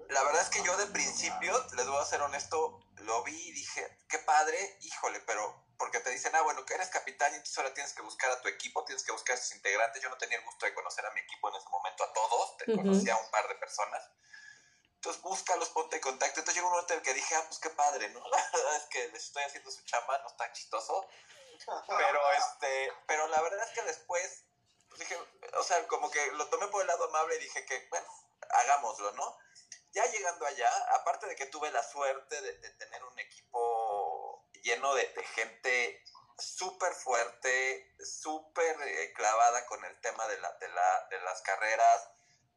la 0.09 0.23
verdad 0.23 0.43
es 0.43 0.49
que 0.49 0.61
yo 0.63 0.77
de 0.77 0.85
principio, 0.87 1.65
les 1.73 1.87
voy 1.87 1.97
a 1.99 2.05
ser 2.05 2.21
honesto, 2.21 2.79
lo 2.97 3.23
vi 3.23 3.35
y 3.49 3.53
dije, 3.53 4.05
qué 4.07 4.19
padre, 4.19 4.77
híjole, 4.81 5.19
pero 5.21 5.62
porque 5.77 5.99
te 5.99 6.09
dicen, 6.11 6.35
ah, 6.35 6.41
bueno, 6.41 6.65
que 6.65 6.73
eres 6.75 6.89
capitán 6.89 7.33
y 7.33 7.37
entonces 7.37 7.57
ahora 7.57 7.73
tienes 7.73 7.93
que 7.93 8.01
buscar 8.01 8.31
a 8.31 8.41
tu 8.41 8.47
equipo, 8.47 8.83
tienes 8.85 9.03
que 9.03 9.11
buscar 9.11 9.35
a 9.35 9.39
sus 9.39 9.55
integrantes. 9.55 10.01
Yo 10.01 10.09
no 10.09 10.17
tenía 10.17 10.37
el 10.37 10.45
gusto 10.45 10.65
de 10.65 10.73
conocer 10.73 11.05
a 11.05 11.11
mi 11.11 11.21
equipo 11.21 11.49
en 11.49 11.55
ese 11.55 11.69
momento, 11.69 12.03
a 12.03 12.13
todos, 12.13 12.57
te 12.57 12.71
Ujú. 12.71 12.81
conocía 12.81 13.13
a 13.13 13.17
un 13.17 13.31
par 13.31 13.47
de 13.47 13.55
personas. 13.55 14.09
Entonces 14.95 15.21
búscalos, 15.21 15.69
ponte 15.69 15.97
en 15.97 16.01
contacto. 16.01 16.39
Entonces 16.39 16.55
llegó 16.55 16.67
un 16.67 16.73
momento 16.73 16.93
en 16.93 16.99
el 16.99 17.05
que 17.05 17.13
dije, 17.13 17.35
ah, 17.35 17.43
pues 17.47 17.59
qué 17.59 17.69
padre, 17.71 18.09
¿no? 18.09 18.19
La 18.29 18.49
verdad 18.53 18.75
es 18.77 18.85
que 18.85 19.07
les 19.09 19.23
estoy 19.23 19.43
haciendo 19.43 19.69
su 19.71 19.83
chamba, 19.83 20.17
no 20.19 20.27
está 20.29 20.51
chistoso. 20.53 21.07
Pero 21.87 22.31
este, 22.31 22.93
pero 23.07 23.27
la 23.27 23.41
verdad 23.41 23.65
es 23.67 23.73
que 23.73 23.83
después 23.83 24.43
pues 24.89 24.99
dije, 24.99 25.17
o 25.57 25.63
sea, 25.63 25.87
como 25.87 26.11
que 26.11 26.25
lo 26.33 26.47
tomé 26.49 26.67
por 26.67 26.81
el 26.81 26.87
lado 26.87 27.05
amable 27.05 27.35
y 27.35 27.39
dije 27.39 27.65
que, 27.65 27.87
bueno, 27.89 28.07
hagámoslo, 28.49 29.11
¿no? 29.13 29.37
Ya 29.91 30.05
llegando 30.05 30.45
allá, 30.45 30.69
aparte 30.95 31.25
de 31.27 31.35
que 31.35 31.45
tuve 31.47 31.71
la 31.71 31.83
suerte 31.83 32.41
de, 32.41 32.57
de 32.57 32.69
tener 32.71 33.03
un 33.03 33.17
equipo 33.19 34.02
lleno 34.63 34.95
de, 34.95 35.07
de 35.07 35.23
gente 35.23 36.03
súper 36.37 36.93
fuerte, 36.93 37.95
súper 38.03 38.75
eh, 38.81 39.13
clavada 39.13 39.65
con 39.67 39.83
el 39.85 40.01
tema 40.01 40.27
de, 40.27 40.39
la, 40.39 40.51
de, 40.53 40.67
la, 40.69 41.07
de 41.09 41.19
las 41.21 41.41
carreras, 41.41 42.09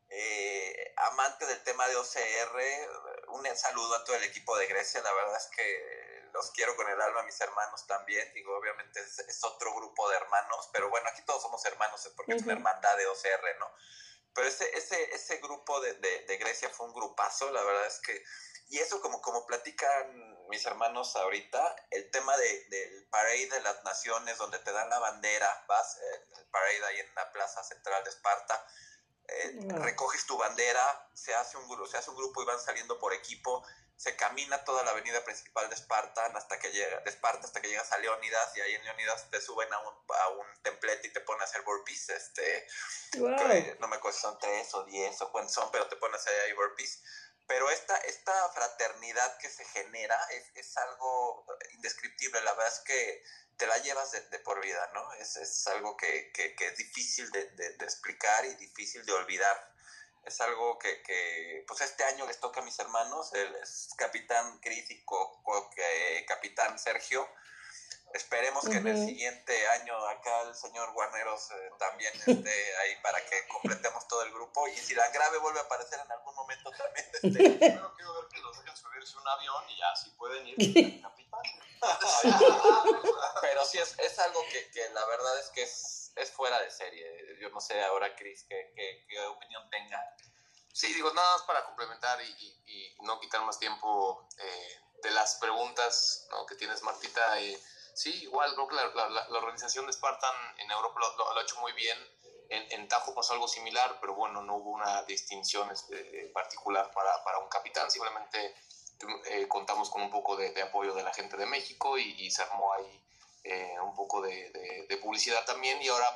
eh, 0.09 0.95
amante 0.97 1.47
del 1.47 1.63
tema 1.65 1.87
de 1.89 1.97
OCR, 1.97 3.29
un 3.29 3.45
saludo 3.57 3.97
a 3.97 4.05
todo 4.05 4.17
el 4.17 4.25
equipo 4.25 4.57
de 4.57 4.67
Grecia, 4.67 5.03
la 5.03 5.13
verdad 5.13 5.37
es 5.37 5.49
que 5.55 6.27
los 6.33 6.51
quiero 6.53 6.77
con 6.77 6.89
el 6.89 7.01
alma, 7.01 7.23
mis 7.25 7.41
hermanos 7.41 7.87
también, 7.87 8.33
digo, 8.33 8.57
obviamente 8.57 9.01
es, 9.01 9.19
es 9.21 9.45
otro 9.45 9.75
grupo 9.75 10.09
de 10.09 10.17
hermanos, 10.17 10.71
pero 10.73 10.89
bueno, 10.91 11.09
aquí 11.11 11.23
todos 11.25 11.43
somos 11.43 11.65
hermanos 11.65 12.09
porque 12.15 12.35
es 12.35 12.43
una 12.43 12.53
hermandad 12.53 12.97
de 12.97 13.07
OCR, 13.07 13.59
¿no? 13.59 13.71
Pero 14.35 14.49
ese, 14.49 14.71
ese, 14.77 15.03
ese 15.15 15.39
grupo 15.39 15.81
de, 15.81 15.95
de, 15.95 16.21
de 16.27 16.37
Grecia 16.37 16.69
fue 16.69 16.87
un 16.87 16.93
grupazo, 16.93 17.51
la 17.51 17.63
verdad 17.63 17.87
es 17.87 18.01
que, 18.01 18.23
y 18.69 18.79
eso 18.79 19.01
como, 19.01 19.21
como 19.23 19.47
platican 19.47 20.36
mis 20.49 20.64
hermanos 20.66 21.14
ahorita, 21.16 21.76
el 21.90 22.11
tema 22.11 22.36
de, 22.36 22.64
del 22.68 23.07
parade 23.09 23.47
de 23.49 23.61
las 23.61 23.82
naciones, 23.84 24.38
donde 24.38 24.59
te 24.61 24.72
dan 24.72 24.88
la 24.88 24.99
bandera, 24.99 25.64
vas, 25.68 25.97
eh, 25.97 26.24
el 26.38 26.47
parade 26.47 26.84
ahí 26.86 27.01
en 27.01 27.14
la 27.14 27.30
plaza 27.32 27.62
central 27.64 28.03
de 28.05 28.11
Esparta, 28.11 28.66
eh, 29.28 29.51
Wow. 29.55 29.82
recoges 29.82 30.24
tu 30.26 30.36
bandera, 30.38 31.11
se 31.14 31.34
hace, 31.34 31.57
un, 31.57 31.68
gru- 31.68 31.86
se 31.88 31.97
hace 31.99 32.11
un 32.11 32.16
grupo 32.16 32.42
y 32.42 32.47
van 32.47 32.61
saliendo 32.61 32.99
por 32.99 33.12
equipo, 33.12 33.66
se 33.97 34.14
camina 34.14 34.62
toda 34.62 34.84
la 34.84 34.90
avenida 34.90 35.24
principal 35.24 35.68
de 35.68 35.74
Esparta 35.74 36.26
hasta 36.26 36.59
que 36.59 36.70
llega, 36.70 37.01
de 37.01 37.11
Esparta 37.11 37.47
hasta 37.47 37.61
que 37.61 37.68
llegas 37.68 37.90
a 37.92 37.99
Leónidas 37.99 38.55
y 38.57 38.61
ahí 38.61 38.74
en 38.74 38.84
Leónidas 38.84 39.28
te 39.30 39.40
suben 39.40 39.72
a 39.72 39.78
un, 39.80 39.94
a 40.20 40.28
un 40.28 40.62
templete 40.62 41.09
y 41.09 41.12
te 41.12 41.20
ponen 41.22 41.40
a 41.40 41.44
hacer 41.44 41.62
burpees, 41.62 42.09
este, 42.11 42.66
Wow. 43.18 43.36
que 43.38 43.76
no 43.80 43.88
me 43.88 43.97
acuerdo 43.97 44.16
si 44.16 44.22
son 44.22 44.38
tres 44.38 44.72
o 44.74 44.84
diez 44.84 45.20
o 45.22 45.32
cuántos 45.32 45.55
son, 45.55 45.70
pero 45.72 45.88
te 45.88 45.97
pones 45.97 46.24
ahí 46.26 46.34
ahí 46.44 46.53
burpees. 46.53 47.03
Pero 47.47 47.70
esta, 47.70 47.97
esta 47.99 48.49
fraternidad 48.51 49.38
que 49.38 49.49
se 49.49 49.64
genera 49.66 50.18
es, 50.30 50.51
es 50.55 50.76
algo 50.76 51.47
indescriptible. 51.74 52.40
La 52.42 52.53
verdad 52.55 52.72
es 52.72 52.80
que 52.80 53.22
te 53.57 53.66
la 53.66 53.78
llevas 53.78 54.11
de, 54.11 54.38
por 54.40 54.61
vida, 54.61 54.90
¿no? 54.94 55.12
Es, 55.14 55.36
es 55.36 55.66
algo 55.68 55.97
que, 55.97 56.32
que, 56.32 56.55
es 56.59 56.76
difícil 56.76 57.30
de, 57.30 57.42
explicar 57.80 58.44
y 58.44 58.55
difícil 58.57 59.05
de 59.07 59.12
olvidar. 59.12 59.72
Es 60.24 60.40
algo 60.40 60.76
que, 60.78 61.03
que, 61.03 61.64
pues 61.68 61.80
este 61.82 62.03
año 62.05 62.26
les 62.26 62.40
toca 62.40 62.61
a 62.61 62.64
mis 62.64 62.78
hermanos, 62.80 63.32
el 63.34 63.57
capitán 63.97 64.59
Cris 64.59 64.90
y 64.90 65.05
co- 65.05 65.70
que- 65.74 66.24
capitán 66.26 66.78
Sergio. 66.78 67.28
Esperemos 68.17 68.64
que 68.67 68.79
en 68.79 68.87
el 68.87 68.97
siguiente 68.97 69.69
año 69.69 69.95
acá 70.07 70.41
el 70.43 70.55
señor 70.55 70.91
Guarneros 70.93 71.51
eh, 71.51 71.71
también 71.79 72.14
esté 72.27 72.77
ahí 72.79 72.97
para 73.03 73.21
que 73.25 73.47
completemos 73.47 74.09
todo 74.09 74.23
el 74.23 74.33
grupo. 74.33 74.67
Y 74.69 74.77
si 74.79 74.95
la 74.95 75.07
grave 75.11 75.37
vuelve 75.39 75.59
a 75.61 75.62
aparecer 75.64 76.01
en 76.01 76.11
algún 76.11 76.35
momento 76.35 76.71
también, 76.71 77.07
este, 77.12 77.29
Primero 77.59 77.93
quiero 77.95 78.14
ver 78.14 78.29
que 78.33 78.41
los 78.41 78.57
dejen 78.59 78.75
subirse 78.77 79.17
a 79.17 79.21
un 79.21 79.29
avión 79.29 79.64
y 79.69 79.77
ya, 79.77 79.95
si 79.97 80.11
pueden 80.11 80.47
ir, 80.47 80.57
capitán. 81.03 81.43
pero 83.43 83.64
sí 83.67 83.79
es, 83.79 83.95
es 83.99 84.19
algo 84.19 84.43
que, 84.51 84.71
que 84.71 84.89
la 84.91 85.05
verdad 85.07 85.39
es 85.39 85.51
que 85.51 85.62
es, 85.62 86.12
es 86.17 86.31
fuera 86.33 86.59
de 86.61 86.71
serie. 86.71 87.37
Yo 87.41 87.51
no 87.51 87.61
sé 87.61 87.83
ahora, 87.83 88.14
Cris, 88.17 88.45
qué, 88.49 88.73
qué, 88.75 89.05
qué 89.09 89.21
opinión 89.27 89.69
tenga. 89.71 90.03
Sí, 90.73 90.93
digo, 90.93 91.12
nada 91.12 91.33
más 91.37 91.43
para 91.47 91.64
complementar 91.64 92.21
y, 92.23 92.29
y- 92.29 92.62
y 92.67 92.97
no 93.05 93.19
quitar 93.21 93.41
más 93.43 93.59
tiempo 93.59 94.27
eh, 94.39 94.81
de 95.03 95.11
las 95.11 95.37
preguntas 95.37 96.27
¿no? 96.31 96.45
que 96.47 96.55
tienes, 96.55 96.83
Martita. 96.83 97.41
eh, 97.41 97.59
sí, 97.97 98.22
igual 98.22 98.55
creo 98.55 98.68
que 98.68 98.74
la, 98.76 99.09
la- 99.09 99.26
organización 99.38 99.86
de 99.86 99.92
Spartan 99.92 100.34
en 100.59 100.70
Europa 100.70 101.01
lo, 101.01 101.16
lo- 101.16 101.32
lo 101.34 101.40
ha 101.40 101.42
hecho 101.42 101.57
muy 101.61 101.72
bien. 101.72 101.99
En, 102.49 102.64
en 102.70 102.86
Tajo 102.88 103.12
pasó 103.12 103.32
algo 103.32 103.49
similar, 103.49 103.99
pero 104.01 104.14
bueno, 104.14 104.40
no 104.42 104.55
hubo 104.57 104.70
una 104.70 105.03
distinción 105.03 105.68
este, 105.72 106.30
particular 106.32 106.88
para, 106.92 107.22
para 107.24 107.38
un 107.38 107.49
capitán. 107.49 107.90
Simplemente 107.90 108.55
eh, 109.26 109.49
contamos 109.49 109.90
con 109.90 110.03
un 110.03 110.11
poco 110.11 110.36
de, 110.36 110.53
de 110.53 110.62
apoyo 110.62 110.94
de 110.94 111.03
la 111.03 111.12
gente 111.12 111.36
de 111.36 111.47
México 111.47 111.99
y, 111.99 112.14
y 112.24 112.30
se 112.30 112.42
armó 112.42 112.72
ahí 112.74 113.03
eh, 113.44 113.74
un 113.80 113.94
poco 113.97 114.20
de, 114.20 114.51
de- 114.51 114.86
de 114.88 114.97
publicidad 114.99 115.44
también. 115.44 115.82
Y 115.82 115.88
ahora 115.88 116.07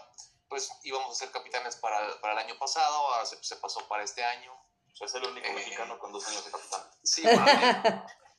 pues 0.48 0.70
íbamos 0.82 1.10
a 1.10 1.14
ser 1.14 1.30
capitanes 1.32 1.76
para, 1.76 1.98
para 2.20 2.34
el 2.34 2.38
año 2.40 2.58
pasado, 2.58 2.94
ahora 3.08 3.24
se, 3.26 3.42
se 3.42 3.56
pasó 3.56 3.86
para 3.88 4.02
este 4.04 4.22
año. 4.24 4.52
Es 5.00 5.14
el 5.14 5.24
único 5.24 5.46
Eh, 5.48 5.52
mexicano 5.52 5.98
con 5.98 6.12
dos 6.12 6.26
años 6.28 6.44
de 6.44 6.50
capitán. 6.50 6.90
Sí, 7.02 7.22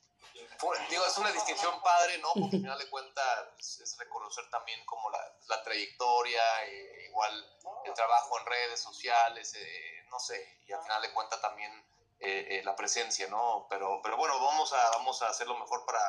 digo, 0.89 1.05
es 1.05 1.17
una 1.17 1.31
distinción 1.31 1.81
padre, 1.81 2.17
¿no? 2.19 2.29
Porque 2.33 2.57
al 2.57 2.61
final 2.63 2.79
de 2.79 2.89
cuentas 2.89 3.79
es, 3.79 3.97
reconocer 3.97 4.49
también 4.49 4.83
como 4.85 5.09
la, 5.09 5.19
la 5.47 5.63
trayectoria, 5.63 6.41
eh, 6.65 7.05
igual 7.07 7.57
el 7.85 7.93
trabajo 7.93 8.39
en 8.39 8.45
redes 8.45 8.79
sociales, 8.79 9.53
eh, 9.55 10.05
no 10.09 10.19
sé, 10.19 10.59
y 10.67 10.71
al 10.71 10.81
final 10.83 11.01
de 11.01 11.13
cuentas 11.13 11.41
también 11.41 11.71
eh, 12.19 12.59
eh, 12.59 12.61
la 12.63 12.75
presencia, 12.75 13.27
¿no? 13.27 13.65
Pero, 13.69 13.99
pero 14.03 14.15
bueno, 14.17 14.39
vamos 14.39 14.71
a, 14.73 14.89
vamos 14.91 15.21
a 15.21 15.29
hacer 15.29 15.47
lo 15.47 15.57
mejor 15.57 15.85
para... 15.85 15.99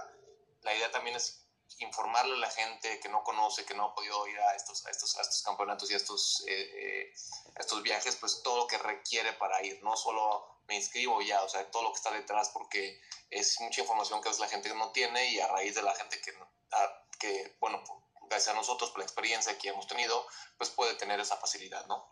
La 0.61 0.75
idea 0.75 0.91
también 0.93 1.17
es 1.17 1.42
informarle 1.79 2.35
a 2.35 2.39
la 2.39 2.51
gente 2.51 3.01
que 3.01 3.09
no 3.09 3.23
conoce, 3.25 3.65
que 3.65 3.75
no 3.75 3.85
ha 3.87 3.95
podido 3.95 4.27
ir 4.29 4.39
a 4.39 4.55
estos, 4.55 4.85
a 4.87 4.91
estos, 4.91 5.17
a 5.19 5.23
estos 5.23 5.43
campeonatos 5.43 5.91
y 5.91 5.95
a 5.95 5.97
estos, 5.97 6.45
eh, 6.47 6.71
eh, 6.75 7.13
a 7.57 7.61
estos 7.61 7.83
viajes, 7.83 8.17
pues 8.17 8.43
todo 8.43 8.59
lo 8.59 8.67
que 8.67 8.79
requiere 8.79 9.33
para 9.35 9.63
ir, 9.65 9.83
no 9.83 9.97
solo 9.97 10.61
me 10.69 10.77
inscribo 10.77 11.21
ya, 11.23 11.43
o 11.43 11.49
sea, 11.49 11.71
todo 11.71 11.83
lo 11.83 11.93
que 11.93 11.97
está 11.99 12.11
detrás, 12.13 12.51
porque 12.51 13.01
es 13.31 13.61
mucha 13.61 13.81
información 13.81 14.21
que 14.21 14.29
a 14.29 14.31
veces 14.31 14.41
la 14.41 14.49
gente 14.49 14.73
no 14.75 14.93
tiene 14.93 15.31
y 15.31 15.41
a 15.41 15.49
raíz 15.49 15.75
de 15.75 15.83
la 15.83 15.95
gente 15.95 16.21
que, 16.21 16.33
a- 16.73 17.05
que 17.19 17.57
bueno, 17.61 17.83
gracias 18.29 18.55
a 18.55 18.59
nosotros, 18.59 18.91
por 18.91 19.01
la 19.01 19.05
experiencia 19.05 19.59
que 19.59 19.69
hemos 19.69 19.87
tenido, 19.87 20.27
pues 20.57 20.71
puede 20.71 20.95
tener 20.95 21.19
esa 21.21 21.37
facilidad, 21.37 21.85
¿no? 21.87 22.09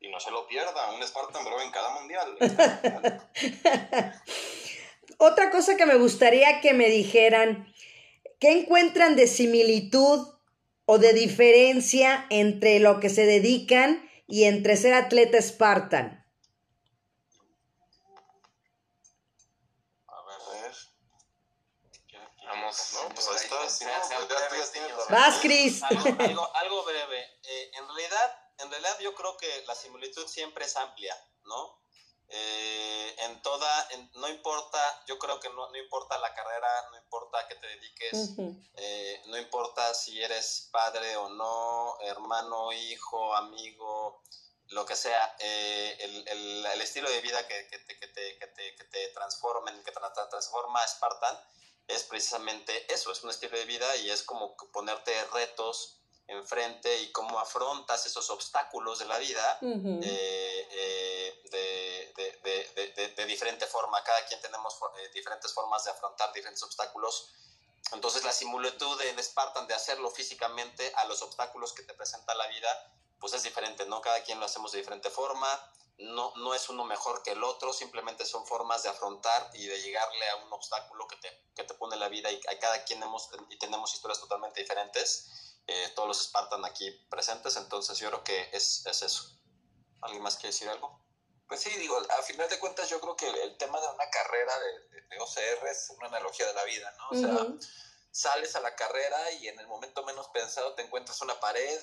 Y 0.00 0.08
no 0.10 0.18
se 0.18 0.30
lo 0.30 0.46
pierda, 0.48 0.90
un 0.92 1.02
Spartan 1.06 1.44
Bro 1.44 1.60
en 1.60 1.70
cada 1.70 1.90
mundial. 1.90 2.36
Otra 5.18 5.50
cosa 5.50 5.76
que 5.76 5.86
me 5.86 5.94
gustaría 5.96 6.60
que 6.60 6.72
me 6.72 6.86
dijeran, 6.88 7.72
¿Qué 8.42 8.50
encuentran 8.50 9.14
de 9.14 9.28
similitud 9.28 10.26
o 10.84 10.98
de 10.98 11.12
diferencia 11.12 12.26
entre 12.28 12.80
lo 12.80 12.98
que 12.98 13.08
se 13.08 13.24
dedican 13.24 14.10
y 14.26 14.46
entre 14.46 14.76
ser 14.76 14.94
atleta 14.94 15.40
Spartan? 15.40 16.26
A 20.08 20.22
ver, 20.50 20.72
Vamos, 22.46 22.94
no, 22.94 23.14
pues 23.14 23.28
Vas, 25.08 25.38
Cris. 25.40 25.80
Algo, 25.84 26.82
breve. 26.84 27.20
Eh, 27.44 27.70
en, 27.74 27.86
realidad, 27.86 28.36
en 28.58 28.70
realidad, 28.72 28.98
yo 28.98 29.14
creo 29.14 29.36
que 29.36 29.64
la 29.68 29.76
similitud 29.76 30.26
siempre 30.26 30.64
es 30.64 30.76
amplia, 30.76 31.14
¿no? 31.44 31.81
Eh, 32.34 33.14
en 33.18 33.42
toda, 33.42 33.86
en- 33.90 34.10
no 34.14 34.26
importa, 34.28 34.78
yo 35.06 35.18
creo 35.18 35.38
que 35.38 35.50
no, 35.50 35.68
no 35.68 35.76
importa 35.76 36.16
la 36.18 36.32
carrera, 36.32 36.88
no 36.90 36.96
importa 36.96 37.40
a 37.40 37.46
qué 37.46 37.56
te 37.56 37.66
dediques, 37.66 38.30
eh, 38.74 39.20
no 39.26 39.36
importa 39.36 39.92
si 39.92 40.22
eres 40.22 40.68
padre 40.72 41.14
o 41.16 41.28
no, 41.28 41.98
hermano, 42.00 42.72
hijo, 42.72 43.34
amigo, 43.36 44.22
lo 44.68 44.86
que 44.86 44.96
sea, 44.96 45.34
eh, 45.40 45.94
el, 46.00 46.26
el- 46.28 46.66
el 46.66 46.80
estilo 46.80 47.10
de 47.10 47.20
vida 47.20 47.46
que, 47.46 47.66
que 47.68 47.78
te, 47.80 47.98
que, 47.98 48.08
te, 48.08 48.38
que, 48.38 48.46
te, 48.46 48.74
que 48.76 48.84
te 48.84 49.08
transforma, 49.08 49.70
en 49.70 49.76
el 49.76 49.84
que 49.84 49.92
tra- 49.92 50.28
transforma 50.30 50.80
a 50.82 50.88
Spartan, 50.88 51.38
es 51.88 52.04
precisamente 52.04 52.90
eso, 52.90 53.12
es 53.12 53.22
un 53.22 53.28
estilo 53.30 53.58
de 53.58 53.66
vida 53.66 53.94
y 53.96 54.08
es 54.10 54.22
como 54.22 54.56
que 54.56 54.64
ponerte 54.72 55.12
retos 55.34 55.98
enfrente 56.26 57.00
y 57.00 57.10
cómo 57.12 57.38
afrontas 57.38 58.06
esos 58.06 58.30
obstáculos 58.30 58.98
de 58.98 59.04
la 59.06 59.18
vida 59.18 59.58
Ujú. 59.60 60.00
eh, 60.02 60.68
eh, 60.70 61.40
de, 61.50 62.12
de- 62.16 62.92
de- 62.94 63.08
de- 63.08 63.26
diferente 63.26 63.66
forma. 63.66 64.02
Cada 64.02 64.24
quien 64.24 64.40
tenemos 64.40 64.76
eh, 64.98 65.10
diferentes 65.14 65.52
formas 65.52 65.84
de 65.84 65.90
afrontar 65.90 66.32
diferentes 66.32 66.62
obstáculos. 66.62 67.28
Entonces 67.92 68.24
la 68.24 68.32
similitud 68.32 68.98
de 68.98 69.22
Spartan 69.22 69.66
de 69.66 69.74
hacerlo 69.74 70.10
físicamente 70.10 70.92
a 70.96 71.04
los 71.04 71.22
obstáculos 71.22 71.72
que 71.72 71.82
te 71.82 71.94
presenta 71.94 72.34
la 72.34 72.46
vida, 72.46 72.68
pues 73.18 73.32
es 73.34 73.42
diferente, 73.42 73.86
¿no? 73.86 74.00
Cada 74.00 74.22
quien 74.22 74.38
lo 74.40 74.46
hacemos 74.46 74.72
de 74.72 74.78
diferente 74.78 75.10
forma. 75.10 75.48
No, 75.98 76.32
no 76.36 76.54
es 76.54 76.68
uno 76.68 76.84
mejor 76.84 77.22
que 77.22 77.32
el 77.32 77.44
otro, 77.44 77.72
simplemente 77.72 78.24
son 78.24 78.46
formas 78.46 78.82
de 78.82 78.88
afrontar 78.88 79.48
y 79.52 79.66
de 79.66 79.80
llegarle 79.80 80.28
a 80.30 80.36
un 80.36 80.52
obstáculo 80.52 81.06
que 81.06 81.16
te, 81.16 81.38
que 81.54 81.64
te 81.64 81.74
pone 81.74 81.96
la 81.96 82.08
vida 82.08 82.30
y 82.32 82.40
a 82.48 82.58
cada 82.58 82.82
quien 82.82 83.02
hemos, 83.02 83.28
y 83.50 83.58
tenemos 83.58 83.92
historias 83.94 84.18
totalmente 84.18 84.60
diferentes. 84.60 85.51
Eh, 85.66 85.92
todos 85.94 86.08
los 86.08 86.22
Spartan 86.24 86.64
aquí 86.64 86.90
presentes, 87.08 87.56
entonces 87.56 87.98
yo 87.98 88.08
creo 88.08 88.24
que 88.24 88.48
es, 88.52 88.84
es 88.86 89.02
eso. 89.02 89.38
¿Alguien 90.00 90.22
más 90.22 90.34
quiere 90.36 90.48
decir 90.48 90.68
algo? 90.68 91.00
Pues 91.46 91.60
sí, 91.60 91.70
digo, 91.78 91.96
a 91.98 92.22
final 92.22 92.48
de 92.48 92.58
cuentas 92.58 92.88
yo 92.88 93.00
creo 93.00 93.14
que 93.16 93.28
el, 93.28 93.36
el 93.36 93.56
tema 93.58 93.80
de 93.80 93.86
una 93.88 94.08
carrera 94.10 94.58
de, 94.58 94.88
de- 94.88 95.02
de 95.08 95.18
OCR 95.20 95.66
es 95.70 95.90
una 95.98 96.08
analogía 96.08 96.46
de 96.46 96.54
la 96.54 96.64
vida, 96.64 96.92
¿no? 96.98 97.08
O 97.10 97.14
sea, 97.14 97.46
sales 98.10 98.56
a 98.56 98.60
la 98.60 98.74
carrera 98.74 99.30
y 99.32 99.48
en 99.48 99.58
el 99.60 99.66
momento 99.66 100.02
menos 100.04 100.28
pensado 100.28 100.74
te 100.74 100.82
encuentras 100.82 101.20
una 101.20 101.38
pared 101.40 101.80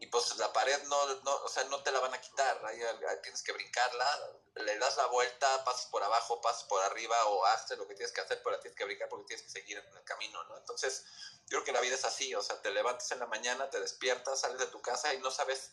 y 0.00 0.06
pues 0.06 0.36
la 0.36 0.52
pared 0.52 0.80
no, 0.84 1.14
no 1.22 1.34
o 1.36 1.48
sea, 1.48 1.64
no 1.64 1.82
te 1.82 1.90
la 1.90 2.00
van 2.00 2.14
a 2.14 2.20
quitar, 2.20 2.64
ahí, 2.66 2.80
tienes 3.22 3.42
que 3.42 3.52
brincarla, 3.52 4.30
le 4.54 4.78
das 4.78 4.96
la 4.96 5.06
vuelta, 5.06 5.64
pasas 5.64 5.86
por 5.86 6.02
abajo, 6.02 6.40
pasas 6.40 6.64
por 6.64 6.82
arriba 6.82 7.24
o 7.26 7.44
haces 7.46 7.76
lo 7.78 7.86
que 7.88 7.94
tienes 7.94 8.12
que 8.12 8.20
hacer, 8.20 8.40
pero 8.42 8.60
tienes 8.60 8.76
que 8.76 8.84
brincar 8.84 9.08
porque 9.08 9.26
tienes 9.26 9.46
que 9.46 9.60
seguir 9.60 9.78
en 9.78 9.96
el 9.96 10.04
camino, 10.04 10.42
¿no? 10.44 10.56
Entonces, 10.56 11.04
yo 11.46 11.58
creo 11.58 11.64
que 11.64 11.72
la 11.72 11.80
vida 11.80 11.94
es 11.94 12.04
así, 12.04 12.34
o 12.34 12.42
sea, 12.42 12.60
te 12.62 12.70
levantas 12.70 13.10
en 13.12 13.20
la 13.20 13.26
mañana, 13.26 13.70
te 13.70 13.80
despiertas, 13.80 14.40
sales 14.40 14.58
de 14.58 14.66
tu 14.66 14.80
casa 14.82 15.12
y 15.14 15.18
no 15.18 15.30
sabes 15.30 15.72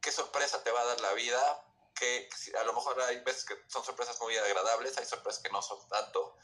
qué 0.00 0.12
sorpresa 0.12 0.62
te 0.62 0.70
va 0.70 0.80
a 0.80 0.86
dar 0.86 1.00
la 1.00 1.12
vida, 1.14 1.64
que 1.98 2.28
si- 2.36 2.54
a 2.54 2.62
lo 2.64 2.72
mejor 2.74 3.00
hay 3.02 3.18
veces 3.20 3.44
que 3.44 3.54
son 3.68 3.82
sorpresas 3.84 4.20
muy 4.20 4.36
agradables, 4.36 4.96
hay 4.98 5.04
sorpresas 5.06 5.42
que 5.42 5.50
no 5.50 5.60
son 5.62 5.88
tanto, 5.88 6.36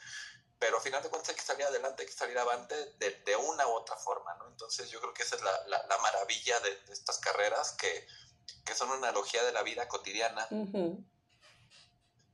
pero 0.58 0.76
al 0.78 0.82
final 0.82 1.02
de 1.02 1.10
cuentas 1.10 1.28
hay 1.30 1.34
que 1.36 1.42
salir 1.42 1.64
adelante, 1.66 2.02
hay 2.02 2.08
que 2.08 2.14
salir 2.14 2.38
avante 2.38 2.74
de, 2.96 3.10
de 3.10 3.36
una 3.36 3.66
u 3.66 3.72
otra 3.72 3.96
forma, 3.96 4.34
¿no? 4.34 4.48
Entonces 4.48 4.90
yo 4.90 5.00
creo 5.00 5.12
que 5.14 5.22
esa 5.22 5.36
es 5.36 5.42
la, 5.42 5.66
la- 5.66 5.86
la 5.86 5.98
maravilla 5.98 6.58
de, 6.60 6.74
de 6.82 6.92
estas 6.92 7.18
carreras, 7.18 7.72
que, 7.74 8.06
que 8.64 8.74
son 8.74 8.88
una 8.90 9.08
analogía 9.08 9.44
de 9.44 9.52
la 9.52 9.62
vida 9.62 9.86
cotidiana. 9.88 10.46
Ujú. 10.50 11.04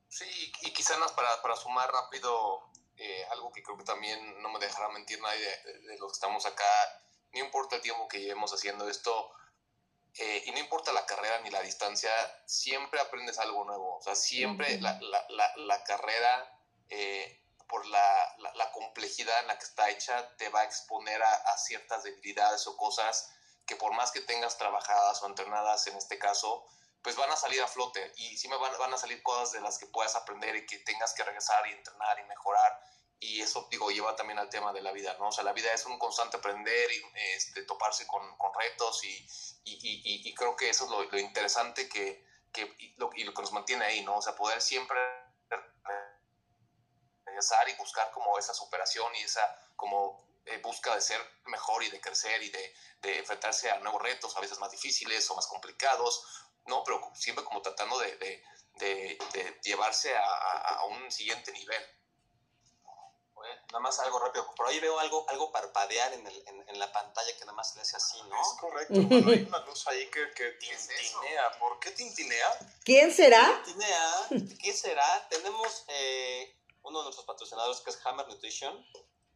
Sí, 0.09 0.53
y 0.63 0.73
quizá 0.73 0.95
nada 0.95 1.07
más 1.07 1.13
para, 1.13 1.43
para 1.43 1.57
sumar 1.57 1.91
rápido 1.93 2.63
eh, 2.97 3.25
algo 3.31 3.53
que 3.53 3.63
creo 3.63 3.77
que 3.77 3.85
también 3.85 4.43
no 4.43 4.49
me 4.51 4.59
dejará 4.59 4.89
mentir 4.89 5.21
nadie 5.21 5.41
de, 5.65 5.73
de- 5.73 5.79
de 5.89 5.99
los 5.99 6.13
que 6.13 6.17
estamos 6.17 6.47
acá, 6.47 6.65
no 7.33 7.41
importa 7.41 7.77
el 7.77 7.83
tiempo 7.83 8.09
que 8.09 8.21
llevemos 8.21 8.53
haciendo 8.53 8.89
esto, 8.89 9.31
eh, 10.17 10.45
y 10.47 10.53
no 10.53 10.59
importa 10.59 10.93
la 10.93 11.07
carrera 11.07 11.41
ni 11.41 11.51
la 11.51 11.63
distancia, 11.63 12.11
siempre 12.47 13.01
aprendes 13.01 13.39
algo 13.39 13.65
nuevo, 13.65 13.97
o 13.97 14.03
sea, 14.03 14.15
siempre 14.15 14.81
la, 14.81 14.99
la, 15.01 15.27
la, 15.29 15.53
la 15.57 15.85
carrera, 15.85 16.61
eh, 16.89 17.41
por 17.69 17.87
la, 17.87 18.35
la, 18.39 18.55
la 18.55 18.73
complejidad 18.73 19.41
en 19.41 19.49
la 19.49 19.59
que 19.59 19.65
está 19.65 19.91
hecha, 19.91 20.37
te 20.37 20.49
va 20.49 20.61
a 20.61 20.65
exponer 20.65 21.23
a, 21.23 21.35
a 21.35 21.59
ciertas 21.59 22.03
debilidades 22.03 22.67
o 22.67 22.77
cosas 22.77 23.31
que 23.67 23.77
por 23.77 23.93
más 23.93 24.11
que 24.11 24.23
tengas 24.23 24.57
trabajadas 24.57 25.23
o 25.23 25.27
entrenadas 25.27 25.87
en 25.87 25.97
este 25.97 26.19
caso, 26.19 26.67
pues 27.03 27.15
van 27.17 27.31
a 27.31 27.37
salir 27.37 27.63
a 27.63 27.69
flote. 27.69 28.13
Y 28.17 28.37
sí 28.39 28.49
me 28.49 28.57
van, 28.57 28.73
van 28.79 28.95
a 28.95 28.99
salir 28.99 29.23
cosas 29.23 29.53
de 29.53 29.61
las 29.61 29.79
que 29.79 29.87
puedas 29.87 30.17
aprender 30.17 30.57
y 30.57 30.67
que 30.67 30.79
tengas 30.79 31.13
que 31.13 31.23
regresar 31.23 31.67
y 31.69 31.73
entrenar 31.73 32.19
y 32.19 32.25
mejorar. 32.25 32.81
Y 33.21 33.41
eso, 33.41 33.67
digo, 33.71 33.91
lleva 33.91 34.15
también 34.15 34.39
al 34.39 34.49
tema 34.49 34.73
de 34.73 34.81
la 34.81 34.93
vida, 34.93 35.15
¿no? 35.19 35.29
O 35.29 35.33
sea, 35.33 35.43
la 35.45 35.53
vida 35.53 35.73
es 35.73 35.85
un 35.87 35.99
constante 35.99 36.37
aprender 36.37 36.91
y 36.93 37.03
este, 37.35 37.63
toparse 37.65 38.07
con, 38.07 38.37
con 38.37 38.53
retos 38.55 39.03
y, 39.05 39.27
y, 39.65 40.29
y- 40.29 40.35
creo 40.35 40.55
que 40.55 40.69
eso 40.71 40.85
es 40.85 40.91
lo, 41.13 41.19
interesante 41.19 41.89
que, 41.89 42.23
que 42.53 42.73
lo, 42.97 43.11
y 43.15 43.25
lo 43.25 43.35
que 43.35 43.43
nos 43.43 43.53
mantiene 43.53 43.85
ahí, 43.87 44.03
¿no? 44.03 44.17
O 44.19 44.23
sea, 44.23 44.37
poder 44.37 44.63
siempre 44.63 44.99
regresar 47.25 47.69
y 47.69 47.75
buscar 47.75 48.11
como 48.11 48.39
esa 48.39 48.55
superación 48.55 49.15
y 49.17 49.21
esa 49.23 49.43
como 49.77 50.17
eh, 50.45 50.59
busca 50.63 50.95
de 50.95 51.01
ser 51.01 51.21
mejor 51.45 51.83
y 51.83 51.91
de 51.91 52.01
crecer 52.01 52.43
y 52.43 52.51
de, 52.51 52.73
enfrentarse 53.19 53.71
a 53.71 53.79
nuevos 53.79 54.03
retos, 54.03 54.37
a 54.37 54.41
veces 54.41 54.59
más 54.59 54.71
difíciles 54.71 55.29
o 55.31 55.35
más 55.35 55.47
complicados, 55.47 56.23
¿no? 56.67 56.83
Pero 56.85 57.01
siempre 57.15 57.45
como 57.45 57.63
tratando 57.63 57.99
de, 57.99 58.17
de, 58.17 59.59
llevarse 59.63 60.15
a- 60.17 60.23
a 60.81 60.85
un 60.87 61.11
siguiente 61.11 61.53
nivel. 61.53 61.83
Bueno, 63.39 63.55
nada 63.69 63.79
más 63.81 63.99
algo 64.01 64.19
rápido. 64.19 64.53
Por 64.57 64.67
ahí 64.69 64.81
veo 64.81 64.99
algo, 64.99 65.25
algo 65.29 65.53
parpadear 65.53 66.13
en, 66.13 66.27
el, 66.27 66.43
en, 66.49 66.69
en 66.69 66.79
la 66.79 66.93
pantalla 66.93 67.33
que 67.35 67.41
nada 67.41 67.53
más 67.53 67.75
le 67.77 67.83
hace 67.83 67.97
así, 67.97 68.21
¿no? 68.25 68.41
Es 68.41 68.49
correcto, 68.61 68.95
hermano, 68.95 69.31
hay 69.31 69.43
una 69.45 69.59
luz 69.61 69.87
ahí 69.87 70.11
que, 70.11 70.31
que 70.33 70.51
tintinea. 70.61 71.59
¿Por 71.61 71.79
qué 71.79 71.91
tintinea? 71.93 72.51
¿Quién 72.85 73.13
será? 73.15 73.63
Tinea, 73.65 74.27
¿qué 74.61 74.73
será? 74.73 75.29
Tenemos 75.29 75.85
eh, 75.89 76.57
uno 76.83 76.99
de 76.99 77.05
nuestros 77.05 77.27
patrocinadores 77.27 77.81
que 77.81 77.91
es 77.91 77.99
Hammer 78.05 78.27
Nutrition. 78.29 78.85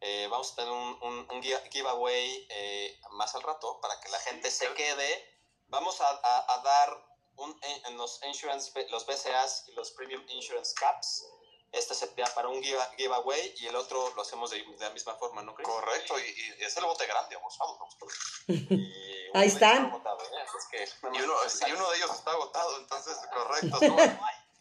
Eh, 0.01 0.27
vamos 0.29 0.51
a 0.51 0.55
tener 0.55 0.71
un, 0.71 0.97
un, 1.01 1.27
un 1.31 1.41
giveaway 1.71 2.45
eh, 2.49 2.99
más 3.11 3.33
al 3.35 3.41
rato 3.41 3.79
para 3.79 3.99
que 4.01 4.09
la 4.09 4.19
gente 4.19 4.51
se 4.51 4.67
quede. 4.73 5.39
Vamos 5.67 6.01
a, 6.01 6.09
a- 6.09 6.53
a 6.55 6.61
dar 6.61 7.07
un, 7.37 7.57
en 7.63 7.97
los 7.97 8.21
insurance, 8.23 8.69
los 8.89 9.05
BCAs 9.05 9.63
y 9.69 9.71
los 9.71 9.91
Premium 9.91 10.23
Insurance 10.29 10.73
Caps. 10.75 11.25
Este 11.73 11.95
sería 11.95 12.25
para 12.35 12.47
un 12.49 12.61
giveaway 12.63 13.55
y 13.57 13.65
el 13.65 13.75
otro 13.75 14.13
lo 14.15 14.21
hacemos 14.21 14.51
de, 14.51 14.63
de 14.63 14.77
la 14.77 14.91
misma 14.91 15.15
forma, 15.15 15.41
¿no 15.41 15.55
crees? 15.55 15.67
Correcto, 15.67 16.19
y, 16.19 16.21
y 16.21 16.63
es 16.63 16.77
el 16.77 16.85
bote 16.85 17.05
grande, 17.07 17.35
abusado. 17.35 17.77
Y, 18.47 19.37
Ahí 19.37 19.47
están. 19.47 19.85
agotado, 19.87 20.19
¿eh? 20.21 20.45
Es 20.57 20.65
que, 20.69 21.07
Y 21.17 21.21
uno, 21.23 21.33
y 21.67 21.71
uno 21.71 21.89
de 21.89 21.97
ellos 21.97 22.11
está 22.11 22.31
agotado, 22.31 22.77
entonces, 22.77 23.17
correcto. 23.33 23.79
no, 23.81 23.97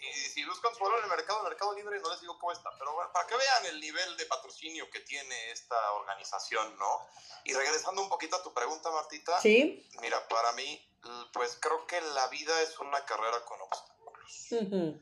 y 0.00 0.12
si 0.30 0.44
buscan 0.46 0.74
su 0.74 0.82
valor 0.82 0.98
en 1.00 1.04
el 1.04 1.10
mercado, 1.10 1.40
en 1.40 1.44
el 1.46 1.50
mercado 1.50 1.74
libre, 1.74 2.00
no 2.00 2.10
les 2.10 2.20
digo 2.22 2.38
cómo 2.38 2.50
está, 2.52 2.70
pero 2.78 2.94
bueno, 2.94 3.12
para 3.12 3.26
que 3.26 3.36
vean 3.36 3.66
el 3.66 3.80
nivel 3.80 4.16
de 4.16 4.24
patrocinio 4.26 4.90
que 4.90 5.00
tiene 5.00 5.50
esta 5.52 5.92
organización, 5.92 6.76
¿no? 6.78 7.06
Y 7.44 7.52
regresando 7.52 8.00
un 8.02 8.08
poquito 8.08 8.36
a 8.36 8.42
tu 8.42 8.52
pregunta, 8.54 8.90
Martita, 8.90 9.38
Sí. 9.40 9.86
mira, 10.00 10.26
para 10.28 10.52
mí, 10.52 10.88
pues 11.34 11.56
creo 11.60 11.86
que 11.86 12.00
la 12.00 12.26
vida 12.28 12.58
es 12.62 12.78
una 12.78 13.04
carrera 13.04 13.44
con 13.44 13.60
obstáculos. 13.60 14.46
Ujú. 14.52 15.00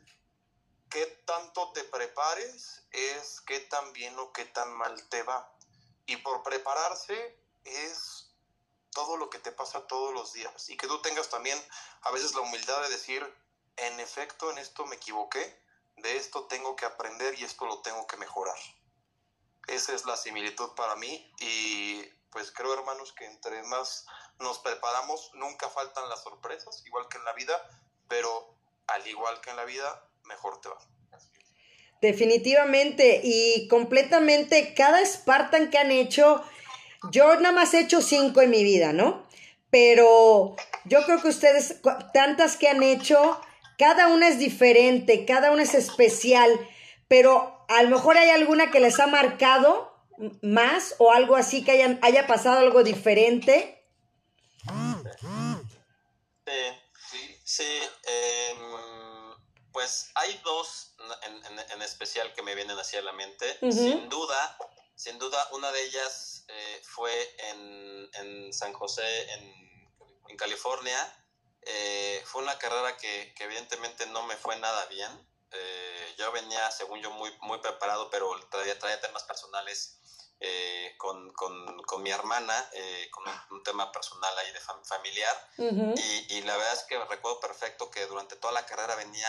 Qué 0.91 1.07
tanto 1.25 1.73
te 1.73 1.85
prepares 1.85 2.83
es 2.91 3.41
qué 3.43 3.61
tan 3.61 3.93
bien 3.93 4.19
o 4.19 4.33
qué 4.33 4.45
tan 4.47 4.73
mal 4.77 5.09
te 5.09 5.23
va. 5.23 5.51
Y 6.07 6.17
por 6.17 6.43
prepararse 6.43 7.39
es 7.65 8.31
todo 8.93 9.17
lo 9.17 9.31
que 9.31 9.39
te 9.39 9.53
pasa 9.53 9.87
todos 9.87 10.13
los 10.13 10.33
días. 10.33 10.69
Y 10.69 10.77
que 10.77 10.87
tú 10.87 11.01
tengas 11.01 11.29
también 11.31 11.59
a 12.03 12.11
veces 12.11 12.35
la 12.35 12.41
humildad 12.41 12.83
de 12.83 12.89
decir, 12.91 13.23
en 13.77 14.01
efecto, 14.01 14.51
en 14.51 14.59
esto 14.59 14.85
me 14.87 14.97
equivoqué, 14.97 15.63
de 15.97 16.17
esto 16.17 16.45
tengo 16.47 16.77
que 16.77 16.87
aprender 16.87 17.39
y 17.39 17.45
esto 17.45 17.67
lo 17.67 17.81
tengo 17.83 18.07
que 18.07 18.17
mejorar. 18.17 18.59
Esa 19.69 19.95
es 19.95 20.05
la 20.05 20.17
similitud 20.17 20.71
para 20.75 20.97
mí 20.97 21.33
y 21.39 22.03
pues 22.31 22.51
creo 22.53 22.75
hermanos 22.75 23.13
que 23.13 23.27
entre 23.27 23.63
más 23.65 24.07
nos 24.39 24.59
preparamos 24.61 25.31
nunca 25.35 25.69
faltan 25.69 26.09
las 26.09 26.23
sorpresas, 26.23 26.85
igual 26.87 27.09
que 27.09 27.19
en 27.19 27.25
la 27.25 27.33
vida, 27.35 27.55
pero 28.09 28.57
al 28.87 29.07
igual 29.07 29.41
que 29.41 29.51
en 29.51 29.57
la 29.57 29.65
vida, 29.65 30.10
mejor 30.31 30.61
te 30.61 30.69
va. 30.69 30.79
Definitivamente 32.01 33.21
y 33.23 33.69
completamente 33.69 34.73
cada 34.75 35.05
Spartan 35.05 35.69
que 35.69 35.77
han 35.77 35.91
hecho, 35.91 36.43
yo 37.11 37.37
nada 37.37 37.53
más 37.53 37.75
he 37.75 37.81
hecho 37.81 38.01
cinco 38.01 38.41
en 38.41 38.51
mi 38.51 38.65
vida, 38.65 38.95
¿no? 38.95 39.27
Pero 39.69 40.57
yo 40.87 41.05
creo 41.05 41.21
que 41.21 41.29
ustedes, 41.29 41.81
tantas 42.15 42.57
que 42.57 42.69
han 42.69 42.83
hecho, 42.83 43.39
cada 43.77 44.09
una 44.09 44.29
es 44.29 44.39
diferente, 44.39 45.27
cada 45.27 45.53
una 45.53 45.63
es 45.63 45.75
especial, 45.75 46.51
pero 47.07 47.65
a 47.69 47.83
lo 47.83 47.91
mejor 47.91 48.17
hay 48.17 48.31
alguna 48.31 48.71
que 48.71 48.81
les 48.81 48.99
ha 48.99 49.07
marcado 49.07 49.93
más 50.43 50.95
o 50.99 51.13
algo 51.13 51.37
así 51.37 51.65
que 51.65 51.73
hayan, 51.73 51.99
haya 52.03 52.27
pasado 52.27 52.61
algo 52.61 52.83
diferente. 52.83 53.85
Sí, 57.11 57.39
sí. 57.45 57.65
em, 58.05 58.90
pues 59.73 60.11
hay 60.15 60.39
dos 60.45 60.95
en, 61.23 61.45
en- 61.47 61.59
en 61.71 61.83
especial 61.83 62.33
que 62.35 62.43
me 62.43 62.55
vienen 62.55 62.79
hacia 62.79 63.03
la 63.03 63.13
mente. 63.13 63.59
Sin 63.73 64.09
duda, 64.09 64.59
sin 64.95 65.19
duda, 65.19 65.49
una 65.53 65.71
de 65.73 65.83
ellas 65.85 66.45
eh, 66.49 66.83
fue 66.85 67.35
en, 67.51 68.11
en, 68.15 68.53
San 68.53 68.73
José, 68.73 69.33
en, 69.33 69.91
en 70.29 70.37
California. 70.37 71.17
Eh, 71.63 72.23
fue 72.27 72.43
una 72.43 72.59
carrera 72.59 72.97
que, 72.97 73.33
que, 73.37 73.45
evidentemente 73.45 74.07
no 74.07 74.23
me 74.25 74.37
fue 74.37 74.57
nada 74.57 74.87
bien. 74.87 75.11
Eh, 75.53 76.15
yo 76.19 76.31
venía, 76.33 76.71
según 76.71 77.01
yo, 77.01 77.11
muy, 77.11 77.31
muy 77.43 77.59
preparado, 77.59 78.09
pero 78.11 78.29
traía, 78.51 78.79
traía 78.79 79.01
temas 79.01 79.25
personales 79.25 79.97
eh, 80.41 80.95
con, 80.97 81.33
con, 81.35 81.83
con, 81.83 82.03
mi 82.03 82.11
hermana, 82.11 82.71
eh, 82.73 83.09
con 83.11 83.29
un, 83.29 83.35
un, 83.51 83.63
tema 83.63 83.93
personal 83.93 84.37
ahí 84.39 84.53
de 84.53 84.61
fam 84.61 84.83
familiar. 84.85 85.51
Uh 85.59 85.65
-huh. 85.71 85.95
y, 85.99 86.37
y, 86.37 86.43
la 86.43 86.57
verdad 86.57 86.73
es 86.75 86.85
que 86.85 86.99
recuerdo 87.05 87.41
perfecto 87.41 87.91
que 87.91 88.07
durante 88.07 88.37
toda 88.37 88.53
la 88.55 88.65
carrera 88.65 88.95
venía, 88.97 89.29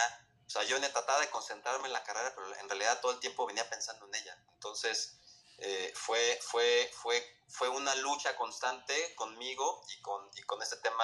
sea, 0.52 0.64
yo 0.64 0.80
trataba 0.80 1.20
de 1.20 1.30
concentrarme 1.30 1.88
en 1.88 1.94
la 1.94 2.04
carrera, 2.04 2.34
pero 2.36 2.56
en 2.56 2.70
realidad 2.70 3.00
todo 3.02 3.12
el 3.12 3.20
tiempo 3.20 3.46
venía 3.46 3.70
pensando 3.70 4.06
en 4.08 4.16
ella. 4.16 4.38
Entonces, 4.54 5.18
eh, 5.58 5.94
fue, 5.96 6.40
fue, 6.42 6.92
fue, 6.94 7.42
fue 7.50 7.70
una 7.70 7.94
lucha 7.96 8.36
constante 8.36 9.16
conmigo 9.16 9.84
y 9.96 10.02
con, 10.02 10.30
y 10.36 10.42
con 10.44 10.62
este 10.62 10.78
tema 10.78 11.04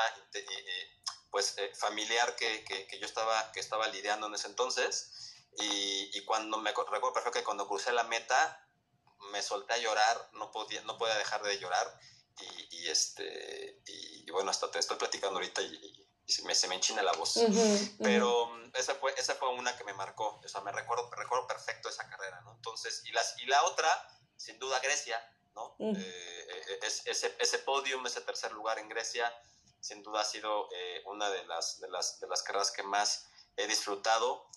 pues, 1.29 1.55
familiar 1.75 2.35
que, 2.35 2.63
que, 2.65 2.99
yo 2.99 3.05
estaba, 3.05 3.51
que 3.51 3.59
estaba 3.59 3.87
lidiando 3.87 4.27
en 4.27 4.35
ese 4.35 4.47
entonces. 4.47 5.33
Y, 5.59 6.17
y 6.17 6.25
cuando 6.25 6.57
me 6.57 6.71
recuerdo 6.71 7.13
perfecto 7.13 7.39
que 7.39 7.43
cuando 7.43 7.67
crucé 7.67 7.91
la 7.91 8.03
meta, 8.03 8.67
me 9.31 9.41
solté 9.41 9.73
a 9.73 9.77
llorar, 9.77 10.29
no 10.33 10.51
podía, 10.51 10.81
no 10.81 10.97
podía 10.97 11.15
dejar 11.15 11.41
de 11.43 11.57
llorar 11.59 11.99
y, 12.69 12.87
este, 12.87 13.81
y, 13.85 14.29
bueno, 14.31 14.51
hasta 14.51 14.69
te 14.69 14.79
estoy 14.79 14.97
platicando 14.97 15.39
ahorita 15.39 15.61
y 15.61 16.07
se, 16.27 16.41
me, 16.43 16.53
se 16.53 16.67
me 16.67 16.75
enchina 16.75 17.01
la 17.01 17.13
voz. 17.13 17.37
Uh 17.37 17.47
-huh, 17.47 17.97
Pero 18.03 18.43
uh 18.43 18.49
-huh. 18.49 18.71
esa, 18.77 18.95
fue, 18.95 19.13
esa 19.17 19.35
fue 19.35 19.49
una 19.49 19.75
que 19.77 19.83
me 19.83 19.93
marcó, 19.93 20.39
o 20.43 20.47
sea, 20.47 20.61
me 20.61 20.71
recuerdo, 20.71 21.09
recuerdo 21.11 21.47
perfecto 21.47 21.89
esa 21.89 22.07
carrera, 22.09 22.41
¿no? 22.41 22.51
Entonces, 22.53 23.01
y, 23.05 23.11
las, 23.11 23.39
y 23.39 23.45
la 23.45 23.63
otra, 23.63 23.89
sin 24.35 24.59
duda, 24.59 24.79
Grecia, 24.79 25.17
¿no? 25.55 25.75
Uh 25.79 25.93
-huh. 25.93 25.97
eh, 25.99 26.79
es, 26.83 27.05
ese, 27.07 27.35
ese 27.39 27.59
podium, 27.59 28.05
ese 28.05 28.21
tercer 28.21 28.51
lugar 28.51 28.77
en 28.79 28.89
Grecia, 28.89 29.33
sin 29.79 30.03
duda 30.03 30.21
ha 30.21 30.25
sido 30.25 30.69
eh, 30.73 31.01
una 31.05 31.29
de 31.29 31.45
las, 31.45 31.79
de, 31.79 31.87
las, 31.89 32.19
de 32.19 32.27
las 32.27 32.43
carreras 32.43 32.71
que 32.71 32.83
más 32.83 33.27
he 33.55 33.67
disfrutado, 33.67 34.49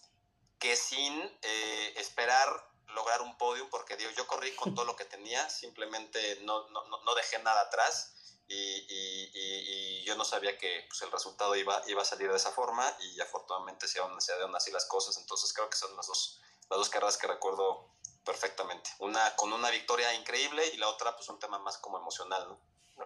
que 0.58 0.76
sin 0.76 1.14
eh, 1.42 1.94
esperar 1.96 2.48
lograr 2.88 3.22
un 3.22 3.38
podium 3.38 3.70
porque 3.70 3.96
digo, 3.96 4.10
yo 4.10 4.26
corrí 4.26 4.54
con 4.56 4.74
todo 4.74 4.84
lo 4.84 4.96
que 4.96 5.04
tenía, 5.04 5.48
simplemente 5.48 6.40
no, 6.42 6.68
no, 6.70 6.84
no 7.04 7.14
dejé 7.14 7.38
nada 7.38 7.60
atrás 7.62 8.12
y, 8.50 8.84
y, 8.88 9.30
y, 9.32 10.00
y, 10.00 10.04
yo 10.04 10.16
no 10.16 10.24
sabía 10.24 10.58
que 10.58 10.84
pues, 10.88 11.00
el 11.02 11.12
resultado 11.12 11.54
iba, 11.54 11.80
iba 11.86 12.02
a 12.02 12.04
salir 12.04 12.28
de 12.28 12.36
esa 12.36 12.50
forma 12.50 12.84
y 12.98 13.20
afortunadamente 13.20 13.86
se 13.86 14.00
dieron, 14.00 14.20
se 14.20 14.32
dieron 14.34 14.54
así 14.56 14.72
las 14.72 14.86
cosas, 14.86 15.16
entonces 15.18 15.52
creo 15.52 15.70
que 15.70 15.78
son 15.78 15.94
las 15.96 16.08
dos, 16.08 16.40
las 16.68 16.78
dos 16.80 16.90
carreras 16.90 17.16
que 17.16 17.28
recuerdo 17.28 17.88
perfectamente. 18.24 18.90
Una 18.98 19.36
con 19.36 19.52
una 19.52 19.70
victoria 19.70 20.12
increíble 20.14 20.66
y 20.66 20.78
la 20.78 20.88
otra 20.88 21.14
pues 21.14 21.28
un 21.28 21.38
tema 21.38 21.60
más 21.60 21.78
como 21.78 21.98
emocional, 21.98 22.48
¿no? 22.48 22.60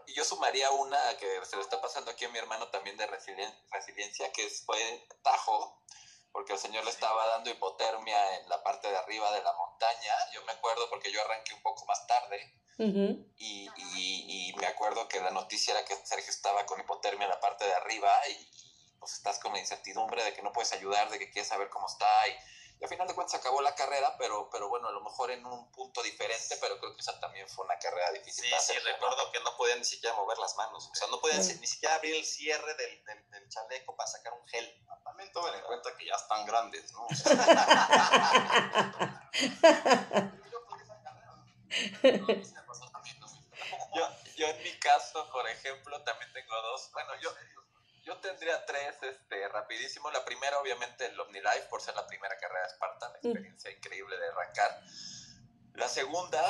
Y 0.06 0.14
yo 0.14 0.24
sumaría 0.24 0.70
una 0.70 1.16
que 1.18 1.44
se 1.44 1.56
le 1.56 1.62
está 1.62 1.80
pasando 1.80 2.10
aquí 2.10 2.24
a 2.24 2.30
mi 2.30 2.38
hermano 2.38 2.68
también 2.68 2.96
de 2.96 3.06
resiliencia, 3.06 4.32
que 4.32 4.48
fue 4.48 5.06
Tajo, 5.22 5.78
porque 6.32 6.54
el 6.54 6.58
señor 6.58 6.84
le 6.84 6.90
estaba 6.90 7.26
dando 7.28 7.50
hipotermia 7.50 8.38
en 8.38 8.48
la 8.48 8.62
parte 8.62 8.88
de 8.90 8.96
arriba 8.96 9.30
de 9.32 9.42
la 9.42 9.52
montaña. 9.52 10.14
Yo 10.32 10.42
me 10.46 10.52
acuerdo 10.52 10.88
porque 10.88 11.12
yo 11.12 11.22
arranqué 11.22 11.54
un 11.54 11.62
poco 11.62 11.84
más 11.84 12.06
tarde. 12.06 12.63
Uh 12.76 12.82
-huh. 12.82 13.32
y, 13.36 13.68
y, 13.76 14.50
y, 14.50 14.52
me 14.56 14.66
acuerdo 14.66 15.06
que 15.06 15.20
la 15.20 15.30
noticia 15.30 15.72
era 15.74 15.84
que 15.84 15.94
Sergio 16.04 16.30
estaba 16.30 16.66
con 16.66 16.80
hipotermia 16.80 17.24
en 17.24 17.30
la 17.30 17.40
parte 17.40 17.64
de 17.64 17.72
arriba 17.72 18.10
y 18.28 18.50
pues 18.98 19.12
estás 19.12 19.38
con 19.38 19.52
la 19.52 19.60
incertidumbre 19.60 20.24
de 20.24 20.32
que 20.32 20.42
no 20.42 20.52
puedes 20.52 20.72
ayudar, 20.72 21.08
de 21.10 21.18
que 21.18 21.30
quieres 21.30 21.48
saber 21.48 21.68
cómo 21.68 21.86
está 21.86 22.08
y, 22.28 22.32
y 22.80 22.84
al 22.84 22.88
final 22.88 23.06
de 23.06 23.14
cuentas 23.14 23.38
acabó 23.38 23.60
la 23.62 23.74
carrera, 23.74 24.16
pero, 24.18 24.48
pero 24.50 24.68
bueno, 24.68 24.88
a 24.88 24.92
lo 24.92 25.02
mejor 25.02 25.30
en 25.30 25.46
un 25.46 25.70
punto 25.70 26.02
diferente, 26.02 26.56
pero 26.60 26.78
creo 26.80 26.94
que 26.94 27.00
esa 27.00 27.20
también 27.20 27.48
fue 27.48 27.64
una 27.64 27.78
carrera 27.78 28.10
difícil. 28.12 28.44
Sí, 28.44 28.50
sí, 28.60 28.78
recuerdo 28.80 29.30
que 29.30 29.40
no 29.40 29.56
podía 29.56 29.76
ni 29.76 29.84
siquiera 29.84 30.16
mover 30.16 30.38
las 30.38 30.56
manos, 30.56 30.88
o 30.90 30.94
sea, 30.94 31.06
no 31.08 31.20
podía 31.20 31.36
ni 31.36 31.66
siquiera 31.66 31.94
abrir 31.94 32.16
el 32.16 32.24
cierre 32.24 32.74
del, 32.74 33.04
del, 33.04 33.30
del 33.30 33.48
chaleco 33.48 33.94
para 33.94 34.10
sacar 34.10 34.32
un 34.32 34.46
gel. 34.48 34.84
También 35.04 35.30
tomen 35.32 35.54
en 35.54 35.62
cuenta 35.62 35.96
que 35.96 36.06
ya 36.06 36.14
están 36.14 36.44
grandes, 36.44 36.92
¿no? 36.92 37.06
en 42.02 42.26
mi 42.26 42.44
caso, 44.84 45.28
por 45.32 45.48
ejemplo, 45.48 46.00
también 46.04 46.32
tengo 46.32 46.54
dos, 46.62 46.90
bueno, 46.92 47.12
yo 47.20 47.34
yo 48.04 48.18
tendría 48.18 48.64
tres, 48.66 48.96
este, 49.02 49.48
rapidísimo. 49.48 50.10
La 50.10 50.24
primera, 50.24 50.58
obviamente, 50.60 51.06
el 51.06 51.18
OmniLife, 51.18 51.66
por 51.70 51.80
ser 51.80 51.94
la 51.94 52.06
primera 52.06 52.36
carrera 52.36 52.66
de 52.66 52.74
Spartan, 52.74 53.12
la 53.12 53.18
experiencia 53.18 53.70
mm. 53.70 53.74
increíble 53.76 54.18
de 54.18 54.28
arrancar. 54.28 54.82
La 55.74 55.88
segunda, 55.88 56.40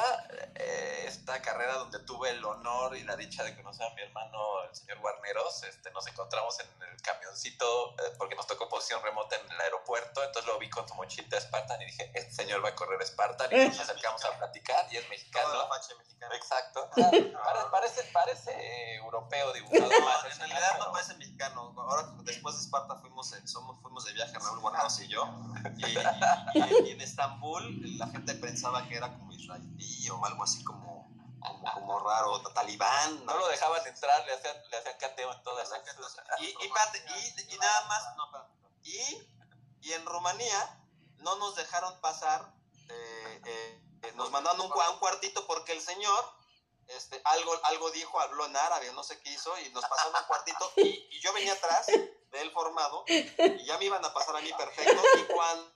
eh, 0.55 1.05
esta 1.07 1.41
carrera 1.41 1.77
donde 1.79 1.99
tuve 2.01 2.29
el 2.29 2.45
honor 2.45 2.95
y 2.95 3.05
la 3.05 3.17
dicha 3.17 3.43
de 3.43 3.57
conocer 3.57 3.87
a 3.87 3.95
mi 3.95 4.03
hermano, 4.03 4.65
el 4.69 4.75
señor 4.75 4.99
Guarneros, 4.99 5.63
este, 5.63 5.91
nos 5.93 6.07
encontramos 6.07 6.61
en 6.61 6.67
el 6.83 7.01
camioncito, 7.01 7.93
eh, 7.93 8.13
porque 8.19 8.35
nos 8.35 8.47
tocó 8.47 8.69
posición 8.69 9.03
remota 9.03 9.37
en 9.37 9.51
el 9.51 9.61
aeropuerto, 9.63 10.23
entonces 10.23 10.47
lo 10.53 10.59
vi 10.59 10.69
con 10.69 10.87
su 10.87 10.95
mochita 10.97 11.41
Spartan 11.41 11.81
y 11.81 11.87
dije, 11.87 12.11
este 12.13 12.35
señor 12.35 12.63
va 12.63 12.69
a 12.69 12.75
correr 12.75 13.03
Spartan, 13.07 13.51
y 13.51 13.65
nos 13.67 13.81
acercamos 13.81 14.23
a 14.27 14.37
platicar, 14.37 14.87
y 14.93 14.99
es 14.99 15.09
mexicano. 15.09 15.49
Toda 15.49 15.69
la 15.69 15.97
mexicana. 15.99 16.37
Exacto. 16.37 16.91
Parece, 16.95 17.71
parece, 17.71 18.03
parece 18.13 18.51
eh, 18.53 18.97
europeo 18.97 19.53
dibujado. 19.53 19.89
No, 19.89 20.31
en 20.31 20.39
realidad 20.39 20.79
no 20.79 20.93
parece 20.93 21.15
mexicano. 21.15 21.75
Ahora, 21.77 22.09
después 22.23 22.55
de 22.57 22.63
Esparta, 22.63 22.97
fuimos, 22.97 23.35
somos, 23.45 23.81
fuimos 23.81 24.05
de 24.05 24.13
viaje, 24.13 24.39
Raúl 24.39 24.61
Guarneros 24.61 25.01
y 25.01 25.09
yo, 25.09 25.29
y, 25.77 25.87
y, 25.87 26.89
y 26.89 26.91
en 26.93 27.01
Estambul 27.01 27.99
la 27.99 28.07
gente 28.09 28.35
pensaba 28.35 28.87
que 28.89 28.97
era 28.97 29.14
como 29.19 29.33
israelí 29.33 30.11
o 30.11 30.25
algo 30.25 30.43
así 30.45 30.63
como, 30.65 31.11
como, 31.41 31.73
como 31.73 32.01
raro, 32.01 32.43
talibán. 32.53 33.25
¿no? 33.25 33.33
no 33.33 33.39
lo 33.39 33.49
dejaban 33.49 33.87
entrar, 33.87 34.25
le 34.27 34.35
hacían, 34.35 34.57
le 34.71 34.77
hacían 34.77 34.99
cateo 34.99 35.33
en 35.33 35.43
todas 35.43 35.71
las 35.71 35.81
cosas. 35.97 36.25
Y, 36.41 36.47
y, 36.47 36.51
y, 36.51 37.55
y, 37.55 37.59
nada 37.59 37.87
más, 37.87 38.17
no, 38.17 38.25
y, 38.83 39.29
y 39.83 39.93
en 39.93 40.05
Rumanía 40.05 40.81
no 41.19 41.37
nos 41.37 41.55
dejaron 41.55 42.01
pasar, 42.01 42.53
eh, 42.89 43.43
eh, 43.45 44.13
nos 44.15 44.31
mandaron 44.31 44.61
un, 44.61 44.73
a 44.73 44.91
un 44.91 44.99
cuartito 44.99 45.47
porque 45.47 45.73
el 45.73 45.81
señor 45.81 46.25
este, 46.89 47.21
algo, 47.25 47.53
algo 47.65 47.91
dijo, 47.91 48.21
habló 48.21 48.47
en 48.47 48.57
árabe, 48.57 48.93
no 48.93 49.03
sé 49.03 49.21
qué 49.21 49.31
hizo, 49.31 49.59
y 49.61 49.71
nos 49.71 49.85
pasaron 49.87 50.15
un 50.15 50.27
cuartito, 50.27 50.73
y, 50.77 51.09
y 51.11 51.21
yo 51.21 51.33
venía 51.33 51.53
atrás 51.53 51.87
de 51.87 52.41
él 52.41 52.51
formado, 52.53 53.05
y 53.07 53.65
ya 53.65 53.79
me 53.79 53.87
iban 53.87 54.05
a 54.05 54.13
pasar 54.13 54.37
a 54.37 54.41
mí 54.41 54.53
perfecto, 54.53 55.03
y 55.19 55.33
cuando 55.33 55.74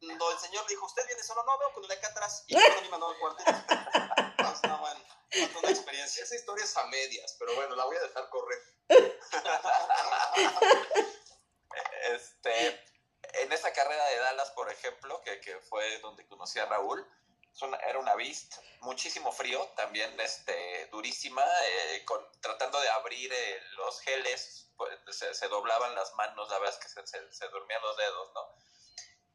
cuando 0.00 0.30
el 0.30 0.38
señor 0.38 0.66
dijo, 0.66 0.86
¿usted 0.86 1.06
viene 1.06 1.22
solo? 1.22 1.44
No, 1.44 1.58
veo 1.58 1.74
con 1.74 1.84
el 1.84 1.92
acá 1.92 2.08
atrás. 2.08 2.44
Y 2.46 2.56
me 2.56 2.88
mandó 2.90 3.08
al 3.08 3.18
cuarto. 3.18 3.44
No, 3.46 4.68
no, 4.68 4.78
bueno, 4.78 5.00
fue 5.30 5.60
una 5.60 5.70
experiencia. 5.70 6.24
Esa 6.24 6.34
historia 6.34 6.64
es 6.64 6.76
a 6.76 6.84
medias, 6.86 7.36
pero 7.38 7.54
bueno, 7.54 7.76
la 7.76 7.84
voy 7.84 7.96
a 7.96 8.00
dejar 8.00 8.28
correr. 8.30 8.58
este, 12.14 12.84
en 13.34 13.52
esa 13.52 13.72
carrera 13.72 14.04
de 14.06 14.18
Dallas, 14.18 14.50
por 14.52 14.70
ejemplo, 14.70 15.20
que, 15.22 15.40
que 15.40 15.60
fue 15.60 15.98
donde 15.98 16.26
conocí 16.26 16.58
a 16.58 16.66
Raúl, 16.66 17.06
una, 17.62 17.76
era 17.78 17.98
una 17.98 18.14
Beast, 18.14 18.54
muchísimo 18.80 19.32
frío, 19.32 19.62
también 19.76 20.18
este, 20.18 20.86
durísima, 20.86 21.44
eh, 21.44 22.04
con, 22.06 22.24
tratando 22.40 22.80
de 22.80 22.88
abrir 22.88 23.30
eh, 23.30 23.62
los 23.76 24.00
geles, 24.00 24.70
pues, 24.76 24.98
se, 25.10 25.34
se, 25.34 25.48
doblaban 25.48 25.94
las 25.94 26.14
manos, 26.14 26.48
la 26.48 26.58
verdad 26.58 26.74
es 26.74 26.82
que 26.82 26.88
se, 26.88 27.06
se, 27.06 27.32
se 27.32 27.48
dormían 27.48 27.82
los 27.82 27.96
dedos, 27.98 28.32
¿no? 28.32 28.56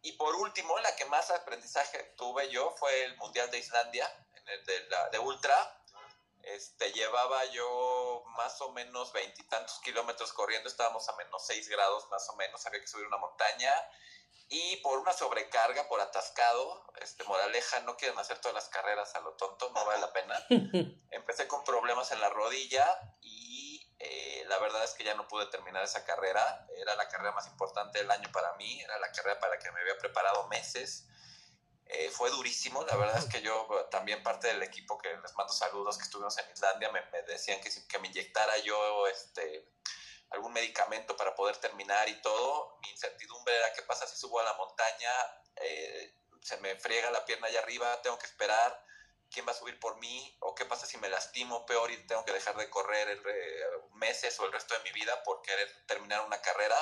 Y 0.05 0.11
por 0.11 0.35
último, 0.35 0.77
la 0.79 0.95
que 0.95 1.05
más 1.05 1.31
aprendizaje 1.31 2.13
tuve 2.15 2.47
yo 2.51 2.69
fue 2.77 3.05
el 3.05 3.17
Mundial 3.17 3.49
de 3.49 3.57
Islandia, 3.57 4.07
en 4.35 4.47
el 4.49 4.63
de, 4.63 4.87
la, 4.87 5.09
de 5.09 5.17
Ultra. 5.17 5.81
Este, 6.43 6.91
llevaba 6.91 7.43
yo 7.45 8.23
más 8.37 8.61
o 8.61 8.71
menos 8.71 9.11
veintitantos 9.13 9.79
kilómetros 9.79 10.31
corriendo, 10.33 10.69
estábamos 10.69 11.09
a 11.09 11.15
menos 11.15 11.43
seis 11.43 11.67
grados 11.69 12.07
más 12.11 12.29
o 12.29 12.35
menos, 12.35 12.63
había 12.67 12.81
que 12.81 12.87
subir 12.87 13.07
una 13.07 13.17
montaña. 13.17 13.73
Y 14.47 14.75
por 14.77 14.99
una 14.99 15.11
sobrecarga, 15.11 15.87
por 15.87 15.99
atascado, 15.99 16.85
este, 17.01 17.23
moraleja, 17.23 17.79
no 17.79 17.97
quieren 17.97 18.19
hacer 18.19 18.39
todas 18.41 18.53
las 18.53 18.69
carreras 18.69 19.15
a 19.15 19.21
lo 19.21 19.33
tonto, 19.33 19.71
no 19.71 19.85
vale 19.85 20.01
la 20.01 20.13
pena. 20.13 20.35
Empecé 21.09 21.47
con 21.47 21.63
problemas 21.63 22.11
en 22.11 22.21
la 22.21 22.29
rodilla 22.29 22.85
y 23.21 23.44
eh, 24.11 24.45
la 24.47 24.57
verdad 24.59 24.83
es 24.83 24.91
que 24.91 25.03
ya 25.03 25.13
no 25.15 25.27
pude 25.27 25.45
terminar 25.47 25.83
esa 25.83 26.05
carrera. 26.05 26.67
Era 26.77 26.95
la 26.95 27.07
carrera 27.07 27.31
más 27.31 27.47
importante 27.47 27.99
del 27.99 28.11
año 28.11 28.29
para 28.31 28.53
mí. 28.53 28.81
Era 28.81 28.97
la 28.99 29.11
carrera 29.11 29.39
para 29.39 29.55
la 29.55 29.59
que 29.59 29.71
me 29.71 29.81
había 29.81 29.97
preparado 29.97 30.47
meses. 30.47 31.05
Eh, 31.87 32.09
fue 32.09 32.29
durísimo. 32.29 32.83
La 32.83 32.95
verdad 32.95 33.17
es 33.17 33.25
que 33.25 33.41
yo 33.41 33.67
también 33.91 34.23
parte 34.23 34.47
del 34.47 34.63
equipo 34.63 34.97
que 34.97 35.15
les 35.17 35.33
mando 35.35 35.53
saludos 35.53 35.97
que 35.97 36.03
estuvimos 36.03 36.37
en 36.37 36.51
Islandia 36.51 36.91
me, 36.91 37.01
me 37.11 37.21
decían 37.23 37.61
que, 37.61 37.69
que 37.87 37.99
me 37.99 38.07
inyectara 38.07 38.57
yo 38.59 39.07
este, 39.07 39.71
algún 40.29 40.53
medicamento 40.53 41.15
para 41.15 41.35
poder 41.35 41.57
terminar 41.57 42.07
y 42.09 42.21
todo. 42.21 42.77
Mi 42.81 42.89
incertidumbre 42.89 43.55
era 43.55 43.73
qué 43.73 43.81
pasa 43.83 44.07
si 44.07 44.17
subo 44.17 44.39
a 44.39 44.43
la 44.43 44.53
montaña, 44.53 45.11
eh, 45.57 46.13
se 46.41 46.57
me 46.57 46.75
friega 46.75 47.11
la 47.11 47.25
pierna 47.25 47.47
allá 47.47 47.59
arriba, 47.59 48.01
tengo 48.01 48.17
que 48.19 48.25
esperar 48.25 48.85
quién 49.35 49.45
va 49.45 49.51
a 49.51 49.55
subir 49.55 49.77
por 49.81 49.99
mí 49.99 50.37
o 50.39 50.55
qué 50.55 50.63
pasa 50.65 50.85
si 50.85 50.97
me 50.97 51.09
lastimo 51.09 51.65
peor 51.65 51.91
y 51.91 51.97
tengo 52.07 52.23
que 52.23 52.31
dejar 52.31 52.55
de 52.55 52.69
correr 52.69 53.09
el, 53.09 53.19
eh, 53.19 53.65
meses 53.95 54.39
o 54.39 54.45
el 54.45 54.53
resto 54.53 54.73
de 54.75 54.79
mi 54.79 54.91
vida 54.93 55.21
por 55.23 55.41
querer 55.41 55.69
terminar 55.85 56.25
una 56.25 56.41
carrera. 56.41 56.77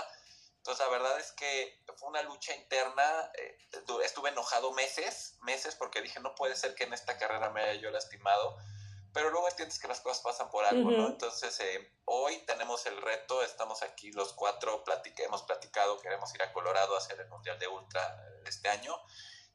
Entonces 0.58 0.86
la 0.86 0.92
verdad 0.92 1.20
es 1.20 1.32
que 1.32 1.84
fue 1.98 2.10
una 2.10 2.22
lucha 2.22 2.56
interna, 2.56 3.32
eh, 3.34 3.58
estuve 4.04 4.30
enojado 4.30 4.72
meses, 4.72 5.36
meses 5.42 5.76
porque 5.76 6.02
dije 6.02 6.20
no 6.20 6.36
puede 6.36 6.56
ser 6.56 6.76
que 6.76 6.84
en 6.84 6.94
esta 6.94 7.18
carrera 7.18 7.50
me 7.50 7.64
haya 7.64 7.82
yo 7.82 7.90
lastimado, 7.90 8.56
pero 9.14 9.32
luego 9.32 9.50
entiendes 9.50 9.80
que 9.80 9.88
las 9.88 10.02
cosas 10.02 10.22
pasan 10.22 10.52
por 10.52 10.64
algo, 10.64 10.92
¿no? 10.92 11.04
Ujú. 11.06 11.12
Entonces 11.14 11.60
eh, 11.60 11.92
hoy 12.06 12.38
tenemos 12.46 12.86
el 12.86 13.02
reto, 13.02 13.42
estamos 13.42 13.82
aquí 13.82 14.12
los 14.12 14.32
cuatro, 14.34 14.84
platica, 14.84 15.24
hemos 15.24 15.42
platicado, 15.42 16.00
queremos 16.00 16.34
ir 16.36 16.44
a 16.44 16.54
Colorado 16.54 16.94
a 16.94 17.00
hacer 17.00 17.20
el 17.20 17.28
Mundial 17.30 17.58
de 17.58 17.68
Ultra 17.68 18.02
eh, 18.30 18.44
este 18.46 18.70
año 18.70 18.96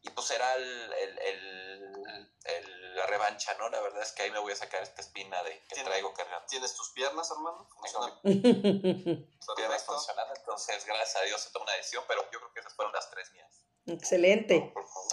y 0.02 0.10
pues 0.10 0.26
será 0.26 0.54
el, 0.54 0.92
el- 0.92 1.18
el- 1.18 2.32
el- 2.44 2.94
la 2.96 3.06
revancha, 3.06 3.54
¿no? 3.54 3.68
La 3.68 3.80
verdad 3.80 4.02
es 4.02 4.12
que 4.12 4.22
ahí 4.22 4.30
me 4.30 4.38
voy 4.38 4.52
a 4.52 4.56
sacar 4.56 4.82
esta 4.82 5.00
espina 5.00 5.42
de 5.42 5.62
que 5.68 5.82
traigo 5.84 6.12
cargando. 6.14 6.46
¿Tienes 6.46 6.74
tus 6.74 6.90
piernas, 6.90 7.30
hermano? 7.30 7.68
Tengo 7.68 7.80
Funcionan. 7.80 8.20
mis 8.24 9.46
piernas 9.56 9.84
funcionando, 9.84 10.34
entonces 10.36 10.84
gracias 10.84 11.16
a 11.16 11.22
Dios 11.22 11.40
se 11.40 11.50
tomó 11.50 11.64
una 11.64 11.74
decisión, 11.74 12.04
pero 12.08 12.22
yo 12.30 12.38
creo 12.40 12.52
que 12.52 12.60
esas 12.60 12.74
fueron 12.74 12.92
las 12.92 13.10
tres 13.10 13.30
mías. 13.32 13.62
Excelente. 13.86 14.70
Por 14.74 14.86
favor. 14.88 15.12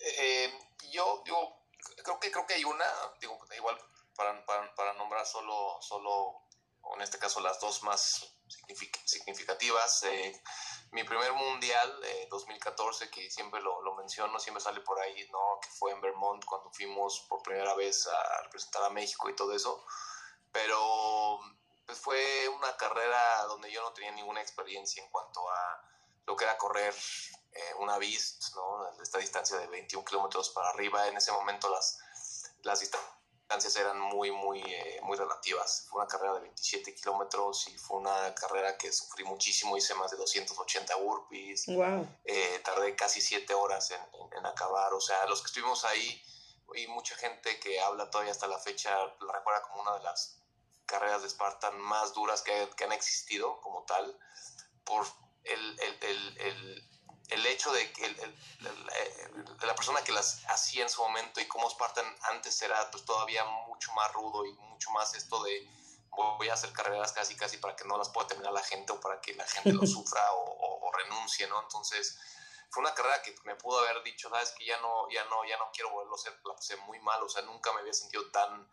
Eh, 0.00 0.52
yo, 0.90 1.22
yo 1.24 1.56
creo 2.02 2.20
que 2.20 2.30
creo 2.30 2.46
que 2.46 2.54
hay 2.54 2.64
una, 2.64 2.86
digo, 3.20 3.38
igual 3.56 3.78
para, 4.16 4.44
para, 4.46 4.74
para 4.74 4.92
nombrar 4.94 5.24
solo, 5.26 5.78
solo, 5.80 6.46
o 6.82 6.94
en 6.96 7.02
este 7.02 7.18
caso 7.18 7.40
las 7.40 7.58
dos 7.60 7.82
más 7.82 8.36
signific- 8.48 9.00
significativas. 9.06 10.02
eh, 10.04 10.42
mi 10.94 11.02
primer 11.02 11.32
mundial, 11.32 12.00
eh, 12.04 12.28
2014, 12.30 13.10
que 13.10 13.28
siempre 13.28 13.60
lo, 13.60 13.82
lo 13.82 13.94
menciono, 13.96 14.38
siempre 14.38 14.62
sale 14.62 14.80
por 14.80 14.98
ahí, 15.00 15.28
¿no? 15.32 15.58
Que 15.60 15.68
fue 15.68 15.90
en 15.90 16.00
Vermont 16.00 16.44
cuando 16.44 16.70
fuimos 16.70 17.26
por 17.28 17.42
primera 17.42 17.74
vez 17.74 18.06
a 18.06 18.42
representar 18.44 18.84
a 18.84 18.90
México 18.90 19.28
y 19.28 19.34
todo 19.34 19.52
eso. 19.52 19.84
Pero 20.52 21.40
pues 21.84 21.98
fue 21.98 22.48
una 22.48 22.76
carrera 22.76 23.42
donde 23.48 23.72
yo 23.72 23.82
no 23.82 23.92
tenía 23.92 24.12
ninguna 24.12 24.40
experiencia 24.40 25.02
en 25.02 25.10
cuanto 25.10 25.40
a 25.50 25.84
lo 26.26 26.36
que 26.36 26.44
era 26.44 26.56
correr 26.56 26.94
eh, 27.52 27.74
una 27.80 27.98
Beast, 27.98 28.54
¿no? 28.54 28.88
Esta 29.02 29.18
distancia 29.18 29.58
de 29.58 29.66
21 29.66 30.04
kilómetros 30.04 30.50
para 30.50 30.70
arriba. 30.70 31.08
En 31.08 31.16
ese 31.16 31.32
momento 31.32 31.68
las, 31.70 31.98
las 32.62 32.78
distancias 32.78 33.23
eran 33.76 34.00
muy, 34.00 34.30
muy, 34.32 34.60
eh, 34.60 35.00
muy 35.02 35.16
relativas. 35.16 35.86
Fue 35.88 36.00
una 36.00 36.08
carrera 36.08 36.34
de 36.34 36.40
27 36.40 36.94
kilómetros 36.94 37.68
y 37.68 37.78
fue 37.78 37.98
una 37.98 38.34
carrera 38.34 38.76
que 38.76 38.92
sufrí 38.92 39.24
muchísimo. 39.24 39.76
Hice 39.76 39.94
más 39.94 40.10
de 40.10 40.16
280 40.16 40.96
burpees. 40.96 41.66
Wow. 41.66 42.06
Eh, 42.24 42.60
tardé 42.64 42.96
casi 42.96 43.20
7 43.20 43.54
horas 43.54 43.90
en, 43.90 44.00
en- 44.00 44.38
en 44.38 44.46
acabar. 44.46 44.92
O 44.94 45.00
sea, 45.00 45.26
los 45.26 45.40
que 45.40 45.46
estuvimos 45.46 45.84
ahí 45.84 46.22
y 46.74 46.86
mucha 46.88 47.14
gente 47.16 47.60
que 47.60 47.80
habla 47.80 48.10
todavía 48.10 48.32
hasta 48.32 48.46
la 48.46 48.58
fecha 48.58 48.90
la 49.20 49.32
recuerda 49.32 49.62
como 49.62 49.82
una 49.82 49.94
de 49.98 50.02
las 50.02 50.38
carreras 50.86 51.22
de 51.22 51.28
Spartan 51.30 51.78
más 51.80 52.12
duras 52.14 52.42
que, 52.42 52.68
que 52.76 52.84
han 52.84 52.92
existido 52.92 53.60
como 53.60 53.84
tal 53.84 54.18
por 54.84 55.06
el, 55.44 55.80
el, 55.80 55.98
el, 56.02 56.38
el, 56.38 56.90
el 57.28 57.44
hecho 57.46 57.72
de 57.72 57.90
que 57.92 58.04
el- 58.04 58.20
el- 58.20 58.36
el- 58.66 58.90
el- 59.36 59.58
de 59.58 59.66
la 59.66 59.74
persona 59.74 60.02
que 60.04 60.12
las 60.12 60.42
hacía 60.48 60.82
en 60.82 60.90
su 60.90 61.02
momento 61.02 61.40
y 61.40 61.46
cómo 61.48 61.68
Spartan 61.70 62.06
antes 62.22 62.60
era 62.62 62.90
pues 62.90 63.04
todavía 63.04 63.44
mucho 63.44 63.92
más 63.92 64.12
rudo 64.12 64.44
y 64.44 64.52
mucho 64.52 64.90
más 64.90 65.14
esto 65.14 65.42
de 65.42 65.68
voy 66.10 66.48
a 66.48 66.54
hacer 66.54 66.72
carreras 66.72 67.12
casi 67.12 67.34
casi 67.36 67.56
para 67.56 67.74
que 67.74 67.84
no 67.84 67.96
las 67.98 68.08
pueda 68.10 68.28
terminar 68.28 68.52
la 68.52 68.62
gente 68.62 68.92
o 68.92 69.00
para 69.00 69.20
que 69.20 69.34
la 69.34 69.46
gente 69.46 69.72
lo 69.72 69.80
sufra 69.86 70.32
o, 70.32 70.44
o- 70.44 70.88
o 70.88 70.92
renuncie, 70.92 71.46
¿no? 71.48 71.60
Entonces 71.62 72.18
fue 72.70 72.82
una 72.82 72.94
carrera 72.94 73.22
que 73.22 73.34
me 73.44 73.54
pudo 73.56 73.78
haber 73.80 74.02
dicho, 74.02 74.28
sabes 74.30 74.50
que 74.52 74.64
ya 74.66 74.78
no, 74.80 75.08
ya 75.10 75.24
no, 75.24 75.44
ya 75.44 75.56
no 75.58 75.70
quiero 75.72 75.90
volverlo 75.90 76.14
a 76.16 76.18
hacer, 76.18 76.38
la 76.44 76.54
pasé 76.54 76.76
muy 76.76 76.98
mal, 77.00 77.22
o 77.22 77.28
sea, 77.28 77.42
nunca 77.42 77.72
me 77.72 77.80
había 77.80 77.92
sentido 77.94 78.28
tan 78.30 78.68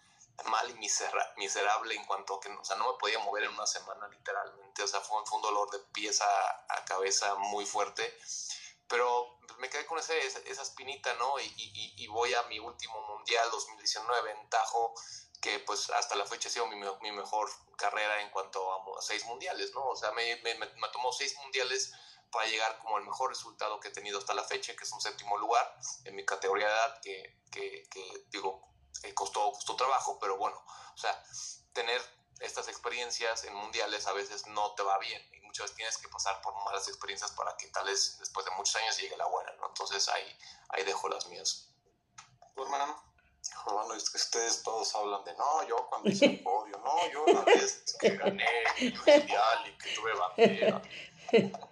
mal 0.46 0.70
y 0.70 0.74
misera- 0.76 1.34
miserable 1.38 1.96
en 1.96 2.06
cuanto 2.06 2.36
a 2.36 2.40
que, 2.40 2.50
o 2.50 2.64
sea, 2.66 2.76
no 2.78 2.92
me 2.92 2.98
podía 3.00 3.20
mover 3.20 3.44
en 3.44 3.54
una 3.54 3.68
semana 3.68 4.08
literalmente, 4.08 4.84
o 4.84 4.88
sea, 4.88 5.02
fue, 5.02 5.24
fue 5.26 5.38
un 5.38 5.44
dolor 5.44 5.70
de 5.72 5.80
pies 5.94 6.22
a, 6.22 6.66
a 6.70 6.86
cabeza 6.86 7.36
muy 7.36 7.66
fuerte, 7.66 8.18
pero 8.88 9.40
me 9.60 9.70
quedé 9.70 9.86
con 9.86 10.00
ese, 10.00 10.18
esa, 10.26 10.62
espinita, 10.62 11.14
¿no? 11.16 11.40
Y, 11.40 11.46
y- 11.56 11.94
y 12.04 12.08
voy 12.08 12.34
a 12.34 12.44
mi 12.44 12.60
último 12.60 13.00
mundial 13.08 13.50
2019 13.52 14.32
en 14.32 14.50
Tajo, 14.50 14.94
que 15.42 15.60
pues 15.60 15.90
hasta 15.92 16.16
la 16.16 16.26
fecha 16.26 16.50
ha 16.50 16.52
sido 16.52 16.68
mi, 16.68 16.76
mi 16.76 17.12
mejor 17.12 17.50
carrera 17.78 18.22
en 18.22 18.30
cuanto 18.32 18.98
a 18.98 19.02
seis 19.02 19.26
mundiales, 19.26 19.72
¿no? 19.74 19.86
O 19.88 19.96
sea, 19.96 20.12
me, 20.12 20.36
me, 20.38 20.56
me- 20.56 20.68
tomó 20.92 21.12
seis 21.14 21.36
mundiales 21.38 21.94
para 22.32 22.48
llegar 22.48 22.78
como 22.80 22.98
el 22.98 23.04
mejor 23.06 23.30
resultado 23.30 23.80
que 23.80 23.90
he 23.90 23.92
tenido 23.92 24.20
hasta 24.20 24.34
la 24.34 24.44
fecha, 24.44 24.76
que 24.76 24.84
es 24.84 24.92
un 24.92 25.02
séptimo 25.02 25.38
lugar 25.38 25.76
en 26.06 26.16
mi 26.16 26.26
categoría 26.26 26.68
de 26.68 26.74
edad, 26.74 27.02
que, 27.02 27.42
que, 27.52 27.90
digo, 28.30 28.71
eh, 29.04 29.14
costó, 29.14 29.52
costó 29.52 29.76
trabajo, 29.76 30.18
pero 30.20 30.38
bueno, 30.38 30.58
o 30.94 30.98
sea, 30.98 31.24
tener 31.74 32.02
estas 32.42 32.68
experiencias 32.68 33.44
en 33.44 33.54
mundiales 33.54 34.08
a 34.08 34.14
veces 34.14 34.48
no 34.48 34.74
te 34.74 34.84
va 34.84 34.98
bien 34.98 35.22
y 35.34 35.40
muchas 35.42 35.66
veces 35.66 35.76
tienes 35.76 35.98
que 35.98 36.08
pasar 36.08 36.42
por 36.42 36.54
malas 36.66 36.88
experiencias 36.88 37.32
para 37.32 37.56
que 37.56 37.68
tal 37.68 37.86
vez 37.86 38.18
después 38.20 38.46
de 38.46 38.52
muchos 38.52 38.76
años 38.78 38.98
llegue 38.98 39.16
la 39.18 39.28
buena, 39.28 39.52
¿no? 39.54 39.68
Entonces 39.68 40.08
ahí, 40.10 40.38
ahí 40.70 40.84
dejo 40.84 41.08
las 41.10 41.28
mías. 41.28 41.70
¿Tu 42.56 42.64
hermano? 42.64 43.12
Hijo, 43.50 43.70
hermano, 43.72 43.96
es 43.96 44.10
que 44.10 44.18
ustedes 44.18 44.62
todos 44.62 44.96
hablan 44.96 45.24
de, 45.24 45.34
no, 45.34 45.68
yo 45.68 45.88
cuando 45.88 46.10
hice 46.10 46.26
el 46.26 46.40
podio, 46.44 46.78
no, 46.78 47.12
yo 47.12 47.26
la 47.28 47.42
vez 47.42 47.84
que 48.00 48.10
gané 48.12 48.46
el 48.78 48.94
mundial 48.94 49.68
y 49.68 49.78
que 49.78 49.96
tuve 49.96 50.14
bandera. 50.14 50.82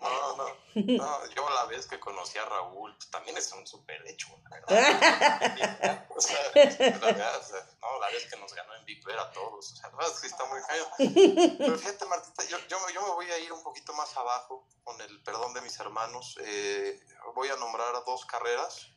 No, 0.01 0.35
no, 0.37 0.45
no, 0.75 1.25
yo 1.35 1.49
la 1.49 1.65
vez 1.65 1.87
que 1.87 1.99
conocí 1.99 2.37
a 2.37 2.45
Raúl, 2.45 2.95
pues, 2.95 3.09
también 3.11 3.37
es 3.37 3.51
un 3.53 3.65
súper 3.67 4.05
hecho, 4.07 4.27
la 4.43 4.49
verdad. 4.49 6.05
O 6.19 6.21
sea, 6.21 6.37
la 6.53 6.97
verdad, 6.99 7.37
o 7.39 7.43
sea, 7.43 7.65
no, 7.81 7.99
la 8.01 8.07
vez 8.09 8.25
que 8.29 8.37
nos 8.37 8.53
ganó 8.53 8.75
en 8.75 8.83
Big 8.85 9.01
Bear 9.05 9.19
a 9.19 9.31
todos, 9.31 9.71
o 9.71 9.75
sea, 9.75 9.89
la 9.89 9.95
verdad 9.95 10.13
es 10.13 10.19
que 10.19 10.27
está 10.27 10.45
muy 10.45 10.59
cañón. 10.67 11.57
Pero 11.57 11.77
fíjate, 11.77 12.05
Martita, 12.05 12.43
yo, 12.45 12.57
yo, 12.67 12.77
me- 12.85 12.93
yo 12.93 13.01
me 13.01 13.09
voy 13.11 13.31
a 13.31 13.37
ir 13.39 13.53
un 13.53 13.63
poquito 13.63 13.93
más 13.93 14.15
abajo, 14.17 14.67
con 14.83 14.99
el 15.01 15.23
perdón 15.23 15.53
de 15.53 15.61
mis 15.61 15.79
hermanos. 15.79 16.35
Eh, 16.41 16.99
voy 17.35 17.47
a 17.47 17.55
nombrar 17.55 17.93
dos 18.05 18.25
carreras. 18.25 18.87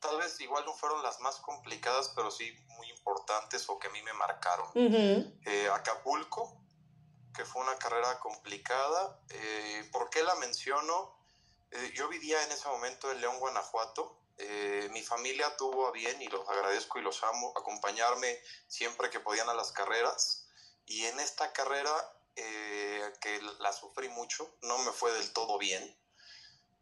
Tal 0.00 0.16
vez 0.18 0.40
igual 0.40 0.64
no 0.64 0.72
fueron 0.74 1.02
las 1.02 1.20
más 1.20 1.36
complicadas, 1.40 2.10
pero 2.16 2.30
sí 2.30 2.50
muy 2.68 2.88
importantes 2.90 3.68
o 3.68 3.78
que 3.78 3.88
a 3.88 3.90
mí 3.90 4.02
me 4.02 4.12
marcaron. 4.14 4.68
Ujú. 4.70 5.38
Eh, 5.44 5.68
Acapulco, 5.74 6.61
que 7.34 7.44
fue 7.44 7.62
una 7.62 7.76
carrera 7.78 8.18
complicada. 8.20 9.20
Eh, 9.30 9.88
¿Por 9.92 10.10
qué 10.10 10.22
la 10.22 10.34
menciono? 10.36 11.16
Eh, 11.72 11.92
yo 11.94 12.08
vivía 12.08 12.42
en 12.42 12.52
ese 12.52 12.68
momento 12.68 13.10
en 13.10 13.20
León, 13.20 13.38
Guanajuato. 13.38 14.18
Eh, 14.36 14.88
mi 14.92 15.02
familia 15.02 15.56
tuvo 15.56 15.86
a 15.86 15.92
bien, 15.92 16.20
y 16.20 16.28
los 16.28 16.46
agradezco 16.48 16.98
y 16.98 17.02
los 17.02 17.22
amo, 17.22 17.52
acompañarme 17.56 18.38
siempre 18.68 19.08
que 19.10 19.20
podían 19.20 19.48
a 19.48 19.54
las 19.54 19.72
carreras. 19.72 20.46
Y 20.86 21.06
en 21.06 21.18
esta 21.20 21.52
carrera, 21.52 21.92
eh, 22.36 23.12
que 23.20 23.40
la 23.60 23.72
sufrí 23.72 24.08
mucho, 24.10 24.54
no 24.62 24.78
me 24.78 24.92
fue 24.92 25.12
del 25.12 25.32
todo 25.32 25.58
bien, 25.58 25.96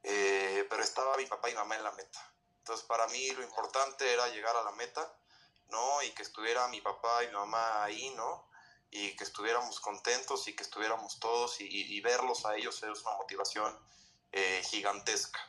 pero 0.03 0.83
estaba 0.83 1.17
mi 1.17 1.27
papá 1.27 1.51
y 1.51 1.55
mamá 1.55 1.77
en 1.77 1.85
la 1.85 1.93
meta. 1.93 2.33
Entonces, 2.59 2.87
para 2.87 3.07
mí 3.09 3.31
lo 3.31 3.43
importante 3.43 4.13
era 4.13 4.29
llegar 4.29 4.57
a 4.57 4.63
la 4.63 4.73
meta, 4.73 5.13
¿no? 5.69 6.03
Y 6.03 6.13
que 6.13 6.23
estuviera 6.23 6.67
mi 6.69 6.81
papá 6.81 7.25
y 7.25 7.29
mi 7.29 7.35
mamá 7.35 7.85
ahí, 7.85 8.11
¿no? 8.11 8.50
Y 8.91 9.15
que 9.17 9.25
estuviéramos 9.25 9.79
contentos 9.81 10.49
y 10.49 10.55
que 10.57 10.63
estuviéramos 10.65 11.19
todos 11.21 11.61
y, 11.61 11.65
y- 11.65 11.97
y 11.97 12.01
verlos 12.01 12.45
a 12.45 12.57
ellos 12.57 12.83
es 12.83 13.03
una 13.03 13.17
motivación 13.17 13.79
eh, 14.33 14.63
gigantesca. 14.65 15.41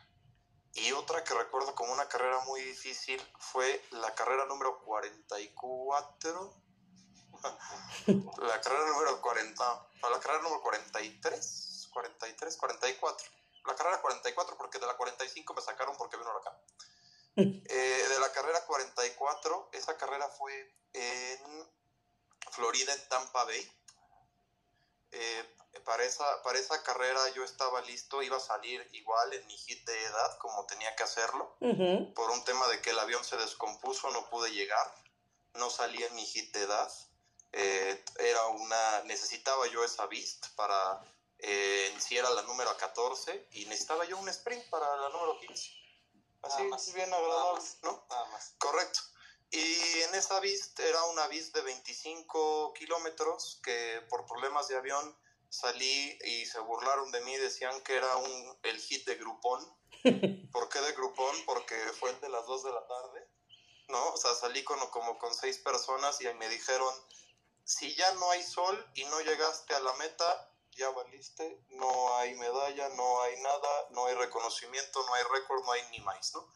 Y 0.74 0.92
otra 0.94 1.24
que 1.24 1.34
recuerdo 1.34 1.76
como 1.76 1.92
una 1.92 2.08
carrera 2.08 2.40
muy 2.46 2.62
difícil 2.62 3.22
fue 3.40 3.84
la 3.92 4.14
carrera 4.16 4.46
número 4.46 4.80
44. 4.84 6.54
la 8.38 8.62
carrera 8.62 8.86
número 8.88 9.22
40. 9.22 9.88
La 10.10 10.20
carrera 10.20 10.42
número 10.44 10.62
43. 10.62 11.90
43, 11.92 12.58
44. 12.58 13.28
La 13.66 13.76
carrera 13.76 14.02
44 14.02 14.58
porque 14.58 14.80
de 14.80 14.88
la 14.88 14.96
45 14.96 15.54
me 15.54 15.62
sacaron 15.62 15.96
porque 15.98 16.18
vino 16.18 16.32
acá. 16.32 16.58
Eh, 17.38 18.06
de 18.10 18.20
la 18.20 18.30
carrera 18.34 18.66
44, 18.66 19.70
esa 19.72 19.96
carrera 19.96 20.28
fue 20.28 20.76
en 20.92 21.70
Florida, 22.52 22.94
en 22.94 23.08
Tampa 23.10 23.44
Bay. 23.46 23.72
Eh, 25.12 25.56
para, 25.84 26.04
esa, 26.04 26.44
para 26.44 26.60
esa 26.60 26.82
carrera 26.84 27.30
yo 27.30 27.44
estaba 27.44 27.82
listo, 27.82 28.22
iba 28.22 28.38
a 28.38 28.42
salir 28.42 28.88
igual 28.94 29.34
en 29.34 29.46
mi 29.48 29.58
hit 29.58 29.86
de 29.86 30.04
edad 30.04 30.38
como 30.38 30.66
tenía 30.66 30.96
que 30.96 31.04
hacerlo. 31.04 31.56
Por 32.14 32.30
un 32.32 32.44
tema 32.44 32.68
de 32.68 32.82
que 32.82 32.92
el 32.92 33.00
avión 33.00 33.24
se 33.24 33.38
descompuso, 33.38 34.10
no 34.12 34.30
pude 34.30 34.52
llegar. 34.52 34.94
No 35.56 35.70
salí 35.70 36.02
en 36.04 36.16
mi 36.16 36.26
hit 36.26 36.54
de 36.54 36.64
edad. 36.64 36.92
Eh, 37.54 38.04
era 38.20 38.46
una, 38.48 39.04
necesitaba 39.04 39.68
yo 39.68 39.84
esa 39.84 40.06
Beast 40.06 40.48
para, 40.56 41.02
eh, 41.40 41.94
si 42.00 42.18
era 42.18 42.30
la 42.30 42.44
número 42.44 42.76
14 42.78 43.48
y 43.52 43.66
necesitaba 43.66 44.06
yo 44.06 44.18
un 44.18 44.30
sprint 44.30 44.70
para 44.70 44.96
la 44.96 45.10
número 45.10 45.38
15. 45.40 45.72
Así 46.44 46.64
más. 46.64 46.94
bien 46.94 47.10
Nada 47.10 47.22
agradable, 47.22 47.62
más. 47.62 47.78
¿no? 47.84 48.06
Nada 48.10 48.26
más. 48.28 48.54
Correcto. 48.58 49.00
Y 49.52 50.02
en 50.02 50.16
esa 50.16 50.40
Beast 50.40 50.80
era 50.80 51.04
una 51.06 51.28
Beast 51.28 51.54
de 51.54 51.62
25 51.62 52.74
kilómetros 52.74 53.60
que 53.64 54.02
por 54.10 54.26
problemas 54.26 54.70
de 54.70 54.78
avión 54.78 55.18
salí 55.50 56.18
y 56.24 56.46
se 56.46 56.60
burlaron 56.60 57.12
de 57.12 57.20
mí, 57.22 57.36
decían 57.36 57.82
que 57.84 57.96
era 57.96 58.16
un, 58.16 58.60
el 58.64 58.80
hit 58.80 59.06
de 59.06 59.16
Groupon. 59.16 59.62
¿Por 60.54 60.70
qué 60.70 60.80
de 60.80 60.94
Groupon? 60.94 61.36
Porque 61.46 61.76
fue 62.00 62.12
el 62.12 62.22
de 62.22 62.30
las 62.30 62.46
2 62.46 62.64
de 62.64 62.72
la 62.72 62.88
tarde, 62.88 63.28
¿no? 63.90 64.14
O 64.14 64.18
sea, 64.18 64.34
salí 64.36 64.64
con, 64.64 64.80
como 64.90 65.20
con 65.20 65.36
seis 65.36 65.58
personas 65.60 66.22
y 66.22 66.34
me 66.36 66.48
dijeron, 66.48 66.94
si 67.66 67.94
ya 67.96 68.10
no 68.14 68.32
hay 68.32 68.44
sol 68.44 68.90
y 68.96 69.04
no 69.06 69.20
llegaste 69.20 69.76
a 69.76 69.82
la 69.82 69.94
meta, 69.96 70.56
ya 70.72 70.90
valiste, 70.92 71.62
no 71.72 72.16
hay 72.16 72.34
medalla, 72.36 72.88
no 72.90 73.22
hay 73.22 73.40
nada, 73.42 73.88
no 73.90 74.06
hay 74.06 74.16
reconocimiento, 74.16 75.06
no 75.06 75.14
hay 75.14 75.24
récord, 75.24 75.66
no 75.66 75.72
hay 75.74 75.82
ni 75.92 76.00
más, 76.00 76.34
¿no? 76.34 76.48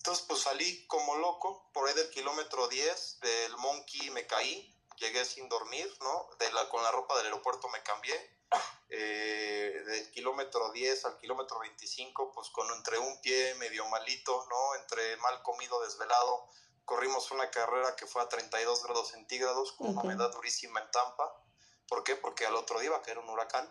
Entonces, 0.00 0.24
pues 0.26 0.40
salí 0.40 0.86
como 0.86 1.16
loco, 1.16 1.68
por 1.74 1.86
ahí 1.86 1.94
del 1.94 2.08
kilómetro 2.08 2.68
10 2.68 3.20
del 3.20 3.56
Monkey 3.58 4.08
me 4.08 4.26
caí, 4.26 4.74
llegué 4.96 5.26
sin 5.26 5.46
dormir, 5.50 5.94
¿no? 6.00 6.30
De 6.38 6.50
la, 6.52 6.70
con 6.70 6.82
la 6.82 6.90
ropa 6.90 7.18
del 7.18 7.26
aeropuerto 7.26 7.68
me 7.68 7.82
cambié. 7.82 8.40
Eh, 8.88 9.82
del 9.86 10.10
kilómetro 10.10 10.72
10 10.72 11.04
al 11.04 11.18
kilómetro 11.18 11.58
25, 11.58 12.32
pues 12.32 12.48
con 12.48 12.68
entre 12.72 12.98
un 12.98 13.20
pie 13.20 13.54
medio 13.56 13.86
malito, 13.88 14.46
¿no? 14.48 14.74
Entre 14.76 15.18
mal 15.18 15.42
comido, 15.42 15.82
desvelado. 15.82 16.48
Corrimos 16.86 17.30
una 17.30 17.50
carrera 17.50 17.94
que 17.94 18.06
fue 18.06 18.22
a 18.22 18.28
32 18.28 18.82
grados 18.82 19.08
centígrados, 19.08 19.72
con 19.72 19.90
una 19.90 20.00
humedad 20.00 20.32
durísima 20.32 20.80
en 20.80 20.90
Tampa. 20.90 21.44
¿Por 21.86 22.04
qué? 22.04 22.16
Porque 22.16 22.46
al 22.46 22.56
otro 22.56 22.80
día 22.80 22.86
iba 22.86 22.96
a 22.96 23.02
caer 23.02 23.18
un 23.18 23.28
huracán. 23.28 23.68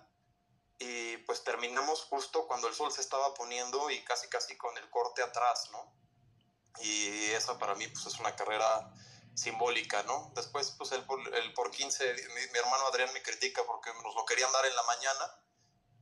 Y 0.78 1.18
pues 1.18 1.44
terminamos 1.44 2.04
justo 2.04 2.46
cuando 2.46 2.68
el 2.68 2.76
sol 2.76 2.92
se 2.92 3.02
estaba 3.02 3.34
poniendo 3.34 3.90
y 3.90 4.04
casi 4.06 4.30
casi 4.30 4.56
con 4.58 4.78
el 4.78 4.88
corte 4.92 5.24
atrás, 5.24 5.72
¿no? 5.72 5.99
Y 6.82 7.32
esa 7.32 7.58
para 7.58 7.76
mí 7.76 7.88
pues 7.88 8.06
es 8.06 8.20
una 8.20 8.36
carrera 8.36 8.92
simbólica, 9.36 10.04
¿no? 10.04 10.32
Después, 10.36 10.72
pues 10.78 10.92
el, 10.92 11.04
por- 11.06 11.36
el 11.36 11.54
por 11.54 11.72
15, 11.72 12.14
mi, 12.14 12.58
hermano 12.60 12.88
Adrián 12.88 13.12
me 13.14 13.22
critica 13.24 13.64
porque 13.66 13.92
nos 14.04 14.16
lo 14.16 14.26
querían 14.26 14.52
dar 14.52 14.66
en 14.66 14.76
la 14.76 14.84
mañana 14.84 15.36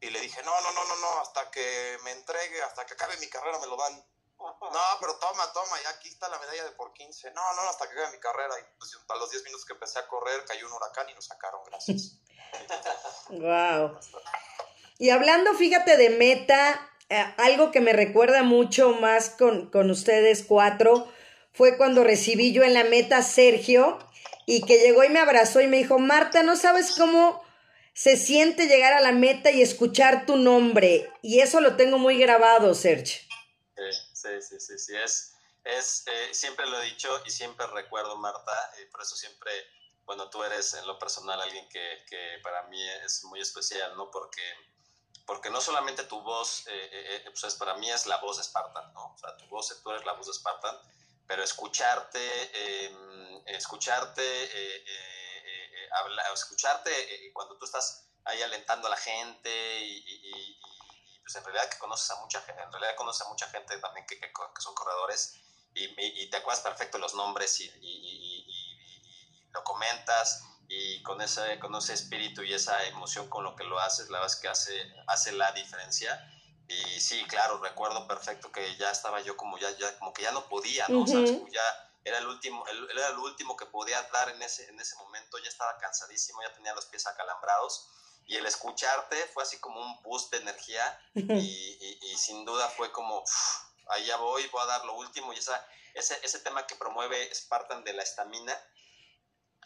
y 0.02 0.10
le 0.10 0.20
dije, 0.22 0.42
no, 0.44 0.62
no, 0.62 0.72
no, 0.72 0.86
no, 0.86 0.96
no, 0.98 1.20
hasta 1.22 1.50
que 1.52 1.98
me 2.04 2.12
entregue, 2.12 2.62
hasta 2.64 2.86
que 2.86 2.94
acabe 2.94 3.18
mi 3.18 3.28
carrera 3.30 3.60
me 3.60 3.68
lo 3.68 3.76
dan. 3.78 4.06
No, 4.40 4.82
pero 5.00 5.18
toma, 5.18 5.52
toma, 5.52 5.82
ya 5.82 5.90
aquí 5.90 6.10
está 6.10 6.30
la 6.30 6.38
medalla 6.38 6.64
de 6.66 6.72
por 6.72 6.94
15. 6.94 7.32
No, 7.32 7.54
no, 7.56 7.62
hasta 7.62 7.88
que 7.88 7.94
acabe 7.94 8.12
mi 8.16 8.20
carrera. 8.20 8.54
Y 8.60 8.78
pues 8.78 8.96
a 9.10 9.16
los 9.16 9.32
10 9.32 9.44
minutos 9.46 9.66
que 9.66 9.74
empecé 9.74 9.98
a 9.98 10.08
correr 10.08 10.46
cayó 10.46 10.68
un 10.68 10.74
huracán 10.74 11.10
y 11.10 11.14
nos 11.16 11.26
sacaron, 11.26 11.62
gracias. 11.66 12.20
Wow. 13.30 14.00
Y 15.00 15.10
hablando, 15.10 15.54
fíjate, 15.54 15.98
de 15.98 16.10
meta, 16.12 16.90
eh, 17.10 17.26
algo 17.38 17.72
que 17.72 17.82
me 17.82 17.94
recuerda 17.94 18.44
mucho 18.44 18.94
más 18.94 19.30
con, 19.30 19.70
con 19.70 19.90
ustedes 19.92 20.44
cuatro 20.48 21.12
fue 21.54 21.78
cuando 21.78 22.04
recibí 22.04 22.54
yo 22.54 22.64
en 22.64 22.74
la 22.74 22.84
meta 22.84 23.18
a 23.18 23.24
Sergio 23.24 24.00
y 24.46 24.64
que 24.66 24.80
llegó 24.80 25.04
y 25.04 25.10
me 25.10 25.20
abrazó 25.20 25.60
y 25.60 25.68
me 25.68 25.78
dijo, 25.78 26.00
Marta, 26.00 26.44
no 26.44 26.56
sabes 26.56 26.94
cómo 26.96 27.44
se 27.94 28.16
siente 28.16 28.68
llegar 28.68 28.94
a 28.94 29.02
la 29.02 29.12
meta 29.12 29.50
y 29.50 29.62
escuchar 29.62 30.28
tu 30.28 30.38
nombre. 30.38 31.12
Y 31.24 31.40
eso 31.40 31.62
lo 31.62 31.76
tengo 31.76 31.98
muy 31.98 32.20
grabado, 32.20 32.76
Sergio. 32.76 33.20
Sí, 34.14 34.30
sí, 34.40 34.60
sí, 34.60 34.78
sí, 34.78 34.96
es, 34.96 35.34
es 35.64 36.04
eh, 36.08 36.30
siempre 36.32 36.68
lo 36.68 36.80
he 36.80 36.86
dicho 36.86 37.10
y 37.26 37.32
siempre 37.32 37.66
recuerdo, 37.68 38.16
Marta, 38.18 38.54
y 38.82 38.86
por 38.92 39.02
eso 39.02 39.16
siempre, 39.16 39.52
bueno, 40.06 40.30
tú 40.30 40.44
eres 40.44 40.76
en 40.76 40.86
lo 40.86 41.00
personal 41.00 41.42
alguien 41.42 41.68
que, 41.70 42.04
que 42.08 42.40
para 42.44 42.68
mí 42.68 42.80
es 43.04 43.24
muy 43.24 43.42
especial, 43.42 43.98
¿no? 43.98 44.12
Porque, 44.12 44.44
porque 45.28 45.50
no 45.50 45.60
solamente 45.62 46.04
tu 46.06 46.22
voz, 46.22 46.66
eh, 46.68 46.90
eh, 46.94 47.24
pues 47.26 47.44
es, 47.44 47.56
para 47.56 47.76
mí 47.76 47.92
es 47.92 48.08
la 48.08 48.18
voz 48.18 48.38
de 48.38 48.44
Spartan, 48.44 48.94
¿no? 48.94 49.14
O 49.14 49.18
sea, 49.18 49.36
tu 49.38 49.46
voz, 49.48 49.68
tú 49.84 49.92
eres 49.92 50.06
la 50.06 50.14
voz 50.14 50.26
de 50.28 50.34
Spartan, 50.34 50.76
pero 51.28 51.44
escucharte, 51.44 52.20
eh, 52.54 53.44
escucharte, 53.48 54.24
eh, 54.24 54.76
eh, 54.88 55.72
eh, 55.84 56.34
escucharte 56.34 57.26
eh, 57.28 57.34
cuando 57.34 57.58
tú 57.58 57.66
estás 57.66 58.08
ahí 58.24 58.42
alentando 58.42 58.88
a 58.88 58.92
la 58.92 58.98
gente 58.98 59.50
y, 59.82 59.98
y- 59.98 60.30
y- 60.30 60.60
y, 61.14 61.20
pues 61.20 61.36
en 61.36 61.44
realidad 61.44 61.70
que 61.70 61.78
conoces 61.78 62.10
a 62.12 62.16
mucha 62.22 62.42
gente, 62.42 62.62
en 62.64 62.72
realidad 62.72 62.96
conoces 62.96 63.26
a 63.26 63.30
mucha 63.30 63.50
gente 63.50 63.78
también 63.80 64.06
que, 64.08 64.18
que, 64.20 64.28
que 64.32 64.62
son 64.62 64.74
corredores 64.76 65.36
y, 65.74 66.30
te 66.30 66.38
acuerdas 66.38 66.64
perfecto 66.64 66.98
los 66.98 67.14
nombres 67.14 67.60
y 67.60 67.70
lo 69.52 69.64
comentas 69.64 70.42
y 70.68 71.02
con 71.02 71.22
ese, 71.22 71.58
con 71.60 71.74
ese 71.76 71.94
espíritu 71.94 72.44
y 72.44 72.54
esa 72.54 72.84
emoción 72.86 73.28
con 73.30 73.44
lo 73.44 73.56
que 73.56 73.64
lo 73.64 73.80
haces, 73.80 74.10
la 74.10 74.20
verdad 74.20 74.34
es 74.34 74.40
que 74.40 74.48
hace, 74.50 74.88
hace 75.08 75.32
la 75.32 75.52
diferencia. 75.52 76.20
Y 76.68 77.00
sí, 77.00 77.24
claro, 77.28 77.58
recuerdo 77.60 78.06
perfecto 78.08 78.52
que 78.52 78.76
ya 78.76 78.92
estaba 78.92 79.22
yo 79.22 79.38
como 79.38 79.58
ya, 79.58 79.72
ya 79.72 79.96
como 79.98 80.12
que 80.12 80.24
ya 80.24 80.32
no 80.32 80.48
podía, 80.48 80.88
¿no? 80.90 81.00
Ujú. 81.00 81.08
¿Sabes? 81.08 81.32
Como 81.32 81.48
ya 81.48 81.62
era 82.04 82.18
el 82.18 82.28
último, 82.28 82.66
el- 82.68 82.88
era 82.92 83.08
el 83.10 83.18
último 83.18 83.56
que 83.56 83.66
podía 83.66 84.02
dar 84.12 84.30
en 84.30 84.42
ese, 84.42 84.66
en 84.68 84.80
ese 84.80 84.96
momento, 84.98 85.38
ya 85.40 85.48
estaba 85.48 85.78
cansadísimo, 85.78 86.42
ya 86.42 86.52
tenía 86.52 86.74
los 86.74 86.86
pies 86.88 87.06
acalambrados 87.08 87.86
y 88.26 88.36
el 88.36 88.46
escucharte 88.46 89.28
fue 89.28 89.44
así 89.44 89.58
como 89.60 89.80
un 89.82 90.02
boost 90.02 90.32
de 90.32 90.38
energía 90.40 90.94
y, 91.32 91.78
y- 91.80 91.98
y 92.02 92.18
sin 92.18 92.44
duda 92.46 92.68
fue 92.70 92.92
como, 92.92 93.20
"Uf, 93.20 93.32
allá 93.88 94.18
voy, 94.18 94.46
voy 94.48 94.62
a 94.64 94.66
dar 94.66 94.84
lo 94.84 94.94
último 94.96 95.32
y 95.34 95.38
esa, 95.38 95.62
ese, 95.94 96.20
ese 96.22 96.40
tema 96.40 96.64
que 96.64 96.76
promueve 96.76 97.30
Spartan 97.34 97.84
de 97.84 97.94
la 97.94 98.04
estamina 98.04 98.58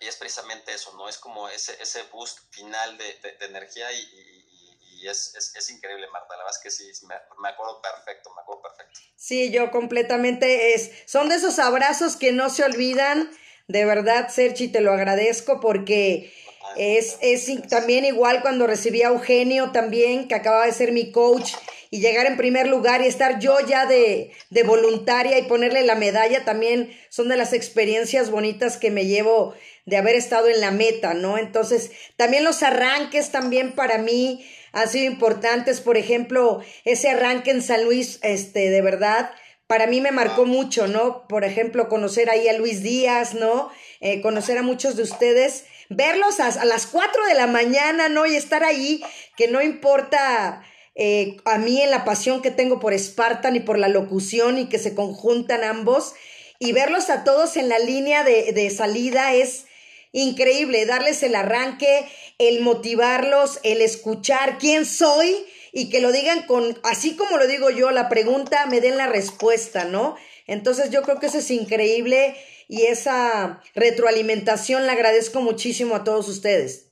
y 0.02 0.08
es 0.08 0.16
precisamente 0.18 0.74
eso, 0.74 0.94
¿no? 0.98 1.08
Es 1.08 1.18
como 1.18 1.48
ese, 1.50 1.78
ese 1.82 2.04
boost 2.12 2.40
final 2.52 2.98
de, 2.98 3.06
de- 3.22 3.38
de 3.38 3.46
energía 3.46 3.92
y, 3.92 4.00
y- 4.02 5.08
es, 5.08 5.34
es, 5.36 5.56
es 5.56 5.70
increíble, 5.72 6.06
Marta, 6.14 6.28
la 6.38 6.44
verdad 6.44 6.56
es 6.56 6.62
que 6.62 6.70
sí, 6.70 7.06
me, 7.08 7.16
me 7.42 7.50
acuerdo 7.50 7.82
perfecto, 7.82 8.32
me 8.36 8.42
acuerdo 8.42 8.62
perfecto. 8.62 9.00
Sí, 9.16 9.50
yo 9.50 9.72
completamente 9.72 10.76
es. 10.76 10.92
Son 11.08 11.28
de 11.28 11.36
esos 11.38 11.58
abrazos 11.58 12.16
que 12.16 12.32
no 12.32 12.52
se 12.52 12.64
olvidan. 12.64 13.32
De 13.68 13.84
verdad, 13.86 14.30
Sergi, 14.30 14.68
te 14.68 14.80
lo 14.80 14.94
agradezco 14.94 15.60
porque 15.60 16.32
es, 16.76 17.18
es 17.22 17.48
también 17.68 18.06
igual 18.06 18.44
cuando 18.44 18.68
recibí 18.68 19.02
a 19.02 19.08
Eugenio 19.08 19.72
también, 19.72 20.28
que 20.28 20.36
acababa 20.36 20.68
de 20.68 20.72
ser 20.72 20.92
mi 20.92 21.12
coach, 21.12 21.54
y 21.90 22.00
llegar 22.00 22.26
en 22.28 22.38
primer 22.38 22.68
lugar 22.68 23.02
y 23.02 23.08
estar 23.08 23.40
yo 23.40 23.60
ya 23.62 23.88
de, 23.88 24.32
de 24.52 24.64
voluntaria 24.64 25.40
y 25.40 25.44
ponerle 25.48 25.82
la 25.84 25.96
medalla 25.96 26.46
también 26.46 26.96
son 27.10 27.28
de 27.28 27.38
las 27.38 27.54
experiencias 27.54 28.30
bonitas 28.30 28.78
que 28.78 28.92
me 28.92 29.08
llevo 29.08 29.56
de 29.86 29.98
haber 29.98 30.16
estado 30.16 30.48
en 30.48 30.62
la 30.62 30.72
meta, 30.72 31.14
¿no? 31.14 31.38
Entonces, 31.38 31.92
también 32.16 32.44
los 32.44 32.64
arranques 32.64 33.32
también 33.32 33.74
para 33.74 33.98
mí 33.98 34.46
han 34.72 34.88
sido 34.88 35.06
importantes, 35.12 35.82
por 35.82 35.98
ejemplo, 35.98 36.62
ese 36.86 37.10
arranque 37.10 37.52
en 37.52 37.62
San 37.62 37.84
Luis, 37.84 38.20
este, 38.22 38.70
de 38.70 38.82
verdad, 38.82 39.32
para 39.68 39.88
mí 39.88 40.02
me 40.02 40.12
marcó 40.12 40.46
mucho, 40.46 40.88
¿no? 40.88 41.28
Por 41.28 41.44
ejemplo, 41.44 41.88
conocer 41.88 42.30
ahí 42.30 42.48
a 42.48 42.58
Luis 42.58 42.84
Díaz, 42.84 43.34
¿no? 43.34 43.72
Eh, 44.02 44.22
conocer 44.22 44.58
a 44.58 44.64
muchos 44.64 44.98
de 44.98 45.04
ustedes, 45.04 45.66
verlos 45.90 46.40
a, 46.40 46.66
las 46.66 46.88
4 46.88 47.26
de 47.28 47.36
la 47.36 47.48
mañana, 47.48 48.10
¿no? 48.10 48.26
Y 48.26 48.36
estar 48.36 48.64
ahí, 48.64 49.02
que 49.38 49.48
no 49.48 49.62
importa 49.62 50.62
eh, 50.96 51.38
a 51.46 51.58
mí 51.58 51.82
en 51.82 51.90
la 51.90 52.04
pasión 52.04 52.42
que 52.42 52.52
tengo 52.52 52.80
por 52.80 52.98
Spartan 52.98 53.56
y 53.56 53.62
por 53.62 53.78
la 53.78 53.88
locución 53.88 54.58
y 54.58 54.68
que 54.68 54.78
se 54.78 54.94
conjuntan 54.94 55.64
ambos, 55.64 56.16
y 56.60 56.74
verlos 56.74 57.10
a 57.10 57.24
todos 57.24 57.58
en 57.58 57.70
la 57.70 57.80
línea 57.80 58.24
de, 58.24 58.52
de 58.52 58.70
salida 58.70 59.34
es 59.34 59.68
increíble, 60.12 60.86
darles 60.86 61.24
el 61.24 61.36
arranque, 61.36 62.10
el 62.38 62.62
motivarlos, 62.62 63.60
el 63.64 63.82
escuchar 63.82 64.58
quién 64.58 64.86
soy 64.86 65.46
y 65.72 65.90
que 65.90 66.02
lo 66.02 66.12
digan 66.12 66.46
con, 66.48 66.80
así 66.84 67.16
como 67.16 67.38
lo 67.38 67.48
digo 67.48 67.70
yo, 67.70 67.92
la 67.92 68.10
pregunta, 68.10 68.66
me 68.66 68.82
den 68.82 68.98
la 68.98 69.08
respuesta, 69.08 69.86
¿no? 69.86 70.18
Entonces 70.48 70.90
yo 70.90 71.02
creo 71.04 71.20
que 71.20 71.28
eso 71.28 71.38
es 71.38 71.50
increíble 71.52 72.36
y 72.68 72.84
esa 72.88 73.62
retroalimentación 73.76 74.86
la 74.86 74.94
agradezco 74.94 75.40
muchísimo 75.42 75.96
a 75.96 76.04
todos 76.04 76.28
ustedes. 76.28 76.90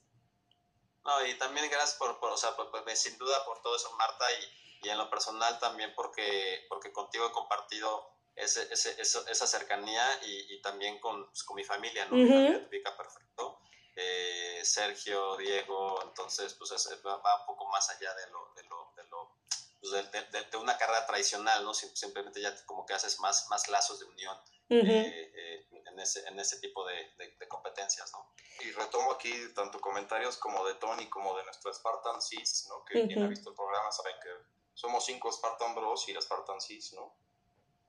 No, 1.03 1.25
y 1.25 1.37
también 1.37 1.69
gracias 1.69 1.95
por, 1.97 2.19
por, 2.19 2.31
o 2.31 2.37
sea, 2.37 2.55
por- 2.55 2.69
sin 2.95 3.17
duda 3.17 3.43
por 3.45 3.61
todo 3.61 3.75
eso, 3.75 3.91
Marta, 3.97 4.25
y, 4.31 4.87
y 4.87 4.89
en 4.89 4.97
lo 4.97 5.09
personal 5.09 5.59
también 5.59 5.91
porque, 5.95 6.65
porque 6.69 6.91
contigo 6.91 7.27
he 7.27 7.31
compartido 7.31 8.18
ese, 8.39 8.71
ese, 8.73 8.99
eso- 9.01 9.25
esa 9.27 9.45
cercanía 9.47 10.03
y, 10.23 10.53
y 10.55 10.61
también 10.61 10.99
con, 10.99 11.25
pues, 11.27 11.43
con 11.43 11.55
mi 11.55 11.63
familia, 11.63 12.05
¿no? 12.05 12.15
Mi 12.15 12.23
Ujú. 12.25 12.33
familia 12.33 12.59
te 12.61 12.67
ubica 12.67 12.95
perfecto. 12.97 13.59
Eh, 13.95 14.61
Sergio, 14.63 15.35
Diego, 15.37 16.01
entonces, 16.03 16.53
pues 16.53 16.71
es- 16.71 16.87
va, 17.05 17.17
va 17.17 17.39
un 17.41 17.45
poco 17.45 17.65
más 17.67 17.89
allá 17.89 18.13
de 18.15 18.27
lo, 18.31 18.53
de 18.55 18.63
lo, 18.63 18.93
de 18.95 19.03
lo 19.09 19.37
pues, 19.81 19.91
de, 19.93 20.03
de- 20.03 20.25
de- 20.31 20.43
de 20.49 20.57
una 20.57 20.77
carrera 20.77 21.05
tradicional, 21.05 21.63
¿no? 21.63 21.73
Sim- 21.73 21.95
Simplemente 21.95 22.41
ya 22.41 22.53
como 22.65 22.85
que 22.85 22.93
haces 22.93 23.19
más, 23.19 23.47
más 23.49 23.67
lazos 23.69 23.99
de 23.99 24.05
unión 24.05 24.37
Ujú. 24.69 24.85
eh, 24.85 25.31
eh, 25.35 25.67
en, 25.71 25.99
ese, 25.99 26.27
en 26.27 26.39
ese 26.39 26.59
tipo 26.59 26.85
de, 26.85 26.95
de- 27.17 27.35
de 27.39 27.47
competencias, 27.47 28.11
¿no? 28.13 28.33
Y 28.61 28.71
retomo 28.71 29.11
aquí 29.13 29.31
tanto 29.55 29.79
comentarios 29.79 30.37
como 30.37 30.65
de 30.65 30.75
Tony 30.75 31.09
como 31.09 31.35
de 31.37 31.43
nuestro 31.45 31.73
Spartan 31.73 32.21
Cis, 32.21 32.67
¿no? 32.69 32.83
Que 32.85 33.07
quien 33.07 33.23
ha 33.23 33.27
visto 33.27 33.49
el 33.51 33.55
programa 33.55 33.89
sabe 33.91 34.11
que 34.21 34.29
somos 34.73 35.05
cinco 35.05 35.31
Spartan 35.31 35.75
Bros 35.75 36.07
y 36.09 36.13
la 36.13 36.21
Spartan 36.21 36.59
Cis, 36.61 36.93
¿no? 36.93 37.15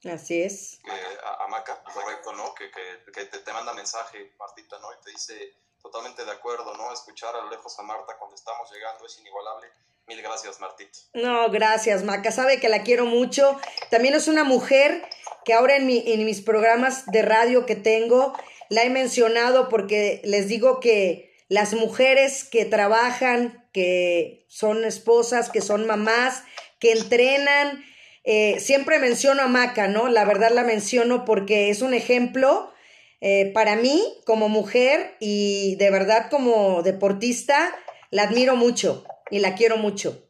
Así 0.05 0.43
es. 0.43 0.81
Que, 0.83 0.91
a, 0.91 1.45
a 1.45 1.49
Maca, 1.49 1.83
correcto, 1.83 2.33
¿no? 2.33 2.55
Que, 2.55 2.71
que, 2.71 3.13
que 3.13 3.25
te, 3.27 3.39
te 3.39 3.53
manda 3.53 3.75
mensaje, 3.75 4.33
Martita, 4.39 4.79
¿no? 4.79 4.93
Y 4.93 5.05
te 5.05 5.11
dice, 5.11 5.55
totalmente 5.83 6.25
de 6.25 6.31
acuerdo, 6.31 6.75
¿no? 6.77 6.93
Escuchar 6.93 7.35
a 7.35 7.43
lo 7.43 7.51
lejos 7.51 7.79
a 7.79 7.83
Marta 7.83 8.17
cuando 8.19 8.35
estamos 8.35 8.71
llegando 8.73 9.07
es 9.07 9.19
inigualable. 9.19 9.69
Mil 10.07 10.23
gracias, 10.23 10.59
Martita. 10.59 10.99
No, 11.15 11.51
gracias, 11.51 12.03
Maca. 12.03 12.33
Sabe 12.33 12.59
que 12.59 12.69
la 12.69 12.83
quiero 12.83 13.05
mucho. 13.07 13.61
También 13.91 14.15
es 14.15 14.27
una 14.27 14.45
mujer 14.45 15.09
que 15.45 15.55
ahora 15.55 15.77
en, 15.77 15.87
mi, 15.87 16.03
en 16.07 16.25
mis 16.25 16.41
programas 16.41 17.07
de 17.07 17.23
radio 17.23 17.67
que 17.67 17.77
tengo, 17.77 18.33
la 18.69 18.83
he 18.83 18.91
mencionado 18.91 19.69
porque 19.69 20.21
les 20.25 20.49
digo 20.49 20.81
que 20.81 21.31
las 21.49 21.75
mujeres 21.75 22.45
que 22.45 22.65
trabajan, 22.65 23.69
que 23.73 24.47
son 24.49 24.85
esposas, 24.85 25.51
que 25.51 25.61
son 25.61 25.87
mamás, 25.87 26.45
que 26.79 26.93
entrenan, 26.93 27.85
eh, 28.25 28.61
siempre 28.61 28.99
menciono 28.99 29.43
a 29.43 29.49
Maca, 29.49 29.89
¿no? 29.89 30.09
La 30.09 30.25
verdad 30.25 30.51
la 30.51 30.62
menciono 30.62 31.25
porque 31.25 31.71
es 31.71 31.81
un 31.83 31.95
ejemplo 31.95 32.73
eh, 33.21 33.51
para 33.53 33.77
mí 33.77 34.23
como 34.25 34.49
mujer 34.49 35.16
y 35.21 35.77
de 35.77 35.91
verdad 35.91 36.31
como 36.31 36.83
deportista 36.83 37.75
La 38.11 38.25
admiro 38.25 38.57
mucho 38.57 39.05
y 39.31 39.39
la 39.39 39.55
quiero 39.55 39.77
mucho. 39.77 40.27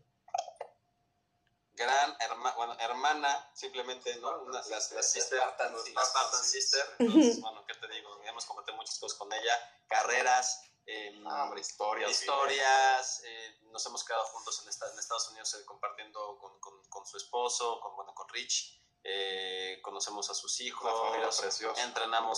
Gran 1.72 2.14
herma, 2.20 2.52
bueno, 2.56 2.76
hermana, 2.78 3.50
simplemente, 3.54 4.14
¿no? 4.16 4.42
Una, 4.42 4.60
las, 4.68 4.92
las 4.92 5.10
sister, 5.10 5.38
Spartan. 5.38 5.74
Spartan 5.78 6.44
sister. 6.44 6.82
Entonces, 6.98 7.40
bueno, 7.40 7.64
¿qué 7.66 7.74
te 7.74 7.88
digo? 7.88 8.20
Hemos 8.28 8.44
compartido 8.44 8.76
muchas 8.76 8.98
cosas 8.98 9.18
con 9.18 9.32
ella, 9.32 9.54
carreras, 9.88 10.69
em, 10.86 11.26
Ah, 11.26 11.44
hombre, 11.44 11.60
historias. 11.60 12.10
historias, 12.10 13.22
eh, 13.24 13.58
nos 13.70 13.84
hemos 13.86 14.04
quedado 14.04 14.24
juntos 14.26 14.60
en, 14.62 14.68
esta- 14.68 14.90
en 14.92 14.98
Estados 14.98 15.28
Unidos 15.28 15.54
eh, 15.54 15.64
compartiendo 15.64 16.36
con, 16.38 16.58
con- 16.60 16.82
con 16.88 17.06
su 17.06 17.16
esposo, 17.16 17.80
con, 17.80 17.94
bueno, 17.96 18.14
con 18.14 18.28
Rich, 18.28 18.78
eh, 19.02 19.78
conocemos 19.82 20.28
a 20.30 20.34
sus 20.34 20.60
hijos, 20.60 20.92
entrenamos 21.78 21.78